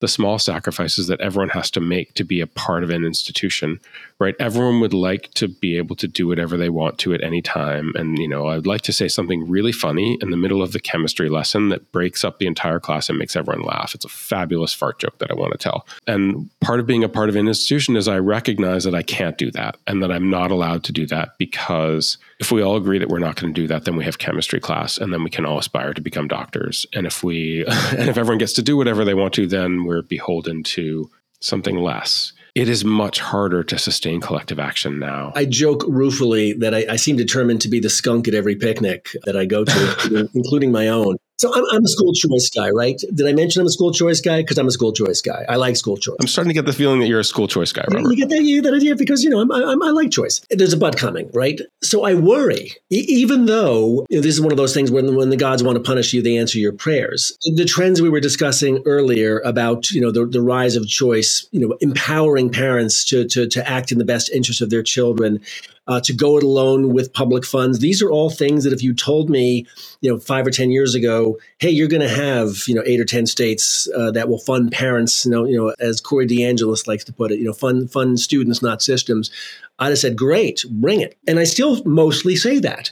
the 0.00 0.08
small 0.08 0.38
sacrifices 0.38 1.06
that 1.06 1.20
everyone 1.20 1.48
has 1.48 1.70
to 1.70 1.80
make 1.80 2.12
to 2.14 2.24
be 2.24 2.40
a 2.40 2.46
part 2.46 2.84
of 2.84 2.90
an 2.90 3.04
institution, 3.04 3.80
right? 4.18 4.34
Everyone 4.38 4.80
would 4.80 4.92
like 4.92 5.30
to 5.34 5.48
be 5.48 5.78
able 5.78 5.96
to 5.96 6.06
do 6.06 6.26
whatever 6.26 6.58
they 6.58 6.68
want 6.68 6.98
to 6.98 7.14
at 7.14 7.22
any 7.22 7.40
time. 7.40 7.92
And, 7.94 8.18
you 8.18 8.28
know, 8.28 8.48
I'd 8.48 8.66
like 8.66 8.82
to 8.82 8.92
say 8.92 9.08
something 9.08 9.48
really 9.48 9.72
funny 9.72 10.18
in 10.20 10.30
the 10.30 10.36
middle 10.36 10.62
of 10.62 10.72
the 10.72 10.80
chemistry 10.80 11.30
lesson 11.30 11.70
that 11.70 11.90
breaks 11.92 12.24
up 12.24 12.38
the 12.38 12.46
entire 12.46 12.78
class 12.78 13.08
and 13.08 13.18
makes 13.18 13.36
everyone 13.36 13.64
laugh. 13.64 13.94
It's 13.94 14.04
a 14.04 14.10
fabulous 14.10 14.74
fart 14.74 14.98
joke 14.98 15.18
that 15.18 15.30
I 15.30 15.34
want 15.34 15.52
to 15.52 15.58
tell. 15.58 15.86
And 16.06 16.50
part 16.60 16.78
of 16.78 16.86
being 16.86 17.02
a 17.02 17.08
part 17.08 17.30
of 17.30 17.36
an 17.36 17.48
institution 17.48 17.96
is 17.96 18.06
I 18.06 18.18
recognize 18.18 18.84
that 18.84 18.94
I 18.94 19.02
can't 19.02 19.38
do 19.38 19.50
that 19.52 19.78
and 19.86 20.02
that 20.02 20.12
I'm 20.12 20.28
not 20.28 20.50
allowed 20.50 20.84
to 20.84 20.92
do 20.92 21.06
that 21.06 21.38
because 21.38 22.18
if 22.38 22.52
we 22.52 22.60
all 22.62 22.76
agree 22.76 22.98
that 22.98 23.08
we're 23.08 23.18
not 23.18 23.36
going 23.36 23.54
to 23.54 23.60
do 23.60 23.66
that, 23.68 23.86
then 23.86 23.96
we 23.96 24.04
have 24.04 24.18
chemistry 24.18 24.60
class 24.60 24.98
and 24.98 25.10
then 25.10 25.24
we 25.24 25.30
can 25.30 25.46
all 25.46 25.58
aspire 25.58 25.94
to 25.94 26.02
become 26.02 26.28
doctors. 26.28 26.84
And 26.92 27.06
if 27.06 27.24
we, 27.24 27.64
and 27.96 28.10
if 28.10 28.18
everyone 28.18 28.38
gets 28.38 28.52
to 28.54 28.62
do 28.62 28.76
whatever 28.76 29.02
they 29.02 29.14
want 29.14 29.32
to, 29.34 29.46
then 29.46 29.85
we're 29.86 30.02
beholden 30.02 30.62
to 30.64 31.10
something 31.40 31.76
less. 31.76 32.32
It 32.54 32.68
is 32.68 32.84
much 32.84 33.20
harder 33.20 33.62
to 33.64 33.78
sustain 33.78 34.20
collective 34.20 34.58
action 34.58 34.98
now. 34.98 35.32
I 35.34 35.44
joke 35.44 35.84
ruefully 35.86 36.54
that 36.54 36.74
I, 36.74 36.86
I 36.90 36.96
seem 36.96 37.16
determined 37.16 37.60
to 37.62 37.68
be 37.68 37.80
the 37.80 37.90
skunk 37.90 38.26
at 38.28 38.34
every 38.34 38.56
picnic 38.56 39.10
that 39.24 39.36
I 39.36 39.44
go 39.44 39.64
to, 39.64 40.28
including 40.34 40.72
my 40.72 40.88
own. 40.88 41.16
So 41.38 41.52
I'm, 41.54 41.64
I'm, 41.70 41.84
a 41.84 41.88
school 41.88 42.14
choice 42.14 42.48
guy, 42.48 42.70
right? 42.70 42.98
Did 43.14 43.26
I 43.26 43.32
mention 43.32 43.60
I'm 43.60 43.66
a 43.66 43.70
school 43.70 43.92
choice 43.92 44.22
guy? 44.22 44.40
Because 44.40 44.56
I'm 44.56 44.68
a 44.68 44.70
school 44.70 44.92
choice 44.92 45.20
guy. 45.20 45.44
I 45.48 45.56
like 45.56 45.76
school 45.76 45.98
choice. 45.98 46.16
I'm 46.18 46.26
starting 46.26 46.48
to 46.48 46.54
get 46.54 46.64
the 46.64 46.72
feeling 46.72 46.98
that 47.00 47.08
you're 47.08 47.20
a 47.20 47.24
school 47.24 47.46
choice 47.46 47.72
guy, 47.72 47.84
Robert. 47.92 48.08
You 48.10 48.16
get 48.16 48.30
that, 48.30 48.42
you 48.42 48.62
get 48.62 48.70
that 48.70 48.76
idea 48.76 48.96
because 48.96 49.22
you 49.22 49.28
know 49.28 49.40
I'm, 49.40 49.52
I'm, 49.52 49.82
i 49.82 49.90
like 49.90 50.10
choice. 50.10 50.40
There's 50.50 50.72
a 50.72 50.78
but 50.78 50.96
coming, 50.96 51.30
right? 51.34 51.60
So 51.82 52.04
I 52.04 52.14
worry, 52.14 52.72
e- 52.90 53.04
even 53.08 53.46
though 53.46 54.06
you 54.08 54.16
know, 54.16 54.22
this 54.22 54.34
is 54.34 54.40
one 54.40 54.50
of 54.50 54.56
those 54.56 54.72
things 54.72 54.90
when 54.90 55.14
when 55.14 55.28
the 55.28 55.36
gods 55.36 55.62
want 55.62 55.76
to 55.76 55.82
punish 55.82 56.14
you, 56.14 56.22
they 56.22 56.38
answer 56.38 56.58
your 56.58 56.72
prayers. 56.72 57.36
The 57.44 57.66
trends 57.66 58.00
we 58.00 58.08
were 58.08 58.20
discussing 58.20 58.82
earlier 58.86 59.40
about 59.40 59.90
you 59.90 60.00
know 60.00 60.10
the, 60.10 60.24
the 60.24 60.40
rise 60.40 60.74
of 60.74 60.86
choice, 60.88 61.46
you 61.52 61.60
know, 61.60 61.76
empowering 61.80 62.50
parents 62.50 63.04
to 63.06 63.26
to 63.28 63.46
to 63.48 63.68
act 63.68 63.92
in 63.92 63.98
the 63.98 64.04
best 64.06 64.30
interest 64.30 64.62
of 64.62 64.70
their 64.70 64.82
children 64.82 65.40
uh, 65.86 66.00
to 66.00 66.12
go 66.12 66.36
it 66.36 66.42
alone 66.42 66.92
with 66.92 67.12
public 67.12 67.44
funds. 67.44 67.78
These 67.78 68.02
are 68.02 68.10
all 68.10 68.30
things 68.30 68.64
that 68.64 68.72
if 68.72 68.82
you 68.82 68.94
told 68.94 69.30
me, 69.30 69.66
you 70.00 70.10
know, 70.10 70.18
five 70.18 70.46
or 70.46 70.50
ten 70.50 70.70
years 70.70 70.94
ago, 70.94 71.38
hey, 71.58 71.70
you're 71.70 71.88
going 71.88 72.02
to 72.02 72.08
have 72.08 72.66
you 72.66 72.74
know 72.74 72.82
eight 72.86 73.00
or 73.00 73.04
ten 73.04 73.26
states 73.26 73.88
uh, 73.96 74.10
that 74.12 74.28
will 74.28 74.38
fund 74.38 74.72
parents, 74.72 75.24
you 75.24 75.30
know, 75.30 75.44
you 75.44 75.56
know, 75.56 75.74
as 75.78 76.00
Corey 76.00 76.26
DeAngelis 76.26 76.86
likes 76.86 77.04
to 77.04 77.12
put 77.12 77.32
it, 77.32 77.38
you 77.38 77.44
know, 77.44 77.52
fund 77.52 77.90
fund 77.90 78.18
students, 78.20 78.62
not 78.62 78.82
systems. 78.82 79.30
I'd 79.78 79.88
have 79.88 79.98
said, 79.98 80.16
great, 80.16 80.64
bring 80.70 81.00
it, 81.00 81.18
and 81.26 81.38
I 81.38 81.44
still 81.44 81.82
mostly 81.84 82.36
say 82.36 82.58
that. 82.60 82.90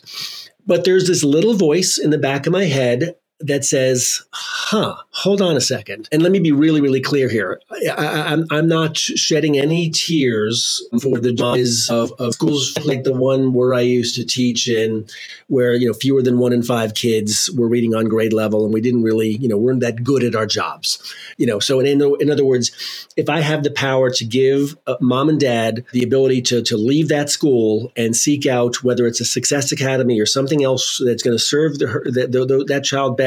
But 0.67 0.85
there's 0.85 1.07
this 1.07 1.23
little 1.23 1.55
voice 1.55 1.99
in 1.99 2.11
the 2.11 2.19
back 2.19 2.47
of 2.47 2.53
my 2.53 2.65
head 2.65 3.17
that 3.41 3.65
says, 3.65 4.23
huh, 4.31 4.97
hold 5.11 5.43
on 5.43 5.57
a 5.57 5.61
second. 5.61 6.09
And 6.13 6.23
let 6.23 6.31
me 6.31 6.39
be 6.39 6.53
really, 6.53 6.81
really 6.81 7.01
clear 7.01 7.29
here. 7.29 7.61
I, 7.71 8.33
am 8.51 8.69
not 8.69 8.97
shedding 8.97 9.59
any 9.59 9.91
tears 9.91 10.83
for 11.03 11.19
the 11.19 11.33
demise 11.33 11.89
of, 11.91 12.13
of 12.19 12.35
schools 12.35 12.77
like 12.85 13.03
the 13.03 13.13
one 13.13 13.53
where 13.53 13.75
I 13.75 13.81
used 13.81 14.15
to 14.17 14.25
teach 14.25 14.69
in, 14.69 15.07
where, 15.49 15.75
you 15.75 15.89
know, 15.89 15.95
fewer 15.95 16.23
than 16.23 16.39
one 16.39 16.53
in 16.53 16.63
five 16.63 16.95
kids 16.95 17.51
were 17.57 17.69
reading 17.69 17.95
on 17.95 18.07
grade 18.07 18.33
level 18.33 18.65
and 18.65 18.73
we 18.73 18.81
didn't 18.81 19.03
really, 19.03 19.31
you 19.37 19.49
know, 19.49 19.59
weren't 19.59 19.81
that 19.81 20.05
good 20.05 20.23
at 20.23 20.37
our 20.37 20.47
jobs. 20.47 21.15
You 21.37 21.47
know, 21.47 21.59
so 21.59 21.81
in, 21.81 22.01
in 22.21 22.31
other 22.31 22.45
words, 22.45 22.71
if 23.17 23.29
I 23.29 23.41
have 23.41 23.65
the 23.65 23.71
power 23.71 24.11
to 24.11 24.25
give 24.25 24.77
uh, 24.87 24.97
mom 25.01 25.29
and 25.29 25.41
dad 25.41 25.85
the 25.93 26.05
ability 26.05 26.43
to, 26.43 26.63
to 26.63 26.77
leave 26.77 27.09
that 27.09 27.31
school 27.31 27.93
and 27.97 28.17
seek 28.17 28.47
out 28.47 28.85
whether 28.85 29.07
it's 29.07 29.21
a 29.21 29.25
success 29.25 29.73
academy 29.73 30.21
or 30.21 30.27
something 30.27 30.63
else 30.63 31.03
that's 31.05 31.23
going 31.23 31.37
to 31.37 31.43
serve 31.43 31.79
the, 31.79 31.87
the, 32.05 32.47
the, 32.47 32.65
that 32.69 32.85
child 32.85 33.17
better, 33.17 33.24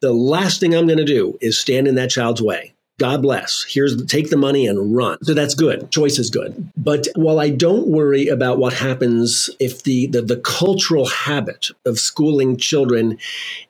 the 0.00 0.12
last 0.12 0.60
thing 0.60 0.74
I'm 0.74 0.86
going 0.86 0.98
to 0.98 1.04
do 1.04 1.36
is 1.40 1.58
stand 1.58 1.88
in 1.88 1.96
that 1.96 2.10
child's 2.10 2.42
way. 2.42 2.74
God 2.98 3.22
bless. 3.22 3.64
Here's 3.68 4.04
take 4.06 4.28
the 4.28 4.36
money 4.36 4.66
and 4.66 4.94
run. 4.94 5.22
So 5.22 5.32
that's 5.32 5.54
good. 5.54 5.90
Choice 5.92 6.18
is 6.18 6.30
good. 6.30 6.68
But 6.76 7.06
while 7.14 7.38
I 7.38 7.48
don't 7.48 7.86
worry 7.86 8.26
about 8.26 8.58
what 8.58 8.72
happens 8.72 9.48
if 9.60 9.84
the, 9.84 10.08
the, 10.08 10.20
the 10.20 10.36
cultural 10.38 11.06
habit 11.06 11.68
of 11.86 12.00
schooling 12.00 12.56
children 12.56 13.16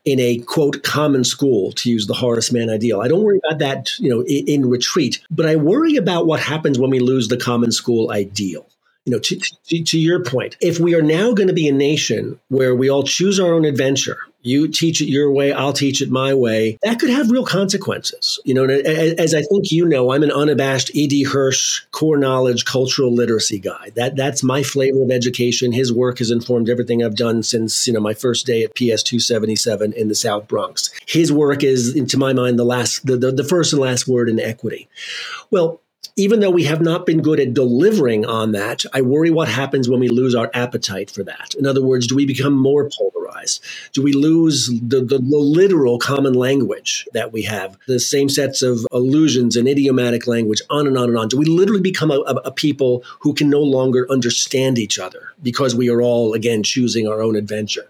in 0.07 0.18
a 0.18 0.38
quote 0.38 0.83
common 0.83 1.25
school, 1.25 1.73
to 1.73 1.90
use 1.90 2.07
the 2.07 2.14
Horace 2.14 2.51
Mann 2.51 2.71
ideal, 2.71 3.03
I 3.03 3.09
don't 3.09 3.23
worry 3.23 3.40
about 3.47 3.59
that, 3.59 3.90
you 3.99 4.09
know, 4.09 4.23
in, 4.23 4.49
in 4.49 4.71
retreat. 4.71 5.21
But 5.31 5.44
I 5.44 5.57
worry 5.57 5.97
about 5.97 6.27
what 6.27 6.40
happens 6.40 6.79
when 6.79 6.90
we 6.90 6.99
lose 6.99 7.29
the 7.29 7.37
common 7.37 7.71
school 7.71 8.11
ideal 8.11 8.66
you 9.09 9.14
know, 9.14 9.21
to, 9.21 9.40
to, 9.68 9.83
to, 9.83 9.99
your 9.99 10.23
point, 10.23 10.59
if 10.61 10.79
we 10.79 10.94
are 10.94 11.01
now 11.01 11.33
going 11.33 11.49
to 11.49 11.55
be 11.55 11.66
a 11.66 11.73
nation 11.73 12.38
where 12.49 12.77
we 12.77 12.90
all 12.90 13.03
choose 13.03 13.40
our 13.40 13.55
own 13.55 13.64
adventure, 13.64 14.18
you 14.42 14.68
teach 14.68 15.01
it 15.01 15.09
your 15.09 15.33
way, 15.33 15.51
I'll 15.51 15.73
teach 15.73 16.03
it 16.03 16.11
my 16.11 16.35
way, 16.35 16.79
that 16.83 17.01
could 17.01 17.09
have 17.09 17.31
real 17.31 17.47
consequences. 17.47 18.38
You 18.44 18.53
know, 18.53 18.64
as 18.64 19.35
I 19.35 19.40
think 19.40 19.73
you 19.73 19.87
know, 19.87 20.12
I'm 20.12 20.23
an 20.23 20.31
unabashed 20.31 20.94
E.D. 20.94 21.25
Hirsch 21.25 21.85
core 21.90 22.18
knowledge, 22.18 22.66
cultural 22.66 23.11
literacy 23.11 23.59
guy. 23.59 23.92
That 23.97 24.14
that's 24.14 24.42
my 24.42 24.62
flavor 24.62 25.03
of 25.03 25.11
education. 25.11 25.73
His 25.73 25.90
work 25.90 26.18
has 26.18 26.31
informed 26.31 26.68
everything 26.68 27.03
I've 27.03 27.16
done 27.16 27.42
since 27.42 27.87
you 27.87 27.94
know 27.94 28.01
my 28.01 28.12
first 28.12 28.44
day 28.44 28.62
at 28.62 28.75
PS 28.75 29.03
277 29.03 29.94
in 29.94 30.09
the 30.09 30.14
South 30.14 30.47
Bronx. 30.49 30.90
His 31.07 31.33
work 31.33 31.64
is, 31.64 31.94
to 31.94 32.18
my 32.18 32.35
mind, 32.35 32.59
the 32.59 32.64
last, 32.64 33.07
the, 33.07 33.16
the, 33.16 33.33
the 33.33 33.44
first 33.44 33.73
and 33.73 33.81
last 33.81 34.07
word 34.07 34.29
in 34.29 34.38
equity. 34.38 34.87
Well, 35.51 35.81
even 36.18 36.40
though 36.40 36.50
we 36.50 36.64
have 36.64 36.81
not 36.81 37.07
been 37.07 37.22
good 37.22 37.38
at 37.38 37.54
delivering 37.54 38.26
on 38.26 38.50
that, 38.50 38.85
I 38.92 39.02
worry 39.02 39.31
what 39.31 39.48
happens 39.48 39.88
when 39.88 40.00
we 40.00 40.09
lose 40.09 40.35
our 40.35 40.50
appetite 40.52 41.12
for 41.12 41.22
that. 41.22 41.54
In 41.54 41.64
other 41.64 41.83
words, 41.83 42.09
do 42.09 42.16
we 42.16 42.26
become 42.26 42.54
more 42.54 42.90
polarized? 42.90 43.64
Do 43.92 44.02
we 44.02 44.12
lose 44.12 44.66
the, 44.66 45.00
the, 45.00 45.18
the 45.18 45.38
literal 45.38 45.98
common 46.00 46.35
language 46.35 47.07
that 47.12 47.33
we 47.33 47.42
have, 47.42 47.78
the 47.87 48.00
same 48.00 48.28
sets 48.28 48.62
of 48.62 48.85
allusions 48.90 49.54
and 49.54 49.68
idiomatic 49.68 50.26
language, 50.26 50.61
on 50.70 50.88
and 50.88 50.98
on 50.98 51.09
and 51.09 51.16
on? 51.16 51.28
Do 51.28 51.38
we 51.38 51.44
literally 51.44 51.81
become 51.81 52.11
a, 52.11 52.18
a, 52.26 52.35
a 52.46 52.52
people 52.52 53.04
who 53.20 53.33
can 53.33 53.48
no 53.48 53.61
longer 53.61 54.04
understand 54.11 54.76
each 54.76 54.98
other 54.98 55.33
because 55.40 55.76
we 55.76 55.88
are 55.88 56.02
all, 56.02 56.35
again, 56.35 56.64
choosing 56.64 57.07
our 57.07 57.22
own 57.22 57.37
adventure? 57.37 57.88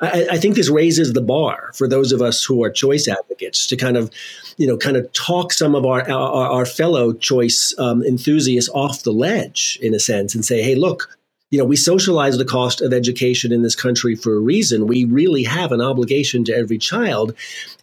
I, 0.00 0.26
I, 0.32 0.38
think 0.38 0.56
this 0.56 0.70
raises 0.70 1.12
the 1.12 1.20
bar 1.20 1.72
for 1.74 1.86
those 1.86 2.12
of 2.12 2.22
us 2.22 2.42
who 2.42 2.64
are 2.64 2.70
choice 2.70 3.06
advocates 3.06 3.66
to 3.66 3.76
kind 3.76 3.96
of, 3.96 4.10
you 4.56 4.66
know, 4.66 4.76
kind 4.76 4.96
of 4.96 5.12
talk 5.12 5.52
some 5.52 5.74
of 5.74 5.84
our 5.84 6.08
our, 6.10 6.48
our 6.48 6.66
fellow 6.66 7.12
choice 7.12 7.74
um, 7.78 8.02
enthusiasts 8.04 8.70
off 8.74 9.02
the 9.02 9.12
ledge 9.12 9.78
in 9.82 9.94
a 9.94 10.00
sense 10.00 10.34
and 10.34 10.44
say, 10.44 10.62
hey, 10.62 10.74
look, 10.74 11.18
you 11.50 11.58
know, 11.58 11.64
we 11.64 11.76
socialize 11.76 12.38
the 12.38 12.44
cost 12.44 12.80
of 12.80 12.92
education 12.92 13.52
in 13.52 13.62
this 13.62 13.74
country 13.74 14.14
for 14.14 14.34
a 14.34 14.40
reason. 14.40 14.86
We 14.86 15.04
really 15.04 15.42
have 15.42 15.72
an 15.72 15.80
obligation 15.80 16.44
to 16.44 16.54
every 16.54 16.78
child. 16.78 17.34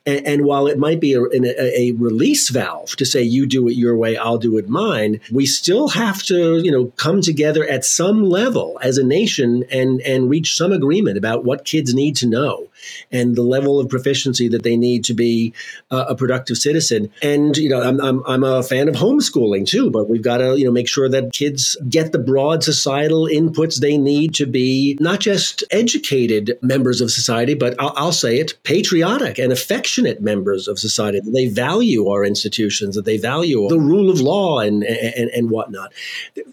And, 0.07 0.25
and 0.25 0.45
while 0.45 0.67
it 0.67 0.79
might 0.79 1.01
be 1.01 1.13
a, 1.13 1.21
a, 1.21 1.81
a, 1.81 1.91
release 1.91 2.49
valve 2.49 2.95
to 2.95 3.05
say, 3.05 3.21
you 3.21 3.45
do 3.45 3.67
it 3.67 3.73
your 3.73 3.97
way, 3.97 4.15
I'll 4.15 4.37
do 4.37 4.57
it 4.57 4.69
mine, 4.69 5.19
we 5.31 5.45
still 5.45 5.89
have 5.89 6.23
to, 6.23 6.57
you 6.63 6.71
know, 6.71 6.85
come 6.95 7.21
together 7.21 7.67
at 7.67 7.83
some 7.83 8.23
level 8.23 8.79
as 8.81 8.97
a 8.97 9.03
nation 9.03 9.65
and, 9.69 9.99
and 10.01 10.29
reach 10.29 10.55
some 10.55 10.71
agreement 10.71 11.17
about 11.17 11.43
what 11.43 11.65
kids 11.65 11.93
need 11.93 12.15
to 12.17 12.27
know 12.27 12.69
and 13.11 13.35
the 13.35 13.43
level 13.43 13.79
of 13.79 13.89
proficiency 13.89 14.47
that 14.47 14.63
they 14.63 14.77
need 14.77 15.03
to 15.03 15.13
be 15.13 15.53
uh, 15.91 16.05
a 16.07 16.15
productive 16.15 16.57
citizen. 16.57 17.11
And, 17.21 17.57
you 17.57 17.67
know, 17.67 17.81
I'm, 17.81 17.99
I'm, 17.99 18.23
I'm 18.25 18.43
a 18.45 18.63
fan 18.63 18.87
of 18.87 18.95
homeschooling 18.95 19.67
too, 19.67 19.89
but 19.89 20.09
we've 20.09 20.21
got 20.21 20.37
to, 20.37 20.57
you 20.57 20.63
know, 20.63 20.71
make 20.71 20.87
sure 20.87 21.09
that 21.09 21.33
kids 21.33 21.75
get 21.89 22.13
the 22.13 22.19
broad 22.19 22.63
societal 22.63 23.27
inputs 23.27 23.81
they 23.81 23.97
need 23.97 24.35
to 24.35 24.45
be 24.45 24.97
not 25.01 25.19
just 25.19 25.65
educated 25.71 26.57
members 26.61 27.01
of 27.01 27.11
society, 27.11 27.55
but 27.55 27.75
I'll, 27.77 27.93
I'll 27.97 28.11
say 28.13 28.37
it, 28.37 28.57
patriotic 28.63 29.37
and 29.37 29.51
affectionate 29.51 29.96
passionate 29.97 30.21
members 30.21 30.67
of 30.67 30.77
society, 30.77 31.19
that 31.19 31.31
they 31.31 31.47
value 31.47 32.07
our 32.07 32.23
institutions, 32.23 32.95
that 32.95 33.05
they 33.05 33.17
value 33.17 33.67
the 33.67 33.79
rule 33.79 34.09
of 34.09 34.19
law 34.19 34.59
and, 34.59 34.83
and, 34.83 35.29
and 35.29 35.49
whatnot. 35.49 35.91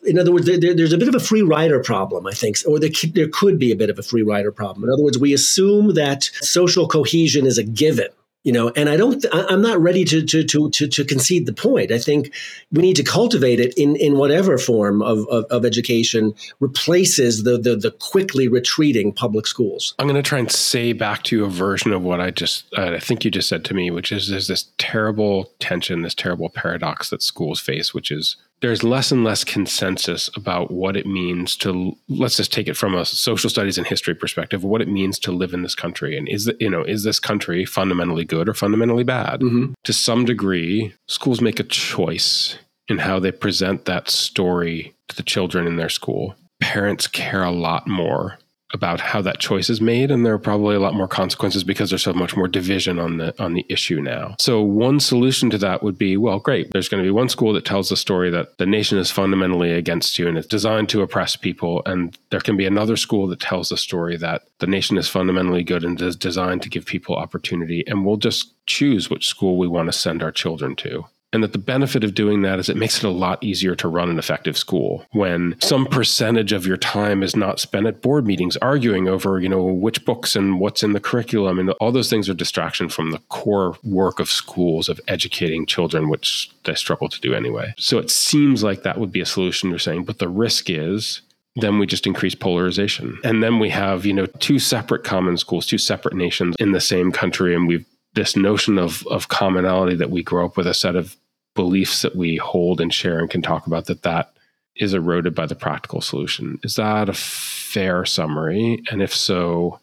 In 0.04 0.18
other 0.18 0.33
words, 0.33 0.46
there, 0.46 0.59
there's 0.59 0.92
a 0.92 0.98
bit 0.98 1.09
of 1.09 1.14
a 1.14 1.20
free 1.20 1.42
rider 1.42 1.80
problem, 1.80 2.26
I 2.26 2.33
think, 2.33 2.57
or 2.66 2.78
there, 2.78 2.90
there 3.12 3.28
could 3.28 3.59
be 3.59 3.70
a 3.70 3.76
bit 3.76 3.90
of 3.90 3.98
a 3.98 4.02
free 4.02 4.22
rider 4.22 4.50
problem. 4.50 4.85
In 4.85 4.90
other 4.90 5.02
words, 5.02 5.18
we 5.18 5.35
assume 5.35 5.94
that 5.94 6.24
social 6.40 6.88
cohesion 6.88 7.46
is 7.46 7.59
a 7.59 7.64
given 7.64 8.09
you 8.44 8.52
know 8.52 8.70
and 8.76 8.88
i 8.88 8.96
don't 8.96 9.24
i'm 9.33 9.62
not 9.62 9.80
ready 9.80 10.04
to, 10.04 10.24
to 10.24 10.44
to 10.44 10.70
to 10.70 10.87
to 10.87 11.04
concede 11.04 11.46
the 11.46 11.52
point. 11.52 11.90
I 11.90 11.98
think 11.98 12.33
we 12.72 12.83
need 12.83 12.96
to 12.96 13.02
cultivate 13.02 13.61
it 13.61 13.74
in 13.76 13.96
in 13.96 14.16
whatever 14.16 14.59
form 14.59 15.02
of 15.02 15.26
of, 15.28 15.44
of 15.46 15.64
education 15.64 16.35
replaces 16.61 17.42
the, 17.44 17.59
the 17.59 17.76
the 17.76 17.90
quickly 17.90 18.48
retreating 18.48 19.12
public 19.12 19.46
schools. 19.46 19.94
I'm 19.98 20.07
going 20.07 20.22
to 20.22 20.22
try 20.22 20.38
and 20.38 20.50
say 20.50 20.92
back 20.92 21.22
to 21.24 21.37
you 21.37 21.44
a 21.44 21.48
version 21.48 21.92
of 21.92 22.02
what 22.02 22.20
i 22.20 22.30
just 22.30 22.66
uh, 22.76 22.92
i 22.92 22.98
think 22.98 23.24
you 23.24 23.30
just 23.30 23.48
said 23.48 23.64
to 23.64 23.74
me 23.74 23.90
which 23.90 24.12
is 24.12 24.28
there's 24.28 24.48
this 24.48 24.68
terrible 24.78 25.52
tension 25.59 26.02
this 26.02 26.14
terrible 26.14 26.50
paradox 26.50 27.11
that 27.11 27.22
schools 27.22 27.61
face 27.61 27.94
which 27.94 28.11
is 28.11 28.37
there's 28.61 28.83
less 28.83 29.12
and 29.12 29.25
less 29.25 29.45
consensus 29.45 30.31
about 30.37 30.71
what 30.71 30.97
it 30.97 31.07
means 31.07 31.57
to 31.57 31.97
let's 32.09 32.37
just 32.37 32.53
take 32.53 32.69
it 32.69 32.77
from 32.77 32.95
a 32.95 33.05
social 33.05 33.51
studies 33.51 33.77
and 33.77 33.87
history 33.87 34.14
perspective 34.14 34.64
what 34.64 34.81
it 34.81 34.88
means 34.88 35.19
to 35.19 35.33
live 35.33 35.53
in 35.53 35.62
this 35.62 35.75
country. 35.75 36.17
And 36.17 36.29
is 36.29 36.51
you 36.61 36.71
know 36.71 36.83
is 36.83 37.05
this 37.05 37.21
country 37.21 37.64
fundamentally 37.64 38.25
good 38.25 38.49
or 38.49 38.55
fundamentally 38.55 39.05
bad? 39.05 39.40
Mm-hmm. 39.40 39.73
to 39.83 39.93
some 39.93 40.25
degree 40.25 40.95
schools 41.09 41.40
make 41.40 41.61
a 41.61 41.64
choice 41.64 42.59
in 42.88 42.99
how 42.99 43.19
they 43.19 43.33
present 43.33 43.85
that 43.85 44.11
story 44.11 44.95
to 45.09 45.17
the 45.17 45.23
children 45.23 45.67
in 45.67 45.77
their 45.77 45.88
school. 45.88 46.35
Parents 46.61 47.07
care 47.07 47.43
a 47.43 47.51
lot 47.51 47.87
more 47.87 48.38
about 48.75 49.01
how 49.01 49.23
that 49.23 49.39
choice 49.39 49.71
is 49.71 49.81
made 49.81 50.11
and 50.11 50.27
there 50.27 50.35
are 50.35 50.39
probably 50.39 50.75
a 50.75 50.81
lot 50.81 50.95
more 50.95 51.09
consequences 51.09 51.65
because 51.65 51.89
there's 51.89 52.03
so 52.03 52.13
much 52.13 52.37
more 52.37 52.49
division 52.49 52.99
on 52.99 53.17
the 53.17 53.43
on 53.43 53.55
the 53.55 53.65
issue 53.69 54.01
now. 54.01 54.35
So 54.39 54.61
one 54.61 55.01
solution 55.01 55.49
to 55.51 55.59
that 55.59 55.83
would 55.83 55.97
be 55.97 56.17
well 56.17 56.41
great 56.41 56.71
there's 56.73 56.89
going 56.89 57.03
to 57.03 57.07
be 57.07 57.13
one 57.13 57.29
school 57.29 57.53
that 57.55 57.65
tells 57.65 57.89
the 57.89 57.97
story 57.97 58.31
that 58.31 58.59
the 58.59 58.67
nation 58.67 58.99
is 58.99 59.11
fundamentally 59.11 59.73
against 59.73 60.19
you 60.19 60.29
and 60.29 60.37
it's 60.37 60.47
designed 60.47 60.89
to 60.91 61.03
oppress 61.03 61.37
people 61.37 61.83
and 61.87 62.19
there 62.31 62.41
can 62.41 62.57
be 62.57 62.67
another 62.67 62.97
school 62.97 63.27
that 63.29 63.41
tells 63.41 63.69
the 63.69 63.77
story 63.77 64.17
that 64.17 64.43
the 64.59 64.67
nation 64.67 64.99
is 64.99 65.09
fundamentally 65.09 65.63
good 65.63 65.85
and 65.85 66.01
is 66.03 66.17
designed 66.17 66.63
to 66.63 66.69
give 66.69 66.85
people 66.85 67.17
opportunity 67.17 67.85
and 67.87 68.05
we'll 68.05 68.17
just 68.17 68.53
choose 68.67 69.09
which 69.09 69.29
school 69.29 69.57
we 69.57 69.69
want 69.69 69.87
to 69.87 69.93
send 69.93 70.23
our 70.23 70.33
children 70.33 70.75
to. 70.75 71.05
And 71.35 71.42
that 71.42 71.53
the 71.53 71.59
benefit 71.59 72.05
of 72.05 72.14
doing 72.14 72.42
that 72.42 72.61
is 72.61 72.68
it 72.68 72.77
makes 72.77 72.99
it 72.99 73.05
a 73.05 73.11
lot 73.11 73.42
easier 73.42 73.75
to 73.75 73.88
run 73.88 74.09
an 74.09 74.20
effective 74.20 74.57
school 74.57 75.05
when 75.11 75.57
some 75.61 75.85
percentage 75.85 76.53
of 76.53 76.64
your 76.64 76.77
time 76.77 77.25
is 77.25 77.35
not 77.35 77.59
spent 77.59 77.87
at 77.87 78.01
board 78.01 78.25
meetings 78.25 78.57
arguing 78.59 79.09
over, 79.09 79.40
you 79.40 79.49
know, 79.49 79.64
which 79.64 80.05
books 80.05 80.37
and 80.37 80.61
what's 80.61 80.85
in 80.85 80.92
the 80.92 81.01
curriculum. 81.01 81.59
And 81.59 81.70
all 81.73 81.90
those 81.90 82.09
things 82.09 82.29
are 82.29 82.35
distraction 82.35 82.88
from 82.88 83.11
the 83.11 83.18
core 83.31 83.77
work 83.83 84.20
of 84.20 84.31
schools 84.31 84.88
of 84.88 85.01
educating 85.09 85.66
children, 85.66 86.09
which 86.09 86.53
they 86.66 86.75
struggle 86.77 87.09
to 87.09 87.20
do 87.20 87.35
anyway. 87.35 87.75
So 87.79 87.99
it 87.99 88.12
seems 88.12 88.62
like 88.62 88.85
that 88.85 89.01
would 89.01 89.11
be 89.11 89.20
a 89.20 89.27
solution 89.27 89.70
you're 89.70 89.81
saying. 89.81 90.05
But 90.05 90.20
the 90.20 90.29
risk 90.29 90.70
is 90.70 91.20
then 91.57 91.81
we 91.81 91.87
just 91.87 92.07
increase 92.07 92.37
polarization. 92.37 93.18
And 93.25 93.42
then 93.42 93.59
we 93.59 93.70
have, 93.70 94.07
you 94.07 94.12
know, 94.12 94.27
two 94.27 94.61
separate 94.61 95.03
common 95.03 95.37
schools, 95.37 95.66
two 95.66 95.79
separate 95.79 96.14
nations 96.14 96.55
in 96.61 96.70
the 96.70 96.81
same 96.81 97.11
country. 97.11 97.57
And 97.57 97.66
we've 97.66 97.87
this 98.14 98.37
notion 98.37 98.79
of 98.79 99.05
of 99.09 99.27
commonality 99.29 99.97
that 99.97 100.11
we 100.11 100.23
grow 100.23 100.47
up 100.47 100.57
with 100.57 100.68
a 100.68 100.75
set 100.75 100.94
of 100.94 101.16
beliefs 101.55 102.03
that 102.03 102.17
we 102.17 102.37
hold 102.37 102.81
and 102.81 102.93
share 102.93 103.19
and 103.19 103.31
can 103.31 103.43
talk 103.43 103.67
about 103.67 103.87
that 103.87 104.03
that 104.03 104.35
is 104.77 104.95
eroded 104.95 105.35
by 105.35 105.47
the 105.47 105.55
practical 105.55 106.01
solution. 106.01 106.59
Is 106.62 106.75
that 106.75 107.09
a 107.09 107.14
fair 107.14 108.05
summary? 108.05 108.83
And 108.90 109.03
if 109.03 109.14
so, 109.14 109.81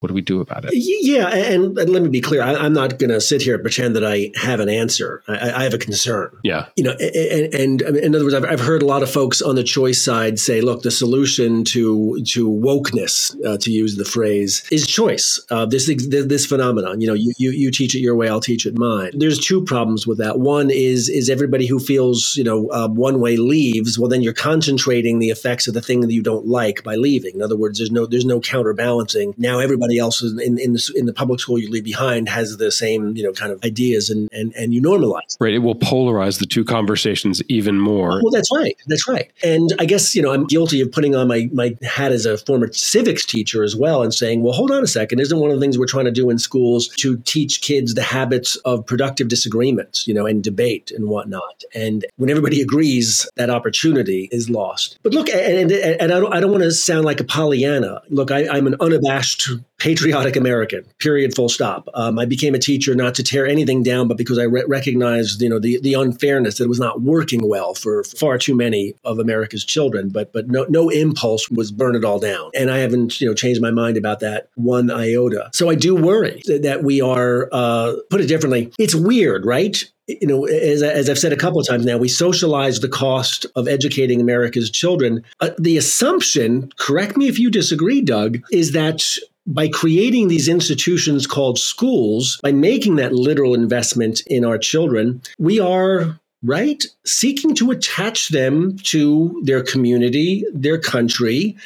what 0.00 0.08
do 0.08 0.14
we 0.14 0.20
do 0.20 0.40
about 0.40 0.64
it? 0.64 0.70
Yeah, 0.74 1.26
and, 1.28 1.76
and 1.76 1.90
let 1.90 2.02
me 2.02 2.08
be 2.08 2.20
clear. 2.20 2.40
I, 2.40 2.66
am 2.66 2.72
not 2.72 3.00
going 3.00 3.10
to 3.10 3.20
sit 3.20 3.42
here 3.42 3.54
and 3.54 3.62
pretend 3.64 3.96
that 3.96 4.04
I 4.04 4.30
have 4.36 4.60
an 4.60 4.68
answer. 4.68 5.24
I, 5.26 5.50
I 5.50 5.62
have 5.64 5.74
a 5.74 5.78
concern. 5.78 6.30
Yeah, 6.44 6.66
you 6.76 6.84
know, 6.84 6.92
and, 6.92 7.52
and, 7.52 7.82
and 7.82 7.96
in 7.96 8.14
other 8.14 8.24
words, 8.24 8.34
I've, 8.34 8.44
I've, 8.44 8.60
heard 8.60 8.82
a 8.82 8.86
lot 8.86 9.02
of 9.02 9.10
folks 9.10 9.42
on 9.42 9.56
the 9.56 9.64
choice 9.64 10.00
side 10.00 10.38
say, 10.38 10.60
"Look, 10.60 10.82
the 10.82 10.92
solution 10.92 11.64
to 11.64 12.22
to 12.28 12.48
wokeness, 12.48 13.34
uh, 13.44 13.58
to 13.58 13.72
use 13.72 13.96
the 13.96 14.04
phrase, 14.04 14.62
is 14.70 14.86
choice. 14.86 15.44
Uh, 15.50 15.66
this 15.66 15.86
this 15.86 16.46
phenomenon. 16.46 17.00
You 17.00 17.08
know, 17.08 17.14
you, 17.14 17.32
you 17.36 17.50
you 17.50 17.70
teach 17.72 17.96
it 17.96 18.00
your 18.00 18.14
way, 18.14 18.28
I'll 18.28 18.40
teach 18.40 18.66
it 18.66 18.78
mine. 18.78 19.10
There's 19.14 19.40
two 19.40 19.64
problems 19.64 20.06
with 20.06 20.18
that. 20.18 20.38
One 20.38 20.70
is 20.70 21.08
is 21.08 21.28
everybody 21.28 21.66
who 21.66 21.80
feels 21.80 22.36
you 22.36 22.44
know 22.44 22.68
uh, 22.68 22.88
one 22.88 23.18
way 23.18 23.36
leaves. 23.36 23.98
Well, 23.98 24.08
then 24.08 24.22
you're 24.22 24.32
concentrating 24.32 25.18
the 25.18 25.30
effects 25.30 25.66
of 25.66 25.74
the 25.74 25.82
thing 25.82 26.02
that 26.02 26.12
you 26.12 26.22
don't 26.22 26.46
like 26.46 26.84
by 26.84 26.94
leaving. 26.94 27.34
In 27.34 27.42
other 27.42 27.56
words, 27.56 27.78
there's 27.78 27.90
no 27.90 28.06
there's 28.06 28.24
no 28.24 28.40
counterbalancing. 28.40 29.34
Now 29.36 29.58
everybody 29.58 29.87
everybody 29.88 29.98
else 29.98 30.22
in 30.22 30.58
in 30.58 30.72
the, 30.72 30.92
in 30.96 31.06
the 31.06 31.12
public 31.12 31.40
school 31.40 31.58
you 31.58 31.70
leave 31.70 31.84
behind 31.84 32.28
has 32.28 32.56
the 32.56 32.70
same 32.70 33.16
you 33.16 33.22
know 33.22 33.32
kind 33.32 33.52
of 33.52 33.62
ideas 33.64 34.10
and 34.10 34.28
and 34.32 34.52
and 34.54 34.74
you 34.74 34.82
normalize. 34.82 35.36
Right. 35.40 35.54
It 35.54 35.58
will 35.58 35.74
polarize 35.74 36.38
the 36.38 36.46
two 36.46 36.64
conversations 36.64 37.42
even 37.48 37.78
more. 37.78 38.20
Well, 38.22 38.32
that's 38.32 38.50
right. 38.54 38.76
That's 38.86 39.08
right. 39.08 39.30
And 39.42 39.70
I 39.78 39.84
guess 39.84 40.14
you 40.14 40.22
know 40.22 40.32
I'm 40.32 40.46
guilty 40.46 40.80
of 40.80 40.92
putting 40.92 41.14
on 41.14 41.28
my 41.28 41.48
my 41.52 41.76
hat 41.82 42.12
as 42.12 42.26
a 42.26 42.38
former 42.38 42.72
civics 42.72 43.24
teacher 43.24 43.62
as 43.62 43.74
well 43.76 44.02
and 44.02 44.12
saying, 44.12 44.42
well, 44.42 44.52
hold 44.52 44.70
on 44.70 44.82
a 44.82 44.86
second. 44.86 45.20
Isn't 45.20 45.38
one 45.38 45.50
of 45.50 45.56
the 45.56 45.60
things 45.60 45.78
we're 45.78 45.86
trying 45.86 46.06
to 46.06 46.12
do 46.12 46.30
in 46.30 46.38
schools 46.38 46.88
to 46.98 47.18
teach 47.18 47.60
kids 47.62 47.94
the 47.94 48.02
habits 48.02 48.56
of 48.64 48.84
productive 48.86 49.28
disagreements, 49.28 50.06
you 50.06 50.14
know, 50.14 50.26
and 50.26 50.42
debate 50.42 50.90
and 50.90 51.08
whatnot? 51.08 51.64
And 51.74 52.04
when 52.16 52.30
everybody 52.30 52.60
agrees, 52.60 53.28
that 53.36 53.50
opportunity 53.50 54.28
is 54.32 54.50
lost. 54.50 54.98
But 55.02 55.14
look, 55.14 55.28
and, 55.28 55.70
and, 55.70 55.72
and 55.72 56.12
I 56.12 56.20
don't, 56.20 56.32
I 56.32 56.40
don't 56.40 56.50
want 56.50 56.64
to 56.64 56.72
sound 56.72 57.04
like 57.04 57.20
a 57.20 57.24
Pollyanna. 57.24 58.02
Look, 58.08 58.30
I, 58.30 58.48
I'm 58.48 58.66
an 58.66 58.76
unabashed 58.80 59.48
patriotic 59.78 60.36
American. 60.36 60.84
Period. 60.98 61.34
Full 61.34 61.48
stop. 61.48 61.88
Um, 61.94 62.18
I 62.18 62.24
became 62.24 62.54
a 62.54 62.58
teacher 62.58 62.94
not 62.94 63.14
to 63.16 63.22
tear 63.22 63.46
anything 63.46 63.82
down, 63.82 64.08
but 64.08 64.16
because 64.16 64.38
I 64.38 64.44
re- 64.44 64.64
recognized, 64.66 65.40
you 65.40 65.48
know, 65.48 65.58
the 65.58 65.80
the 65.80 65.94
unfairness 65.94 66.58
that 66.58 66.64
it 66.64 66.68
was 66.68 66.80
not 66.80 67.02
working 67.02 67.48
well 67.48 67.74
for 67.74 68.04
far 68.04 68.38
too 68.38 68.54
many 68.54 68.94
of 69.04 69.18
America's 69.18 69.64
children. 69.64 70.08
But 70.08 70.32
but 70.32 70.48
no 70.48 70.66
no 70.68 70.88
impulse 70.88 71.48
was 71.48 71.70
burn 71.70 71.94
it 71.94 72.04
all 72.04 72.18
down, 72.18 72.50
and 72.54 72.70
I 72.70 72.78
haven't 72.78 73.20
you 73.20 73.26
know 73.26 73.34
changed 73.34 73.62
my 73.62 73.70
mind 73.70 73.96
about 73.96 74.20
that 74.20 74.48
one 74.56 74.90
iota. 74.90 75.50
So 75.52 75.70
I 75.70 75.74
do 75.74 75.94
worry 75.94 76.42
that 76.46 76.82
we 76.82 77.00
are. 77.00 77.48
Uh, 77.52 77.94
put 78.10 78.20
it 78.20 78.26
differently, 78.26 78.72
it's 78.78 78.94
weird, 78.94 79.46
right? 79.46 79.82
you 80.08 80.26
know, 80.26 80.46
as, 80.46 80.82
as, 80.82 81.10
I've 81.10 81.18
said 81.18 81.34
a 81.34 81.36
couple 81.36 81.60
of 81.60 81.66
times 81.66 81.84
now, 81.84 81.98
we 81.98 82.08
socialize 82.08 82.80
the 82.80 82.88
cost 82.88 83.44
of 83.54 83.68
educating 83.68 84.22
America's 84.22 84.70
children. 84.70 85.22
Uh, 85.40 85.50
the 85.58 85.76
assumption, 85.76 86.72
correct 86.78 87.18
me 87.18 87.28
if 87.28 87.38
you 87.38 87.50
disagree, 87.50 88.00
Doug, 88.00 88.38
is 88.50 88.72
that 88.72 89.04
by 89.48 89.66
creating 89.66 90.28
these 90.28 90.46
institutions 90.46 91.26
called 91.26 91.58
schools, 91.58 92.38
by 92.42 92.52
making 92.52 92.96
that 92.96 93.14
literal 93.14 93.54
investment 93.54 94.20
in 94.26 94.44
our 94.44 94.58
children, 94.58 95.22
we 95.38 95.58
are 95.58 96.20
right 96.42 96.84
seeking 97.04 97.54
to 97.54 97.70
attach 97.70 98.28
them 98.28 98.76
to 98.76 99.40
their 99.42 99.62
community, 99.62 100.44
their 100.52 100.78
country, 100.78 101.56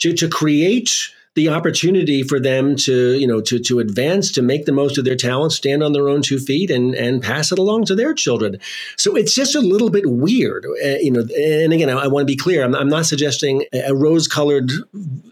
to, 0.00 0.12
to 0.12 0.28
create 0.28 1.10
the 1.38 1.48
opportunity 1.48 2.24
for 2.24 2.40
them 2.40 2.74
to, 2.74 3.14
you 3.22 3.28
know, 3.30 3.40
to, 3.40 3.60
to 3.60 3.78
advance, 3.78 4.32
to 4.32 4.42
make 4.42 4.64
the 4.64 4.72
most 4.72 4.98
of 4.98 5.04
their 5.04 5.14
talents 5.28 5.54
stand 5.54 5.80
on 5.84 5.92
their 5.92 6.08
own 6.08 6.20
two 6.20 6.40
feet, 6.48 6.68
and 6.76 6.96
and 7.04 7.22
pass 7.22 7.52
it 7.52 7.58
along 7.58 7.84
to 7.84 7.94
their 7.94 8.12
children. 8.12 8.58
So 8.96 9.16
it's 9.20 9.34
just 9.40 9.54
a 9.54 9.60
little 9.60 9.90
bit 9.90 10.06
weird, 10.06 10.66
uh, 10.66 10.98
you 11.06 11.12
know. 11.12 11.24
And 11.64 11.72
again, 11.72 11.90
I, 11.90 12.04
I 12.04 12.08
want 12.08 12.22
to 12.26 12.32
be 12.34 12.36
clear. 12.36 12.64
I'm, 12.64 12.74
I'm 12.74 12.88
not 12.88 13.06
suggesting 13.06 13.64
a 13.72 13.94
rose-colored 13.94 14.70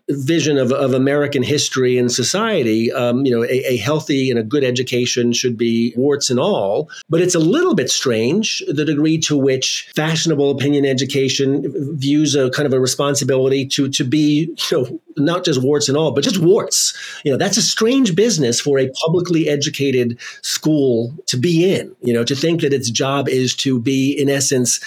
vision 0.09 0.57
of, 0.59 0.71
of 0.71 0.95
American 0.95 1.43
history 1.43 1.99
and 1.99 2.13
society. 2.13 2.93
Um, 2.93 3.27
you 3.27 3.33
know, 3.35 3.43
a, 3.43 3.75
a 3.75 3.77
healthy 3.77 4.31
and 4.31 4.39
a 4.39 4.45
good 4.45 4.63
education 4.63 5.33
should 5.33 5.57
be 5.57 5.93
warts 5.97 6.31
and 6.31 6.39
all. 6.39 6.89
But 7.09 7.21
it's 7.21 7.35
a 7.35 7.45
little 7.57 7.75
bit 7.75 7.91
strange 7.91 8.63
the 8.69 8.85
degree 8.85 9.19
to 9.29 9.37
which 9.37 9.91
fashionable 9.97 10.51
opinion 10.53 10.85
education 10.85 11.49
views 11.99 12.37
a 12.37 12.51
kind 12.51 12.67
of 12.67 12.73
a 12.73 12.81
responsibility 12.81 13.67
to 13.75 13.89
to 13.89 14.05
be, 14.05 14.55
you 14.71 14.73
know, 14.73 15.01
not 15.17 15.45
just 15.45 15.63
warts 15.63 15.89
and 15.89 15.96
and 15.97 16.03
all, 16.03 16.13
but 16.13 16.25
just 16.25 16.39
warts. 16.39 16.95
You 17.25 17.33
know, 17.33 17.39
that's 17.39 17.57
a 17.57 17.63
strange 17.63 18.15
business 18.15 18.61
for 18.61 18.79
a 18.79 18.91
publicly 19.05 19.49
educated 19.49 20.19
school 20.43 21.15
to 21.27 21.37
be 21.37 21.75
in, 21.75 21.97
you 22.03 22.13
know, 22.13 22.25
to 22.25 22.37
think 22.37 22.61
that 22.61 22.75
its 22.75 22.91
job 22.91 23.29
is 23.29 23.55
to 23.57 23.81
be, 23.81 24.13
in 24.13 24.29
essence, 24.29 24.81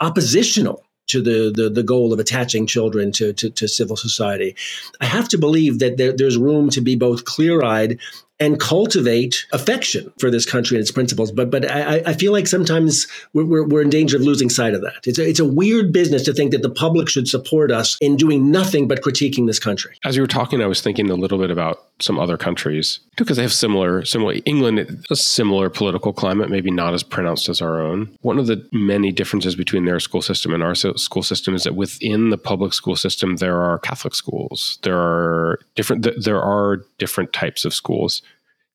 oppositional 0.00 0.82
to 1.08 1.22
the, 1.22 1.52
the, 1.54 1.70
the 1.70 1.82
goal 1.82 2.12
of 2.12 2.18
attaching 2.18 2.66
children 2.66 3.12
to, 3.12 3.32
to, 3.34 3.50
to 3.50 3.68
civil 3.68 3.96
society. 3.96 4.56
I 5.00 5.04
have 5.04 5.28
to 5.28 5.38
believe 5.38 5.78
that 5.78 5.98
there, 5.98 6.12
there's 6.12 6.38
room 6.38 6.70
to 6.70 6.80
be 6.80 6.96
both 6.96 7.24
clear 7.26 7.62
eyed 7.62 8.00
and 8.38 8.60
cultivate 8.60 9.46
affection 9.52 10.12
for 10.18 10.30
this 10.30 10.44
country 10.44 10.76
and 10.76 10.82
its 10.82 10.90
principles. 10.90 11.32
But 11.32 11.50
but 11.50 11.70
I, 11.70 12.02
I 12.06 12.12
feel 12.12 12.32
like 12.32 12.46
sometimes 12.46 13.06
we're, 13.32 13.66
we're, 13.66 13.82
in 13.82 13.90
danger 13.90 14.16
of 14.16 14.22
losing 14.22 14.50
sight 14.50 14.74
of 14.74 14.82
that. 14.82 15.06
It's 15.06 15.18
a, 15.18 15.28
it's 15.28 15.40
a 15.40 15.44
weird 15.44 15.92
business 15.92 16.22
to 16.24 16.32
think 16.32 16.50
that 16.50 16.62
the 16.62 16.70
public 16.70 17.08
should 17.08 17.28
support 17.28 17.70
us 17.70 17.96
in 18.00 18.16
doing 18.16 18.50
nothing 18.50 18.88
but 18.88 19.02
critiquing 19.02 19.46
this 19.46 19.58
country. 19.58 19.96
As 20.04 20.16
you 20.16 20.22
were 20.22 20.26
talking, 20.26 20.60
I 20.62 20.66
was 20.66 20.80
thinking 20.80 21.10
a 21.10 21.14
little 21.14 21.38
bit 21.38 21.50
about 21.50 21.84
some 22.00 22.18
other 22.18 22.36
countries 22.36 23.00
because 23.16 23.36
they 23.36 23.42
have 23.42 23.52
similar 23.52 24.04
similar 24.04 24.34
England 24.44 25.04
a 25.10 25.16
similar 25.16 25.70
political 25.70 26.12
climate, 26.12 26.50
maybe 26.50 26.70
not 26.70 26.92
as 26.92 27.02
pronounced 27.02 27.48
as 27.48 27.62
our 27.62 27.80
own. 27.80 28.14
One 28.20 28.38
of 28.38 28.46
the 28.46 28.66
many 28.72 29.12
differences 29.12 29.54
between 29.54 29.86
their 29.86 30.00
school 30.00 30.22
system 30.22 30.52
and 30.52 30.62
our 30.62 30.74
school 30.74 31.22
system 31.22 31.54
is 31.54 31.64
that 31.64 31.74
within 31.74 32.30
the 32.30 32.38
public 32.38 32.74
school 32.74 32.96
system 32.96 33.36
there 33.36 33.60
are 33.62 33.78
Catholic 33.78 34.14
schools. 34.14 34.78
There 34.82 34.98
are 34.98 35.58
different 35.74 36.06
there 36.22 36.42
are 36.42 36.84
different 36.98 37.32
types 37.32 37.64
of 37.64 37.72
schools 37.72 38.22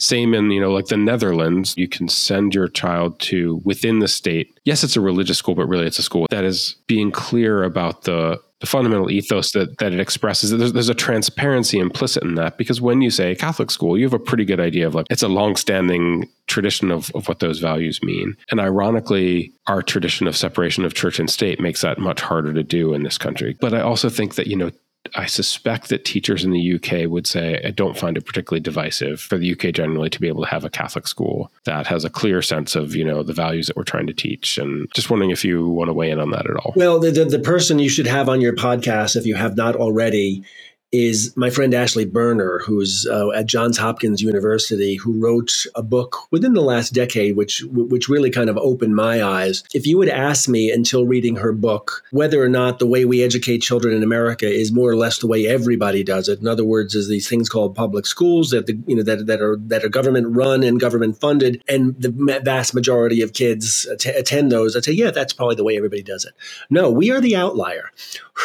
same 0.01 0.33
in, 0.33 0.49
you 0.49 0.59
know, 0.59 0.71
like 0.71 0.87
the 0.87 0.97
Netherlands, 0.97 1.75
you 1.77 1.87
can 1.87 2.07
send 2.07 2.55
your 2.55 2.67
child 2.67 3.19
to 3.19 3.61
within 3.63 3.99
the 3.99 4.07
state. 4.07 4.59
Yes, 4.65 4.83
it's 4.83 4.97
a 4.97 5.01
religious 5.01 5.37
school, 5.37 5.53
but 5.53 5.67
really 5.67 5.85
it's 5.85 5.99
a 5.99 6.03
school 6.03 6.25
that 6.31 6.43
is 6.43 6.75
being 6.87 7.11
clear 7.11 7.63
about 7.63 8.03
the 8.03 8.41
the 8.61 8.67
fundamental 8.67 9.09
ethos 9.09 9.53
that, 9.53 9.79
that 9.79 9.91
it 9.91 9.99
expresses. 9.99 10.51
There's, 10.51 10.73
there's 10.73 10.87
a 10.87 10.93
transparency 10.93 11.79
implicit 11.79 12.21
in 12.21 12.35
that 12.35 12.59
because 12.59 12.79
when 12.79 13.01
you 13.01 13.09
say 13.09 13.33
catholic 13.33 13.71
school 13.71 13.97
you 13.97 14.05
have 14.05 14.13
a 14.13 14.19
pretty 14.19 14.45
good 14.45 14.59
idea 14.59 14.85
of 14.85 14.93
like 14.93 15.07
it's 15.09 15.23
a 15.23 15.27
long-standing 15.27 16.29
tradition 16.45 16.91
of, 16.91 17.09
of 17.15 17.27
what 17.27 17.39
those 17.39 17.57
values 17.57 18.03
mean. 18.03 18.37
And 18.51 18.59
ironically 18.59 19.51
our 19.65 19.81
tradition 19.81 20.27
of 20.27 20.37
separation 20.37 20.85
of 20.85 20.93
church 20.93 21.19
and 21.19 21.27
state 21.27 21.59
makes 21.59 21.81
that 21.81 21.97
much 21.97 22.21
harder 22.21 22.53
to 22.53 22.61
do 22.61 22.93
in 22.93 23.01
this 23.01 23.17
country. 23.17 23.57
But 23.59 23.73
i 23.73 23.81
also 23.81 24.09
think 24.09 24.35
that 24.35 24.45
you 24.45 24.55
know 24.55 24.69
I 25.15 25.25
suspect 25.25 25.89
that 25.89 26.05
teachers 26.05 26.43
in 26.43 26.51
the 26.51 26.75
UK 26.75 27.09
would 27.09 27.25
say, 27.25 27.61
I 27.65 27.71
don't 27.71 27.97
find 27.97 28.17
it 28.17 28.25
particularly 28.25 28.61
divisive 28.61 29.19
for 29.19 29.37
the 29.37 29.51
UK 29.51 29.73
generally 29.73 30.09
to 30.09 30.21
be 30.21 30.27
able 30.27 30.43
to 30.43 30.49
have 30.49 30.63
a 30.63 30.69
Catholic 30.69 31.07
school 31.07 31.51
that 31.65 31.87
has 31.87 32.05
a 32.05 32.09
clear 32.09 32.41
sense 32.41 32.75
of, 32.75 32.95
you 32.95 33.03
know, 33.03 33.23
the 33.23 33.33
values 33.33 33.67
that 33.67 33.75
we're 33.75 33.83
trying 33.83 34.07
to 34.07 34.13
teach. 34.13 34.57
And 34.57 34.87
just 34.93 35.09
wondering 35.09 35.31
if 35.31 35.43
you 35.43 35.67
want 35.67 35.89
to 35.89 35.93
weigh 35.93 36.11
in 36.11 36.19
on 36.19 36.31
that 36.31 36.49
at 36.49 36.55
all. 36.55 36.73
Well, 36.75 36.99
the, 36.99 37.11
the, 37.11 37.25
the 37.25 37.39
person 37.39 37.79
you 37.79 37.89
should 37.89 38.07
have 38.07 38.29
on 38.29 38.41
your 38.41 38.53
podcast, 38.53 39.15
if 39.15 39.25
you 39.25 39.35
have 39.35 39.57
not 39.57 39.75
already, 39.75 40.43
is 40.91 41.33
my 41.37 41.49
friend 41.49 41.73
Ashley 41.73 42.05
Berner, 42.05 42.59
who's 42.65 43.07
uh, 43.09 43.31
at 43.31 43.45
Johns 43.45 43.77
Hopkins 43.77 44.21
University, 44.21 44.95
who 44.95 45.13
wrote 45.13 45.65
a 45.75 45.83
book 45.83 46.17
within 46.31 46.53
the 46.53 46.61
last 46.61 46.93
decade, 46.93 47.35
which 47.35 47.63
which 47.71 48.09
really 48.09 48.29
kind 48.29 48.49
of 48.49 48.57
opened 48.57 48.95
my 48.95 49.23
eyes. 49.23 49.63
If 49.73 49.87
you 49.87 49.97
would 49.97 50.09
ask 50.09 50.49
me 50.49 50.71
until 50.71 51.05
reading 51.05 51.37
her 51.37 51.53
book 51.53 52.03
whether 52.11 52.43
or 52.43 52.49
not 52.49 52.79
the 52.79 52.87
way 52.87 53.05
we 53.05 53.23
educate 53.23 53.59
children 53.59 53.95
in 53.95 54.03
America 54.03 54.47
is 54.47 54.71
more 54.71 54.89
or 54.89 54.95
less 54.95 55.19
the 55.19 55.27
way 55.27 55.47
everybody 55.47 56.03
does 56.03 56.27
it, 56.27 56.39
in 56.39 56.47
other 56.47 56.65
words, 56.65 56.95
is 56.95 57.07
these 57.07 57.29
things 57.29 57.49
called 57.49 57.75
public 57.75 58.05
schools 58.05 58.49
that 58.49 58.67
the, 58.67 58.77
you 58.85 58.95
know 58.95 59.03
that 59.03 59.27
that 59.27 59.41
are 59.41 59.57
that 59.57 59.83
are 59.83 59.89
government 59.89 60.35
run 60.35 60.63
and 60.63 60.79
government 60.79 61.19
funded, 61.19 61.63
and 61.67 61.95
the 62.01 62.11
vast 62.43 62.73
majority 62.73 63.21
of 63.21 63.33
kids 63.33 63.85
attend 63.85 64.51
those, 64.51 64.75
I'd 64.75 64.83
say, 64.83 64.91
yeah, 64.91 65.11
that's 65.11 65.33
probably 65.33 65.55
the 65.55 65.63
way 65.63 65.77
everybody 65.77 66.03
does 66.03 66.25
it. 66.25 66.33
No, 66.69 66.89
we 66.91 67.11
are 67.11 67.21
the 67.21 67.35
outlier 67.35 67.91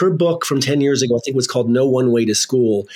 her 0.00 0.10
book 0.10 0.44
from 0.44 0.60
10 0.60 0.80
years 0.80 1.02
ago, 1.02 1.16
I 1.16 1.20
think 1.24 1.36
was 1.36 1.46
called 1.46 1.70
No 1.70 1.86
One 1.86 2.12
Way 2.12 2.24
to 2.26 2.34
School. 2.36 2.86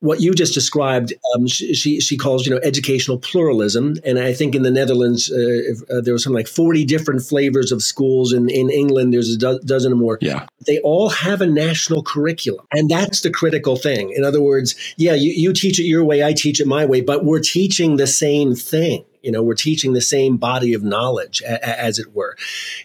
What 0.00 0.20
you 0.20 0.34
just 0.34 0.52
described, 0.52 1.14
um, 1.34 1.46
she, 1.46 1.72
she, 1.74 2.00
she 2.00 2.18
calls 2.18 2.46
you 2.46 2.54
know 2.54 2.60
educational 2.62 3.18
pluralism, 3.18 3.96
and 4.04 4.18
I 4.18 4.34
think 4.34 4.54
in 4.54 4.62
the 4.62 4.70
Netherlands 4.70 5.32
uh, 5.32 5.96
uh, 5.96 6.00
there 6.02 6.12
was 6.12 6.22
something 6.22 6.36
like 6.36 6.48
forty 6.48 6.84
different 6.84 7.22
flavors 7.22 7.72
of 7.72 7.82
schools. 7.82 8.32
In 8.32 8.50
in 8.50 8.68
England, 8.70 9.14
there's 9.14 9.34
a 9.34 9.38
do- 9.38 9.60
dozen 9.64 9.92
or 9.92 9.96
more. 9.96 10.18
Yeah, 10.20 10.46
they 10.66 10.80
all 10.80 11.08
have 11.08 11.40
a 11.40 11.46
national 11.46 12.02
curriculum, 12.02 12.66
and 12.72 12.90
that's 12.90 13.22
the 13.22 13.30
critical 13.30 13.76
thing. 13.76 14.12
In 14.14 14.22
other 14.22 14.42
words, 14.42 14.74
yeah, 14.98 15.14
you, 15.14 15.32
you 15.32 15.54
teach 15.54 15.80
it 15.80 15.84
your 15.84 16.04
way, 16.04 16.22
I 16.22 16.34
teach 16.34 16.60
it 16.60 16.66
my 16.66 16.84
way, 16.84 17.00
but 17.00 17.24
we're 17.24 17.40
teaching 17.40 17.96
the 17.96 18.06
same 18.06 18.54
thing 18.54 19.02
you 19.26 19.32
know, 19.32 19.42
we're 19.42 19.54
teaching 19.54 19.92
the 19.92 20.00
same 20.00 20.36
body 20.36 20.72
of 20.72 20.84
knowledge, 20.84 21.42
a, 21.42 21.80
as 21.80 21.98
it 21.98 22.14
were. 22.14 22.36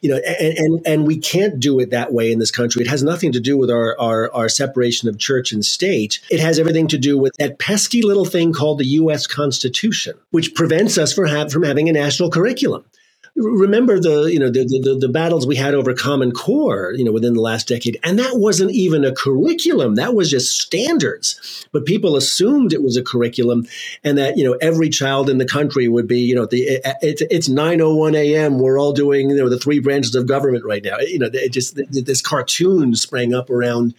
You 0.01 0.09
know, 0.09 0.17
and, 0.17 0.57
and 0.57 0.87
and 0.87 1.07
we 1.07 1.19
can't 1.19 1.59
do 1.59 1.79
it 1.79 1.91
that 1.91 2.11
way 2.11 2.31
in 2.31 2.39
this 2.39 2.49
country. 2.49 2.81
It 2.81 2.87
has 2.87 3.03
nothing 3.03 3.31
to 3.33 3.39
do 3.39 3.55
with 3.55 3.69
our 3.69 3.97
our, 3.99 4.33
our 4.33 4.49
separation 4.49 5.07
of 5.07 5.19
church 5.19 5.51
and 5.51 5.63
state. 5.63 6.19
It 6.31 6.39
has 6.39 6.57
everything 6.57 6.87
to 6.87 6.97
do 6.97 7.15
with 7.15 7.33
that 7.37 7.59
pesky 7.59 8.01
little 8.01 8.25
thing 8.25 8.53
called 8.53 8.79
the 8.79 8.87
U.S. 8.87 9.27
Constitution, 9.27 10.17
which 10.31 10.55
prevents 10.55 10.97
us 10.97 11.13
from, 11.13 11.49
from 11.49 11.61
having 11.61 11.87
a 11.89 11.93
national 11.93 12.31
curriculum 12.31 12.85
remember 13.35 13.99
the 13.99 14.25
you 14.25 14.39
know 14.39 14.49
the, 14.49 14.65
the, 14.65 14.97
the 14.99 15.09
battles 15.09 15.47
we 15.47 15.55
had 15.55 15.73
over 15.73 15.93
common 15.93 16.31
core 16.31 16.93
you 16.95 17.03
know 17.03 17.11
within 17.11 17.33
the 17.33 17.41
last 17.41 17.67
decade 17.67 17.97
and 18.03 18.19
that 18.19 18.33
wasn't 18.35 18.71
even 18.71 19.05
a 19.05 19.13
curriculum. 19.13 19.95
That 19.95 20.13
was 20.13 20.29
just 20.29 20.59
standards. 20.59 21.67
But 21.71 21.85
people 21.85 22.15
assumed 22.15 22.73
it 22.73 22.83
was 22.83 22.97
a 22.97 23.03
curriculum 23.03 23.67
and 24.03 24.17
that 24.17 24.37
you 24.37 24.43
know 24.43 24.57
every 24.61 24.89
child 24.89 25.29
in 25.29 25.37
the 25.37 25.45
country 25.45 25.87
would 25.87 26.07
be 26.07 26.19
you 26.19 26.35
know 26.35 26.45
the 26.45 26.61
it, 26.61 26.81
it's 27.01 27.21
it's 27.29 27.49
901 27.49 28.15
a.m 28.15 28.59
we're 28.59 28.79
all 28.79 28.93
doing 28.93 29.29
you 29.29 29.37
know 29.37 29.49
the 29.49 29.59
three 29.59 29.79
branches 29.79 30.15
of 30.15 30.27
government 30.27 30.65
right 30.65 30.83
now. 30.83 30.97
You 30.99 31.19
know 31.19 31.29
it 31.31 31.53
just 31.53 31.79
this 31.89 32.21
cartoon 32.21 32.95
sprang 32.95 33.33
up 33.33 33.49
around 33.49 33.93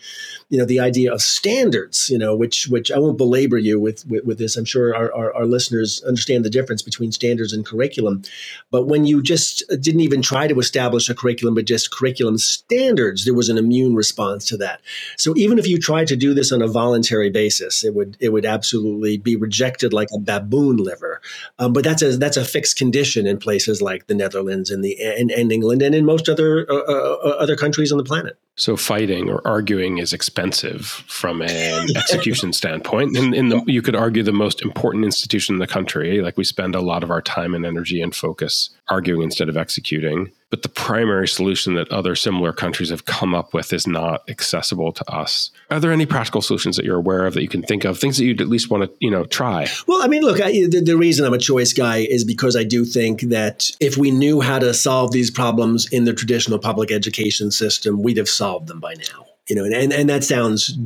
you 0.49 0.59
know 0.59 0.67
the 0.67 0.81
idea 0.81 1.13
of 1.13 1.23
standards 1.23 2.11
you 2.11 2.19
know 2.19 2.37
which 2.37 2.69
which 2.69 2.93
i 2.93 2.99
won't 2.99 3.17
belabor 3.17 3.57
you 3.59 3.81
with 3.81 4.05
with, 4.07 4.25
with 4.25 4.39
this. 4.39 4.57
I'm 4.57 4.65
sure 4.65 4.95
our, 4.95 5.13
our, 5.13 5.35
our 5.35 5.47
listeners 5.47 6.03
understand 6.07 6.45
the 6.45 6.51
difference 6.51 6.83
between 6.83 7.13
standards 7.13 7.53
and 7.53 7.65
curriculum. 7.65 8.23
But 8.71 8.87
when 8.87 9.05
you 9.05 9.22
just 9.23 9.63
didn't 9.81 10.01
even 10.01 10.23
try 10.23 10.47
to 10.47 10.59
establish 10.59 11.09
a 11.09 11.15
curriculum, 11.15 11.55
but 11.55 11.65
just 11.65 11.91
curriculum 11.91 12.39
standards, 12.39 13.25
there 13.25 13.35
was 13.35 13.49
an 13.49 13.59
immune 13.59 13.95
response 13.95 14.47
to 14.49 14.57
that. 14.59 14.81
So 15.17 15.35
even 15.37 15.59
if 15.59 15.67
you 15.67 15.79
tried 15.79 16.09
to 16.09 16.17
do 16.17 16.35
this 16.35 16.53
on 16.53 16.63
a 16.63 16.69
voluntary 16.69 17.31
basis, 17.31 17.85
it 17.85 17.95
would 17.95 18.17
it 18.21 18.31
would 18.31 18.45
absolutely 18.45 19.17
be 19.19 19.37
rejected 19.37 19.93
like 19.93 20.09
a 20.15 20.19
baboon 20.19 20.77
liver. 20.77 21.21
Um, 21.59 21.73
but 21.73 21.85
that's 21.85 22.03
a 22.03 22.17
that's 22.17 22.37
a 22.37 22.45
fixed 22.45 22.77
condition 22.77 23.27
in 23.27 23.39
places 23.39 23.81
like 23.81 24.07
the 24.07 24.15
Netherlands 24.15 24.71
and 24.71 24.85
the 24.85 25.01
and, 25.01 25.31
and 25.31 25.53
England 25.53 25.83
and 25.83 25.95
in 25.95 26.05
most 26.05 26.29
other 26.29 26.67
uh, 26.71 26.75
uh, 26.75 27.17
uh 27.25 27.37
other 27.39 27.57
countries 27.57 27.93
on 27.93 27.99
the 27.99 28.05
planet. 28.05 28.39
So 28.57 28.77
fighting 28.77 29.31
or 29.31 29.47
arguing 29.49 29.97
is 29.97 30.13
expensive 30.13 30.85
from 30.85 31.41
an 31.41 31.89
execution 31.97 32.53
standpoint. 32.53 33.17
And 33.17 33.35
in 33.35 33.49
the, 33.49 33.63
you 33.67 33.81
could 33.81 33.97
argue 33.97 34.23
the 34.23 34.33
most 34.33 34.61
important 34.61 35.07
institution 35.07 35.55
in 35.55 35.59
the 35.59 35.67
country, 35.67 36.21
like 36.21 36.37
we 36.37 36.45
spend 36.45 36.75
a 36.75 36.83
lot 36.83 37.03
of 37.03 37.11
our 37.11 37.23
time 37.23 37.55
and 37.55 37.65
energy 37.65 38.03
and 38.03 38.15
focus 38.15 38.69
arguing 38.89 39.23
instead 39.23 39.49
of 39.49 39.57
executing. 39.57 40.33
But 40.51 40.63
the 40.63 40.69
primary 40.69 41.27
solution 41.27 41.75
that 41.75 41.91
other 41.91 42.15
similar 42.15 42.53
countries 42.53 42.91
have 42.91 43.07
come 43.07 43.35
up 43.35 43.55
with 43.55 43.73
is 43.73 43.87
not 43.87 44.23
accessible 44.29 44.93
to 44.93 45.11
us. 45.11 45.51
Are 45.71 45.81
there 45.81 45.93
any 45.93 46.05
practical 46.05 46.43
solutions 46.43 46.77
that 46.77 46.85
you're 46.85 46.99
aware 46.99 47.25
of 47.25 47.33
that 47.35 47.43
you 47.43 47.49
can 47.49 47.63
think 47.63 47.85
of, 47.85 47.99
things 47.99 48.19
that 48.19 48.25
you'd 48.25 48.43
at 48.43 48.49
least 48.49 48.69
want 48.69 48.85
to, 48.85 48.91
you 49.01 49.11
know, 49.11 49.25
try? 49.25 49.67
Well, 49.87 50.03
I 50.03 50.09
mean, 50.09 50.23
look, 50.23 50.43
I, 50.43 50.51
the, 50.51 50.83
the 50.85 50.97
reason 50.97 51.25
I'm 51.25 51.33
a 51.33 51.39
choice 51.39 51.73
guy 51.73 51.99
is 51.99 52.25
because 52.25 52.55
I 52.55 52.65
do 52.65 52.85
think 52.85 53.23
that 53.23 53.71
if 53.81 53.97
we 53.97 54.11
knew 54.11 54.43
how 54.43 54.59
to 54.59 54.75
solve 54.75 55.13
these 55.13 55.31
problems 55.31 55.91
in 55.91 56.05
the 56.05 56.13
traditional 56.13 56.59
public 56.59 56.93
education 56.93 57.51
system, 57.51 58.03
we'd 58.03 58.19
have 58.19 58.29
solved 58.29 58.67
them 58.67 58.81
by 58.81 58.95
now 58.95 59.27
you 59.53 59.59
know, 59.59 59.65
and, 59.65 59.93
and 59.93 60.09
that 60.09 60.25
sounds 60.25 60.79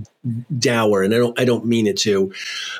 dour, 0.58 1.04
and 1.04 1.14
I 1.14 1.18
don't 1.18 1.40
I 1.40 1.44
don't 1.44 1.66
mean 1.66 1.86
it 1.86 1.96
to, 1.98 2.32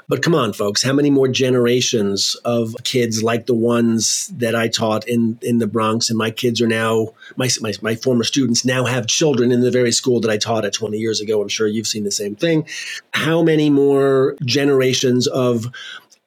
but 0.09 0.21
come 0.21 0.35
on, 0.35 0.53
folks, 0.53 0.83
how 0.83 0.93
many 0.93 1.11
more 1.11 1.29
generations 1.29 2.35
of 2.45 2.75
kids 2.83 3.23
like 3.23 3.47
the 3.47 3.55
ones 3.55 4.33
that 4.37 4.57
I 4.57 4.67
taught 4.67 5.07
in 5.07 5.39
in 5.43 5.59
the 5.59 5.69
Bronx, 5.69 6.11
and 6.11 6.19
my 6.19 6.33
kids 6.33 6.61
are 6.61 6.67
now 6.67 7.11
my 7.37 7.49
my, 7.61 7.73
my 7.83 7.95
former 7.95 8.25
students 8.25 8.65
now 8.65 8.85
have 8.85 9.07
children 9.07 9.53
in 9.53 9.61
the 9.61 9.71
very 9.71 9.93
school 9.93 10.19
that 10.23 10.31
I 10.31 10.39
taught 10.39 10.65
at 10.65 10.73
20 10.73 10.99
years 10.99 11.21
ago. 11.21 11.41
I'm 11.41 11.47
sure 11.47 11.69
you've 11.69 11.87
seen 11.87 12.03
the 12.03 12.11
same 12.11 12.35
thing. 12.35 12.67
How 13.13 13.45
many 13.45 13.71
more 13.71 14.35
generations 14.45 15.29
of 15.29 15.67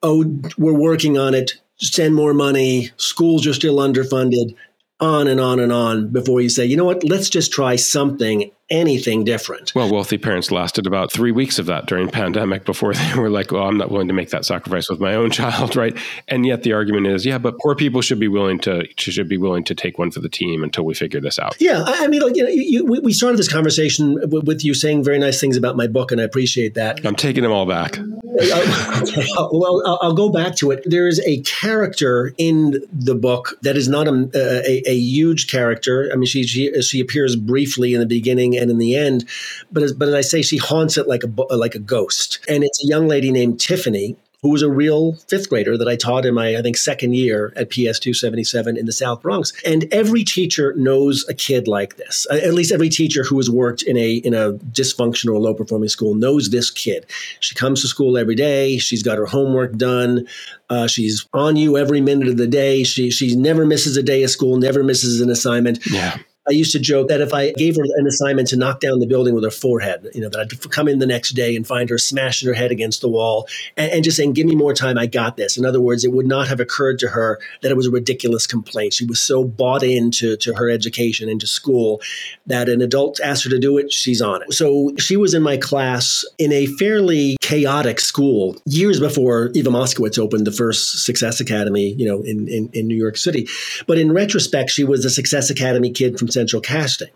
oh, 0.03 0.24
we're 0.57 0.72
working 0.72 1.18
on 1.18 1.34
it. 1.34 1.51
Send 1.80 2.16
more 2.16 2.34
money. 2.34 2.91
Schools 2.95 3.45
are 3.45 3.53
still 3.53 3.76
underfunded 3.76 4.55
on 5.01 5.28
and 5.28 5.41
on 5.41 5.60
and 5.60 5.74
on 5.74 6.07
before 6.10 6.39
you 6.39 6.49
say, 6.49 6.66
you 6.66 6.78
know 6.78 6.86
what, 6.86 7.03
let's 7.03 7.30
just 7.30 7.51
try 7.51 7.76
something 7.76 8.51
anything 8.70 9.24
different. 9.24 9.74
Well, 9.76 9.91
wealthy 9.91 10.17
parents 10.17 10.51
lasted 10.51 10.88
about 10.88 11.11
three 11.11 11.32
weeks 11.32 11.59
of 11.59 11.65
that 11.67 11.86
during 11.86 12.09
pandemic 12.09 12.65
before 12.65 12.93
they 12.95 13.15
were 13.15 13.30
like, 13.30 13.51
well, 13.51 13.63
I'm 13.63 13.78
not 13.78 13.91
willing 13.91 14.07
to 14.07 14.13
make 14.13 14.30
that 14.30 14.45
sacrifice 14.45 14.89
with 14.89 14.99
my 14.99 15.15
own 15.15 15.32
child, 15.39 15.76
right? 15.76 15.97
And 16.28 16.45
yet 16.45 16.63
the 16.63 16.74
argument 16.74 17.07
is, 17.07 17.26
yeah, 17.26 17.38
but 17.38 17.57
poor 17.59 17.76
people 17.76 18.01
should 18.01 18.20
be 18.20 18.28
willing 18.28 18.59
to 18.59 18.88
should 18.97 19.30
be 19.30 19.38
willing 19.38 19.63
to 19.65 19.76
take 19.76 19.97
one 19.97 20.11
for 20.11 20.20
the 20.20 20.30
team 20.30 20.63
until 20.63 20.86
we 20.86 20.93
figure 20.93 21.20
this 21.20 21.39
out. 21.39 21.55
Yeah, 21.59 21.84
I 21.86 22.07
mean, 22.07 22.22
like 22.22 22.36
you 22.36 22.43
know, 22.43 22.49
you, 22.49 22.86
we 22.86 23.13
started 23.13 23.38
this 23.38 23.51
conversation 23.51 24.17
with 24.30 24.63
you 24.63 24.74
saying 24.74 25.03
very 25.03 25.20
nice 25.20 25.39
things 25.39 25.57
about 25.57 25.76
my 25.76 25.88
book, 25.88 26.11
and 26.11 26.22
I 26.22 26.24
appreciate 26.24 26.76
that. 26.76 27.05
I'm 27.05 27.15
taking 27.15 27.43
them 27.43 27.51
all 27.51 27.65
back. 27.65 27.97
Uh, 27.97 28.03
uh, 28.41 29.49
well, 29.51 29.82
I'll, 29.86 29.99
I'll, 30.01 30.13
go 30.13 30.30
back 30.30 30.55
to 30.57 30.72
it. 30.72 30.84
There 30.86 31.07
is 31.07 31.20
a 31.26 31.41
character 31.41 32.34
in 32.38 32.82
the 32.91 33.15
book 33.15 33.57
that 33.63 33.76
is 33.76 33.88
not 33.88 34.07
a, 34.07 34.11
uh, 34.11 34.61
a, 34.65 34.84
a 34.89 34.95
huge 34.95 35.49
character. 35.49 36.09
I 36.11 36.15
mean, 36.15 36.26
she, 36.26 36.43
she 36.43 36.82
she 36.82 36.99
appears 36.99 37.36
briefly 37.36 37.93
in 37.93 37.99
the 37.99 38.05
beginning 38.05 38.57
and 38.60 38.70
in 38.70 38.78
the 38.78 38.95
end. 38.95 39.28
But 39.72 39.84
as, 39.84 39.93
but 39.93 40.07
as 40.10 40.14
I 40.14 40.22
say, 40.22 40.41
she 40.41 40.57
haunts 40.57 40.97
it 40.97 41.07
like 41.07 41.24
a 41.24 41.55
like 41.55 41.76
a 41.76 41.80
ghost. 41.80 42.39
And 42.47 42.64
it's 42.64 42.84
a 42.84 42.88
young 42.88 43.07
lady 43.07 43.32
named 43.32 43.60
Tiffany 43.60 44.16
who 44.41 44.49
was 44.49 44.62
a 44.62 44.70
real 44.70 45.14
fifth 45.28 45.49
grader 45.49 45.78
that 45.78 45.88
I 45.88 45.97
taught 45.97 46.26
in 46.26 46.34
my, 46.34 46.55
I 46.55 46.62
think, 46.62 46.78
second 46.78 47.14
year 47.14 47.51
at 47.57 47.70
PS 47.70 47.99
277 47.99 48.78
in 48.78 48.86
the 48.86 48.93
South 48.93 49.22
Bronx. 49.22 49.51
And 49.66 49.86
every 49.91 50.24
teacher 50.24 50.74
knows 50.78 51.28
a 51.28 51.34
kid 51.34 51.68
like 51.68 51.97
this. 51.97 52.26
At 52.32 52.53
least 52.53 52.72
every 52.72 52.89
teacher 52.89 53.24
who 53.24 53.38
has 53.38 53.49
worked 53.49 53.84
in 53.84 53.97
a 53.97 54.14
in 54.14 54.34
a 54.34 54.53
dysfunctional 54.53 55.36
or 55.36 55.39
low 55.39 55.53
performing 55.53 55.89
school 55.89 56.16
knows 56.16 56.49
this 56.49 56.72
kid. 56.72 57.05
She 57.41 57.53
comes 57.53 57.82
to 57.82 57.88
school 57.88 58.18
every 58.18 58.36
day. 58.36 58.78
She's 58.78 59.03
got 59.03 59.18
her 59.18 59.26
homework 59.26 59.76
done. 59.76 60.28
Uh, 60.70 60.88
she's 60.88 61.28
on 61.34 61.55
you 61.55 61.78
every 61.78 61.99
minute 61.99 62.30
of 62.30 62.38
the 62.38 62.47
day. 62.47 62.84
She 62.84 63.12
she 63.12 63.36
never 63.36 63.66
misses 63.66 63.97
a 63.97 64.03
day 64.03 64.24
of 64.24 64.30
school, 64.30 64.57
never 64.57 64.84
misses 64.84 65.20
an 65.20 65.30
assignment. 65.30 65.86
Yeah. 65.86 66.18
I 66.50 66.54
used 66.54 66.72
to 66.72 66.80
joke 66.80 67.10
that 67.10 67.22
if 67.22 67.34
I 67.34 67.52
gave 67.52 67.76
her 67.76 67.84
an 67.84 68.08
assignment 68.08 68.47
to 68.50 68.58
knock 68.58 68.80
down 68.80 69.00
the 69.00 69.06
building 69.06 69.36
with 69.36 69.43
her 69.43 69.52
forehead, 69.52 70.08
you 70.16 70.22
know, 70.22 70.30
that 70.30 70.39
I'd 70.39 70.72
come 70.72 70.88
in 70.88 70.97
the 70.97 71.06
next 71.06 71.32
day 71.32 71.56
and 71.56 71.66
find 71.66 71.89
her 71.89 72.00
smashing 72.00 72.47
her 72.47 72.56
head 72.56 72.72
against 72.72 73.02
the 73.02 73.08
wall 73.08 73.47
and, 73.78 73.91
and, 73.91 74.04
just 74.04 74.18
saying, 74.18 74.34
give 74.34 74.47
me 74.47 74.56
more 74.56 74.74
time, 74.74 74.97
I 74.97 75.06
got 75.06 75.38
this. 75.38 75.58
In 75.58 75.66
other 75.66 75.80
words, 75.80 76.04
it 76.04 76.12
would 76.12 76.26
not 76.26 76.47
have 76.47 76.60
occurred 76.60 76.97
to 77.00 77.10
her 77.10 77.39
that 77.62 77.70
it 77.70 77.78
was 77.78 77.86
a 77.86 77.91
ridiculous 77.91 78.47
complaint. 78.47 78.93
She 78.93 79.06
was 79.06 79.20
so 79.20 79.43
bought 79.43 79.84
into 79.84 80.38
to 80.38 80.54
her 80.56 80.70
education, 80.70 81.30
into 81.30 81.45
school, 81.45 82.02
that 82.47 82.68
an 82.68 82.82
adult 82.82 83.20
asked 83.20 83.43
her 83.43 83.50
to 83.52 83.60
do 83.60 83.78
it, 83.78 83.91
she's 83.91 84.22
on 84.22 84.41
it. 84.41 84.54
So 84.54 84.91
she 84.97 85.18
was 85.18 85.36
in 85.36 85.43
my 85.43 85.58
class 85.58 86.26
in 86.39 86.52
a 86.52 86.66
fairly 86.66 87.38
chaotic 87.41 88.00
school 88.00 88.58
years 88.66 89.00
before 89.00 89.52
Eva 89.54 89.70
Moskowitz 89.70 90.18
opened 90.18 90.47
the 90.47 90.52
first 90.52 91.06
Success 91.06 91.39
Academy, 91.39 91.93
you 91.93 92.08
know, 92.08 92.22
in, 92.22 92.47
in, 92.47 92.70
in 92.74 92.88
New 92.88 92.97
York 92.97 93.18
City. 93.18 93.47
But 93.86 94.00
in 94.00 94.12
retrospect, 94.12 94.72
she 94.72 94.84
was 94.84 95.06
a 95.06 95.10
Success 95.10 95.50
Academy 95.50 95.91
kid 95.91 96.18
from 96.18 96.30
casting 96.62 97.10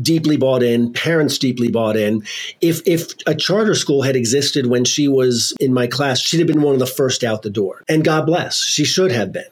deeply 0.00 0.36
bought 0.36 0.62
in, 0.62 0.92
parents 0.92 1.38
deeply 1.38 1.68
bought 1.70 1.96
in. 1.96 2.22
If 2.60 2.80
if 2.86 3.12
a 3.26 3.34
charter 3.34 3.74
school 3.74 4.02
had 4.02 4.16
existed 4.16 4.66
when 4.66 4.84
she 4.84 5.08
was 5.08 5.54
in 5.60 5.72
my 5.72 5.86
class, 5.86 6.20
she'd 6.20 6.38
have 6.38 6.46
been 6.46 6.62
one 6.62 6.74
of 6.74 6.80
the 6.80 6.86
first 6.86 7.22
out 7.22 7.42
the 7.42 7.50
door. 7.50 7.82
And 7.88 8.04
God 8.04 8.26
bless, 8.26 8.62
she 8.62 8.84
should 8.84 9.12
have 9.12 9.32
been. 9.32 9.44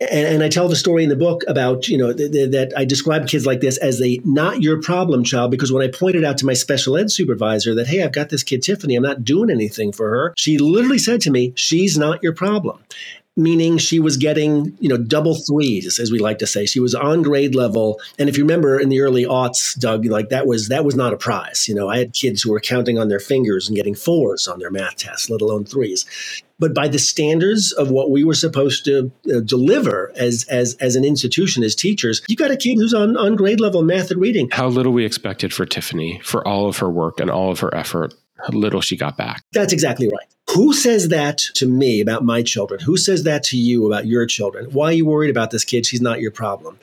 And, 0.00 0.26
and 0.26 0.42
I 0.42 0.48
tell 0.48 0.68
the 0.68 0.76
story 0.76 1.02
in 1.02 1.08
the 1.08 1.16
book 1.16 1.42
about 1.48 1.88
you 1.88 1.98
know 1.98 2.12
th- 2.12 2.32
th- 2.32 2.50
that 2.52 2.72
I 2.76 2.84
describe 2.84 3.26
kids 3.26 3.46
like 3.46 3.60
this 3.60 3.78
as 3.78 4.00
a 4.00 4.20
not 4.24 4.62
your 4.62 4.80
problem 4.80 5.24
child 5.24 5.50
because 5.50 5.72
when 5.72 5.82
I 5.82 5.88
pointed 5.88 6.24
out 6.24 6.38
to 6.38 6.46
my 6.46 6.54
special 6.54 6.96
ed 6.96 7.10
supervisor 7.10 7.74
that 7.74 7.88
hey 7.88 8.02
I've 8.02 8.12
got 8.12 8.28
this 8.28 8.42
kid 8.42 8.62
Tiffany 8.62 8.96
I'm 8.96 9.02
not 9.02 9.24
doing 9.24 9.50
anything 9.50 9.92
for 9.92 10.10
her, 10.10 10.34
she 10.36 10.58
literally 10.58 10.98
said 10.98 11.20
to 11.22 11.30
me 11.30 11.52
she's 11.56 11.98
not 11.98 12.22
your 12.22 12.32
problem 12.32 12.78
meaning 13.40 13.78
she 13.78 13.98
was 13.98 14.16
getting, 14.16 14.76
you 14.80 14.88
know, 14.88 14.96
double 14.96 15.34
threes, 15.34 15.98
as 15.98 16.12
we 16.12 16.18
like 16.18 16.38
to 16.38 16.46
say. 16.46 16.66
She 16.66 16.80
was 16.80 16.94
on 16.94 17.22
grade 17.22 17.54
level. 17.54 18.00
And 18.18 18.28
if 18.28 18.36
you 18.36 18.44
remember 18.44 18.78
in 18.78 18.88
the 18.88 19.00
early 19.00 19.24
aughts, 19.24 19.78
Doug, 19.78 20.04
like 20.06 20.28
that 20.28 20.46
was 20.46 20.68
that 20.68 20.84
was 20.84 20.94
not 20.94 21.12
a 21.12 21.16
prize. 21.16 21.68
You 21.68 21.74
know, 21.74 21.88
I 21.88 21.98
had 21.98 22.12
kids 22.12 22.42
who 22.42 22.50
were 22.52 22.60
counting 22.60 22.98
on 22.98 23.08
their 23.08 23.20
fingers 23.20 23.68
and 23.68 23.76
getting 23.76 23.94
fours 23.94 24.46
on 24.46 24.58
their 24.58 24.70
math 24.70 24.96
tests, 24.96 25.30
let 25.30 25.40
alone 25.40 25.64
threes. 25.64 26.06
But 26.58 26.74
by 26.74 26.88
the 26.88 26.98
standards 26.98 27.72
of 27.72 27.90
what 27.90 28.10
we 28.10 28.22
were 28.22 28.34
supposed 28.34 28.84
to 28.84 29.10
uh, 29.34 29.40
deliver 29.40 30.12
as 30.14 30.44
as 30.50 30.76
as 30.78 30.94
an 30.94 31.04
institution 31.04 31.64
as 31.64 31.74
teachers, 31.74 32.20
you 32.28 32.36
got 32.36 32.50
a 32.50 32.56
kid 32.56 32.76
who's 32.76 32.92
on 32.92 33.16
on 33.16 33.34
grade 33.34 33.60
level 33.60 33.82
math 33.82 34.10
and 34.10 34.20
reading. 34.20 34.50
How 34.52 34.68
little 34.68 34.92
we 34.92 35.06
expected 35.06 35.54
for 35.54 35.64
Tiffany 35.64 36.20
for 36.22 36.46
all 36.46 36.68
of 36.68 36.78
her 36.78 36.90
work 36.90 37.18
and 37.18 37.30
all 37.30 37.50
of 37.50 37.60
her 37.60 37.74
effort 37.74 38.14
little 38.48 38.80
she 38.80 38.96
got 38.96 39.16
back. 39.16 39.42
That's 39.52 39.72
exactly 39.72 40.08
right. 40.08 40.26
Who 40.54 40.72
says 40.72 41.08
that 41.08 41.38
to 41.54 41.66
me 41.66 42.00
about 42.00 42.24
my 42.24 42.42
children? 42.42 42.80
Who 42.80 42.96
says 42.96 43.22
that 43.24 43.44
to 43.44 43.56
you 43.56 43.86
about 43.86 44.06
your 44.06 44.26
children? 44.26 44.66
Why 44.72 44.86
are 44.86 44.92
you 44.92 45.06
worried 45.06 45.30
about 45.30 45.50
this 45.50 45.64
kid? 45.64 45.86
She's 45.86 46.00
not 46.00 46.20
your 46.20 46.32
problem. 46.32 46.78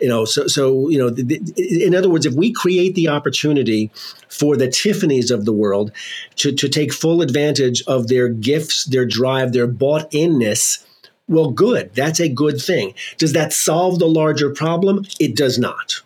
You 0.00 0.08
know, 0.08 0.24
so 0.24 0.46
so 0.46 0.88
you 0.88 0.98
know, 0.98 1.08
in 1.56 1.94
other 1.94 2.08
words, 2.08 2.24
if 2.24 2.32
we 2.32 2.52
create 2.52 2.94
the 2.94 3.08
opportunity 3.08 3.90
for 4.28 4.56
the 4.56 4.68
Tiffany's 4.68 5.30
of 5.30 5.44
the 5.44 5.52
world 5.52 5.92
to 6.36 6.52
to 6.52 6.68
take 6.68 6.94
full 6.94 7.20
advantage 7.20 7.82
of 7.86 8.08
their 8.08 8.30
gifts, 8.30 8.84
their 8.84 9.04
drive, 9.04 9.52
their 9.52 9.66
bought 9.66 10.08
inness, 10.14 10.86
well, 11.28 11.50
good. 11.50 11.94
That's 11.94 12.20
a 12.20 12.28
good 12.28 12.60
thing. 12.60 12.94
Does 13.18 13.34
that 13.34 13.52
solve 13.52 13.98
the 13.98 14.08
larger 14.08 14.50
problem? 14.50 15.04
It 15.20 15.36
does 15.36 15.58
not. 15.58 16.00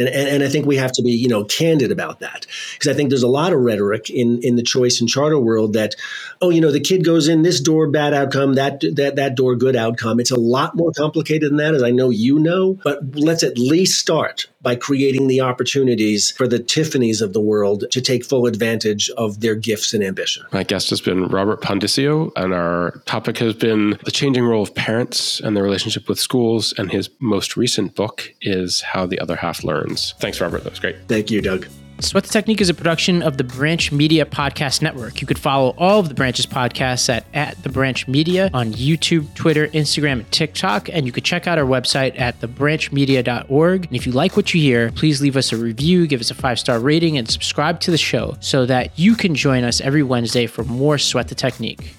And, 0.00 0.08
and, 0.08 0.28
and, 0.28 0.42
I 0.42 0.48
think 0.48 0.64
we 0.64 0.76
have 0.76 0.92
to 0.92 1.02
be, 1.02 1.12
you 1.12 1.28
know, 1.28 1.44
candid 1.44 1.92
about 1.92 2.20
that 2.20 2.46
because 2.72 2.88
I 2.88 2.94
think 2.94 3.10
there's 3.10 3.22
a 3.22 3.28
lot 3.28 3.52
of 3.52 3.60
rhetoric 3.60 4.08
in, 4.08 4.40
in 4.42 4.56
the 4.56 4.62
choice 4.62 4.98
and 4.98 5.08
charter 5.08 5.38
world 5.38 5.74
that, 5.74 5.94
oh, 6.40 6.48
you 6.48 6.60
know, 6.60 6.72
the 6.72 6.80
kid 6.80 7.04
goes 7.04 7.28
in 7.28 7.42
this 7.42 7.60
door, 7.60 7.86
bad 7.86 8.14
outcome, 8.14 8.54
that 8.54 8.80
that 8.96 9.16
that 9.16 9.34
door, 9.34 9.54
good 9.56 9.76
outcome. 9.76 10.18
It's 10.18 10.30
a 10.30 10.40
lot 10.40 10.74
more 10.74 10.90
complicated 10.96 11.50
than 11.50 11.58
that, 11.58 11.74
as 11.74 11.82
I 11.82 11.90
know 11.90 12.08
you 12.08 12.38
know. 12.38 12.78
But 12.82 13.14
let's 13.14 13.42
at 13.42 13.58
least 13.58 14.00
start 14.00 14.46
by 14.62 14.76
creating 14.76 15.26
the 15.26 15.40
opportunities 15.40 16.30
for 16.30 16.46
the 16.46 16.58
Tiffany's 16.58 17.20
of 17.20 17.32
the 17.32 17.40
world 17.40 17.84
to 17.90 18.00
take 18.00 18.24
full 18.24 18.46
advantage 18.46 19.10
of 19.16 19.40
their 19.40 19.54
gifts 19.54 19.94
and 19.94 20.02
ambition. 20.02 20.44
My 20.52 20.64
guest 20.64 20.90
has 20.90 21.00
been 21.00 21.28
Robert 21.28 21.62
Pondiscio, 21.62 22.30
and 22.36 22.52
our 22.52 23.02
topic 23.06 23.38
has 23.38 23.54
been 23.54 23.98
the 24.04 24.10
changing 24.10 24.44
role 24.44 24.62
of 24.62 24.74
parents 24.74 25.40
and 25.40 25.56
their 25.56 25.64
relationship 25.64 26.08
with 26.08 26.18
schools. 26.18 26.74
And 26.76 26.90
his 26.90 27.08
most 27.20 27.56
recent 27.56 27.94
book 27.94 28.34
is 28.42 28.82
How 28.82 29.06
the 29.06 29.18
Other 29.18 29.36
Half 29.36 29.64
Learns. 29.64 29.89
Thanks, 29.96 30.40
Robert. 30.40 30.64
That 30.64 30.70
was 30.70 30.80
great. 30.80 30.96
Thank 31.08 31.30
you, 31.30 31.40
Doug. 31.40 31.66
Sweat 32.00 32.24
the 32.24 32.30
Technique 32.30 32.62
is 32.62 32.70
a 32.70 32.74
production 32.74 33.22
of 33.22 33.36
the 33.36 33.44
Branch 33.44 33.92
Media 33.92 34.24
Podcast 34.24 34.80
Network. 34.80 35.20
You 35.20 35.26
could 35.26 35.38
follow 35.38 35.74
all 35.76 36.00
of 36.00 36.08
the 36.08 36.14
Branch's 36.14 36.46
podcasts 36.46 37.10
at, 37.10 37.26
at 37.34 37.62
the 37.62 37.68
Branch 37.68 38.08
Media 38.08 38.48
on 38.54 38.72
YouTube, 38.72 39.32
Twitter, 39.34 39.68
Instagram, 39.68 40.12
and 40.12 40.32
TikTok. 40.32 40.88
And 40.88 41.04
you 41.04 41.12
could 41.12 41.24
check 41.24 41.46
out 41.46 41.58
our 41.58 41.66
website 41.66 42.18
at 42.18 42.40
thebranchmedia.org. 42.40 43.84
And 43.84 43.94
if 43.94 44.06
you 44.06 44.12
like 44.12 44.34
what 44.34 44.54
you 44.54 44.62
hear, 44.62 44.90
please 44.92 45.20
leave 45.20 45.36
us 45.36 45.52
a 45.52 45.58
review, 45.58 46.06
give 46.06 46.22
us 46.22 46.30
a 46.30 46.34
five 46.34 46.58
star 46.58 46.80
rating, 46.80 47.18
and 47.18 47.28
subscribe 47.28 47.80
to 47.80 47.90
the 47.90 47.98
show 47.98 48.34
so 48.40 48.64
that 48.64 48.98
you 48.98 49.14
can 49.14 49.34
join 49.34 49.62
us 49.62 49.82
every 49.82 50.02
Wednesday 50.02 50.46
for 50.46 50.64
more 50.64 50.96
Sweat 50.96 51.28
the 51.28 51.34
Technique. 51.34 51.94